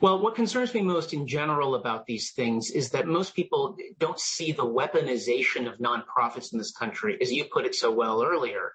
Well, 0.00 0.20
what 0.20 0.34
concerns 0.36 0.72
me 0.74 0.82
most 0.82 1.12
in 1.12 1.26
general 1.26 1.74
about 1.74 2.06
these 2.06 2.30
things 2.30 2.70
is 2.70 2.90
that 2.90 3.06
most 3.06 3.34
people 3.34 3.76
don't 3.98 4.20
see 4.20 4.52
the 4.52 4.64
weaponization 4.64 5.66
of 5.66 5.78
nonprofits 5.78 6.52
in 6.52 6.58
this 6.58 6.72
country, 6.72 7.18
as 7.20 7.32
you 7.32 7.44
put 7.44 7.66
it 7.66 7.74
so 7.74 7.90
well 7.90 8.22
earlier. 8.22 8.72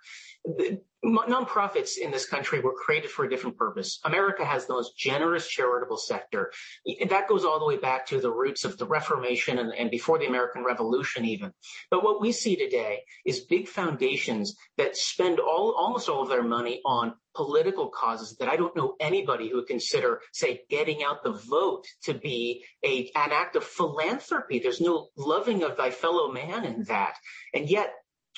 Nonprofits 1.05 1.97
in 1.97 2.11
this 2.11 2.25
country 2.25 2.59
were 2.59 2.73
created 2.73 3.09
for 3.09 3.23
a 3.25 3.29
different 3.29 3.57
purpose. 3.57 3.99
America 4.03 4.45
has 4.45 4.65
the 4.65 4.73
most 4.73 4.97
generous 4.97 5.47
charitable 5.47 5.97
sector. 5.97 6.51
That 7.09 7.27
goes 7.27 7.45
all 7.45 7.59
the 7.59 7.65
way 7.65 7.77
back 7.77 8.05
to 8.07 8.19
the 8.19 8.31
roots 8.31 8.65
of 8.65 8.77
the 8.77 8.85
Reformation 8.85 9.59
and, 9.59 9.73
and, 9.73 9.91
before 9.91 10.19
the 10.19 10.27
American 10.27 10.63
Revolution, 10.63 11.25
even. 11.25 11.53
But 11.89 12.03
what 12.03 12.21
we 12.21 12.31
see 12.31 12.55
today 12.55 13.03
is 13.25 13.41
big 13.41 13.67
foundations 13.67 14.55
that 14.77 14.97
spend 14.97 15.39
all, 15.39 15.75
almost 15.77 16.09
all 16.09 16.23
of 16.23 16.29
their 16.29 16.43
money 16.43 16.81
on 16.85 17.13
political 17.35 17.89
causes 17.89 18.35
that 18.37 18.49
I 18.49 18.55
don't 18.55 18.75
know 18.75 18.95
anybody 18.99 19.49
who 19.49 19.57
would 19.57 19.67
consider, 19.67 20.21
say, 20.31 20.61
getting 20.69 21.03
out 21.03 21.23
the 21.23 21.33
vote 21.33 21.85
to 22.03 22.13
be 22.13 22.63
a, 22.85 23.11
an 23.15 23.31
act 23.31 23.55
of 23.55 23.63
philanthropy. 23.63 24.59
There's 24.59 24.81
no 24.81 25.09
loving 25.17 25.63
of 25.63 25.77
thy 25.77 25.91
fellow 25.91 26.31
man 26.31 26.65
in 26.65 26.83
that. 26.83 27.15
And 27.53 27.69
yet 27.69 27.93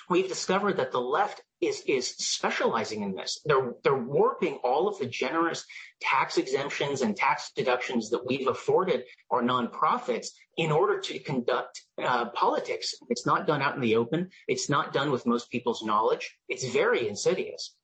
we've 0.09 0.27
discovered 0.27 0.77
that 0.77 0.91
the 0.91 1.01
left 1.01 1.41
is 1.61 1.81
is 1.87 2.09
specializing 2.17 3.01
in 3.01 3.15
this. 3.15 3.39
They're 3.45 3.73
they're 3.83 3.97
warping 3.97 4.55
all 4.63 4.87
of 4.87 4.99
the 4.99 5.05
generous 5.05 5.65
tax 6.01 6.37
exemptions 6.37 7.01
and 7.01 7.15
tax 7.15 7.51
deductions 7.55 8.09
that 8.09 8.25
we've 8.25 8.47
afforded 8.47 9.03
our 9.31 9.41
nonprofits 9.41 10.27
in 10.57 10.71
order 10.71 10.99
to 10.99 11.19
conduct 11.19 11.81
uh, 12.03 12.25
politics. 12.29 12.93
It's 13.09 13.25
not 13.25 13.47
done 13.47 13.61
out 13.61 13.75
in 13.75 13.81
the 13.81 13.95
open. 13.95 14.29
It's 14.47 14.69
not 14.69 14.93
done 14.93 15.11
with 15.11 15.25
most 15.25 15.49
people's 15.49 15.83
knowledge. 15.83 16.37
It's 16.49 16.65
very 16.65 17.07
insidious. 17.07 17.75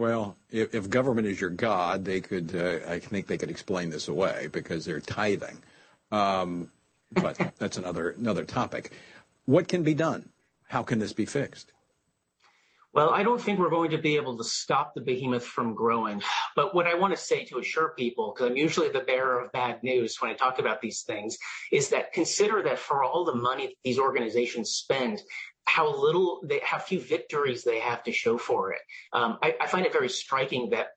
Well, 0.00 0.34
if, 0.50 0.74
if 0.74 0.88
government 0.88 1.26
is 1.26 1.42
your 1.42 1.50
god, 1.50 2.06
they 2.06 2.22
could. 2.22 2.56
Uh, 2.56 2.78
I 2.90 3.00
think 3.00 3.26
they 3.26 3.36
could 3.36 3.50
explain 3.50 3.90
this 3.90 4.08
away 4.08 4.48
because 4.50 4.86
they're 4.86 4.98
tithing. 4.98 5.58
Um, 6.10 6.70
but 7.12 7.38
that's 7.58 7.76
another 7.76 8.12
another 8.12 8.46
topic. 8.46 8.92
What 9.44 9.68
can 9.68 9.82
be 9.82 9.92
done? 9.92 10.30
How 10.68 10.82
can 10.82 11.00
this 11.00 11.12
be 11.12 11.26
fixed? 11.26 11.72
Well, 12.94 13.10
I 13.10 13.22
don't 13.22 13.40
think 13.40 13.58
we're 13.58 13.68
going 13.68 13.90
to 13.90 13.98
be 13.98 14.16
able 14.16 14.38
to 14.38 14.42
stop 14.42 14.94
the 14.94 15.02
behemoth 15.02 15.44
from 15.44 15.74
growing. 15.74 16.22
But 16.56 16.74
what 16.74 16.86
I 16.86 16.94
want 16.94 17.14
to 17.14 17.20
say 17.20 17.44
to 17.44 17.58
assure 17.58 17.90
people, 17.90 18.32
because 18.34 18.50
I'm 18.50 18.56
usually 18.56 18.88
the 18.88 19.00
bearer 19.00 19.44
of 19.44 19.52
bad 19.52 19.82
news 19.82 20.16
when 20.18 20.30
I 20.30 20.34
talk 20.34 20.58
about 20.58 20.80
these 20.80 21.02
things, 21.02 21.36
is 21.70 21.90
that 21.90 22.14
consider 22.14 22.62
that 22.62 22.78
for 22.78 23.04
all 23.04 23.26
the 23.26 23.34
money 23.34 23.66
that 23.66 23.76
these 23.84 23.98
organizations 23.98 24.70
spend, 24.70 25.20
how 25.64 25.94
little 26.02 26.40
they, 26.44 26.60
how 26.62 26.78
few 26.78 27.00
victories 27.00 27.64
they 27.64 27.78
have 27.78 28.02
to 28.04 28.12
show 28.12 28.38
for 28.38 28.72
it. 28.72 28.80
Um, 29.12 29.38
I, 29.42 29.54
I 29.60 29.66
find 29.66 29.86
it 29.86 29.92
very 29.92 30.08
striking 30.08 30.70
that 30.70 30.88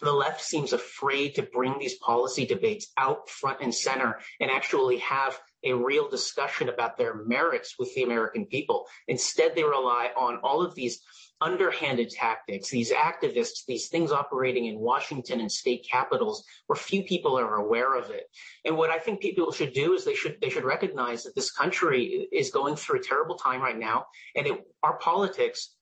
the 0.00 0.12
left 0.12 0.40
seems 0.40 0.72
afraid 0.72 1.34
to 1.34 1.42
bring 1.42 1.78
these 1.78 1.96
policy 1.98 2.46
debates 2.46 2.88
out 2.96 3.28
front 3.28 3.60
and 3.60 3.74
center 3.74 4.18
and 4.40 4.50
actually 4.50 4.98
have 4.98 5.38
a 5.64 5.72
real 5.72 6.08
discussion 6.08 6.68
about 6.68 6.96
their 6.96 7.14
merits 7.24 7.76
with 7.78 7.94
the 7.94 8.02
American 8.02 8.46
people. 8.46 8.86
Instead, 9.06 9.54
they 9.54 9.62
rely 9.62 10.10
on 10.16 10.38
all 10.42 10.62
of 10.62 10.74
these 10.74 11.00
underhanded 11.42 12.10
tactics, 12.10 12.70
these 12.70 12.92
activists, 12.92 13.66
these 13.66 13.88
things 13.88 14.12
operating 14.12 14.66
in 14.66 14.78
Washington 14.78 15.40
and 15.40 15.50
state 15.50 15.86
capitals 15.90 16.44
where 16.66 16.76
few 16.76 17.02
people 17.02 17.38
are 17.38 17.56
aware 17.56 17.98
of 17.98 18.10
it. 18.10 18.24
And 18.64 18.76
what 18.76 18.90
I 18.90 18.98
think 18.98 19.20
people 19.20 19.50
should 19.52 19.72
do 19.72 19.94
is 19.94 20.04
they 20.04 20.14
should 20.14 20.40
they 20.40 20.50
should 20.50 20.64
recognize 20.64 21.24
that 21.24 21.34
this 21.34 21.50
country 21.50 22.28
is 22.32 22.50
going 22.50 22.76
through 22.76 23.00
a 23.00 23.02
terrible 23.02 23.34
time 23.34 23.60
right 23.60 23.78
now, 23.78 24.06
and 24.36 24.46
it, 24.46 24.60
our 24.82 24.96
politics 24.98 25.74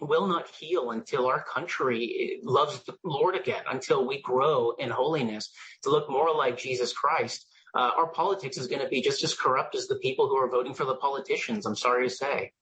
will 0.00 0.26
not 0.26 0.48
heal 0.48 0.90
until 0.90 1.26
our 1.26 1.42
country 1.42 2.40
loves 2.42 2.82
the 2.84 2.94
Lord 3.02 3.34
again, 3.34 3.62
until 3.70 4.06
we 4.06 4.20
grow 4.20 4.72
in 4.78 4.90
holiness 4.90 5.50
to 5.84 5.90
look 5.90 6.10
more 6.10 6.34
like 6.34 6.58
Jesus 6.58 6.92
Christ. 6.92 7.46
Uh, 7.74 7.90
our 7.96 8.08
politics 8.08 8.56
is 8.56 8.68
going 8.68 8.82
to 8.82 8.88
be 8.88 9.02
just 9.02 9.22
as 9.22 9.34
corrupt 9.34 9.74
as 9.74 9.86
the 9.86 9.96
people 9.96 10.28
who 10.28 10.36
are 10.36 10.48
voting 10.48 10.74
for 10.74 10.84
the 10.84 10.94
politicians. 10.96 11.66
I'm 11.66 11.76
sorry 11.76 12.08
to 12.08 12.14
say. 12.14 12.52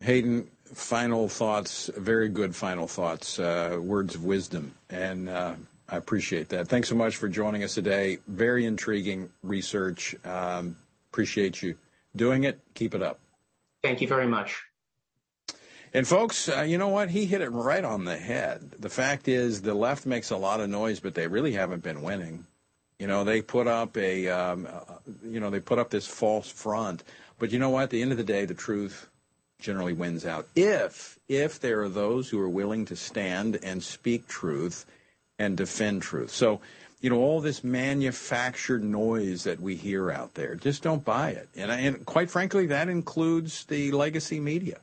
Hayden, 0.00 0.48
final 0.74 1.28
thoughts, 1.28 1.90
very 1.96 2.28
good 2.28 2.54
final 2.54 2.86
thoughts, 2.86 3.38
uh, 3.38 3.78
words 3.80 4.14
of 4.14 4.24
wisdom, 4.24 4.74
and 4.90 5.28
uh, 5.28 5.54
I 5.88 5.96
appreciate 5.96 6.48
that. 6.50 6.68
Thanks 6.68 6.88
so 6.88 6.94
much 6.94 7.16
for 7.16 7.28
joining 7.28 7.62
us 7.62 7.74
today. 7.74 8.18
Very 8.26 8.66
intriguing 8.66 9.30
research. 9.42 10.14
Um, 10.24 10.76
appreciate 11.12 11.62
you 11.62 11.76
doing 12.14 12.44
it. 12.44 12.60
Keep 12.74 12.94
it 12.94 13.02
up. 13.02 13.20
Thank 13.82 14.00
you 14.00 14.08
very 14.08 14.26
much. 14.26 14.64
And 15.94 16.06
folks, 16.06 16.48
uh, 16.48 16.62
you 16.62 16.76
know 16.76 16.88
what? 16.88 17.10
He 17.10 17.24
hit 17.26 17.40
it 17.40 17.50
right 17.50 17.84
on 17.84 18.04
the 18.04 18.16
head. 18.16 18.72
The 18.78 18.90
fact 18.90 19.28
is, 19.28 19.62
the 19.62 19.74
left 19.74 20.04
makes 20.04 20.30
a 20.30 20.36
lot 20.36 20.60
of 20.60 20.68
noise, 20.68 21.00
but 21.00 21.14
they 21.14 21.26
really 21.26 21.52
haven't 21.52 21.82
been 21.82 22.02
winning. 22.02 22.46
You 22.98 23.06
know, 23.06 23.24
they 23.24 23.40
put 23.40 23.66
up 23.66 23.96
a, 23.96 24.28
um, 24.28 24.66
uh, 24.70 24.94
you 25.24 25.38
know, 25.38 25.50
they 25.50 25.60
put 25.60 25.78
up 25.78 25.90
this 25.90 26.06
false 26.06 26.48
front. 26.48 27.04
But 27.38 27.52
you 27.52 27.58
know 27.58 27.70
what? 27.70 27.84
At 27.84 27.90
the 27.90 28.02
end 28.02 28.10
of 28.10 28.18
the 28.18 28.24
day, 28.24 28.44
the 28.44 28.54
truth 28.54 29.08
generally 29.58 29.92
wins 29.92 30.24
out. 30.24 30.46
If 30.54 31.18
if 31.28 31.60
there 31.60 31.82
are 31.82 31.88
those 31.88 32.28
who 32.28 32.40
are 32.40 32.48
willing 32.48 32.84
to 32.86 32.96
stand 32.96 33.58
and 33.62 33.82
speak 33.82 34.28
truth 34.28 34.86
and 35.38 35.56
defend 35.56 36.02
truth. 36.02 36.30
So, 36.30 36.60
you 37.00 37.10
know, 37.10 37.18
all 37.18 37.40
this 37.40 37.62
manufactured 37.62 38.82
noise 38.82 39.44
that 39.44 39.60
we 39.60 39.76
hear 39.76 40.10
out 40.10 40.34
there, 40.34 40.54
just 40.54 40.82
don't 40.82 41.04
buy 41.04 41.30
it. 41.30 41.48
And, 41.56 41.70
and 41.70 42.06
quite 42.06 42.30
frankly, 42.30 42.66
that 42.66 42.88
includes 42.88 43.64
the 43.64 43.92
legacy 43.92 44.40
media. 44.40 44.78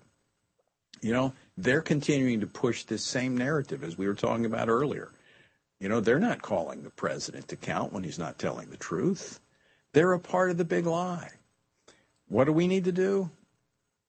You 1.02 1.12
know, 1.12 1.34
they're 1.58 1.82
continuing 1.82 2.40
to 2.42 2.48
push 2.48 2.84
this 2.84 3.04
same 3.04 3.36
narrative 3.38 3.84
as 3.84 3.98
we 3.98 4.08
were 4.08 4.14
talking 4.14 4.46
about 4.46 4.70
earlier. 4.70 5.10
You 5.80 5.90
know, 5.90 6.00
they're 6.00 6.20
not 6.20 6.42
calling 6.42 6.84
the 6.84 6.90
president 6.92 7.50
to 7.50 7.58
count 7.58 7.92
when 7.92 8.04
he's 8.04 8.20
not 8.20 8.40
telling 8.40 8.70
the 8.70 8.78
truth. 8.78 9.40
They're 9.92 10.14
a 10.14 10.20
part 10.20 10.50
of 10.50 10.58
the 10.58 10.66
big 10.66 10.86
lie. 10.86 11.32
What 12.30 12.46
do 12.46 12.54
we 12.54 12.68
need 12.68 12.86
to 12.86 12.92
do? 12.92 13.30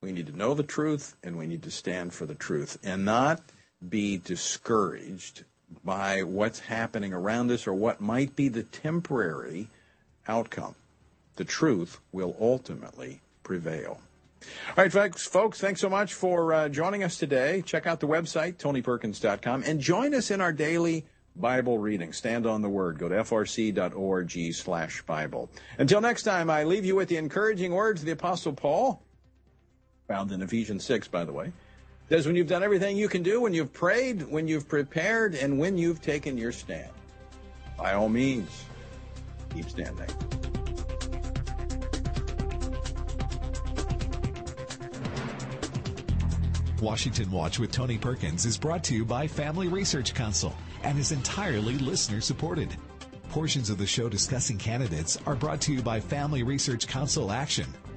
We 0.05 0.13
need 0.13 0.27
to 0.27 0.37
know 0.37 0.53
the 0.53 0.63
truth 0.63 1.17
and 1.23 1.39
we 1.39 1.47
need 1.47 1.63
to 1.63 1.71
stand 1.71 2.13
for 2.13 2.27
the 2.27 2.35
truth 2.35 2.77
and 2.85 3.07
not 3.07 3.41
be 3.89 4.19
discouraged 4.19 5.45
by 5.83 6.25
what's 6.25 6.59
happening 6.59 7.15
around 7.15 7.51
us 7.51 7.67
or 7.67 7.73
what 7.73 8.03
might 8.03 8.37
be 8.37 8.51
the 8.51 8.65
temporary 8.65 9.69
outcome. 10.29 10.75
The 11.37 11.45
truth 11.45 12.01
will 12.13 12.37
ultimately 12.39 13.23
prevail. 13.45 13.99
All 14.77 14.85
right, 14.85 14.93
folks, 14.93 15.27
folks 15.27 15.59
thanks 15.59 15.81
so 15.81 15.89
much 15.89 16.13
for 16.13 16.53
uh, 16.53 16.69
joining 16.69 17.03
us 17.03 17.17
today. 17.17 17.63
Check 17.63 17.87
out 17.87 18.01
the 18.01 18.07
website, 18.07 18.57
tonyperkins.com, 18.57 19.63
and 19.63 19.81
join 19.81 20.15
us 20.15 20.31
in 20.31 20.43
our 20.43 20.53
daily 20.53 21.07
Bible 21.35 21.79
reading. 21.79 22.13
Stand 22.13 22.47
on 22.47 22.61
the 22.61 22.69
Word. 22.69 22.99
Go 22.99 23.09
to 23.09 23.15
frc.org 23.15 24.53
slash 24.53 25.01
Bible. 25.07 25.49
Until 25.79 26.03
next 26.03 26.25
time, 26.25 26.51
I 26.51 26.65
leave 26.65 26.85
you 26.85 26.95
with 26.95 27.09
the 27.09 27.17
encouraging 27.17 27.73
words 27.73 28.03
of 28.03 28.07
the 28.07 28.13
Apostle 28.13 28.53
Paul 28.53 29.01
found 30.07 30.33
in 30.33 30.43
Ephesians 30.43 30.85
6, 30.85 31.09
by 31.09 31.25
the 31.25 31.33
way. 31.33 31.53
says, 32.09 32.27
when 32.27 32.37
you've 32.37 32.49
done 32.49 32.63
everything 32.63 32.97
you 32.97 33.09
can 33.09 33.23
do, 33.23 33.41
when 33.41 33.55
you've 33.55 33.73
prayed, 33.73 34.23
when 34.23 34.47
you've 34.47 34.69
prepared, 34.69 35.35
and 35.35 35.59
when 35.59 35.79
you've 35.79 36.03
taken 36.03 36.37
your 36.37 36.53
stand, 36.53 36.91
by 37.79 37.95
all 37.95 38.09
means, 38.09 38.65
keep 39.53 39.69
standing. 39.69 40.09
Washington 46.81 47.31
Watch 47.31 47.59
with 47.59 47.73
Tony 47.73 47.97
Perkins 47.97 48.45
is 48.45 48.59
brought 48.59 48.85
to 48.85 48.95
you 48.95 49.07
by 49.07 49.27
Family 49.27 49.69
Research 49.69 50.13
Council 50.13 50.55
and 50.83 50.99
is 50.99 51.13
entirely 51.13 51.79
listener 51.79 52.21
supported. 52.21 52.77
Portions 53.31 53.71
of 53.71 53.79
the 53.79 53.87
show 53.87 54.11
discussing 54.11 54.59
candidates 54.59 55.19
are 55.27 55.35
brought 55.35 55.63
to 55.63 55.73
you 55.73 55.81
by 55.81 55.99
Family 55.99 56.43
Research 56.43 56.87
Council 56.87 57.33
Action 57.33 57.67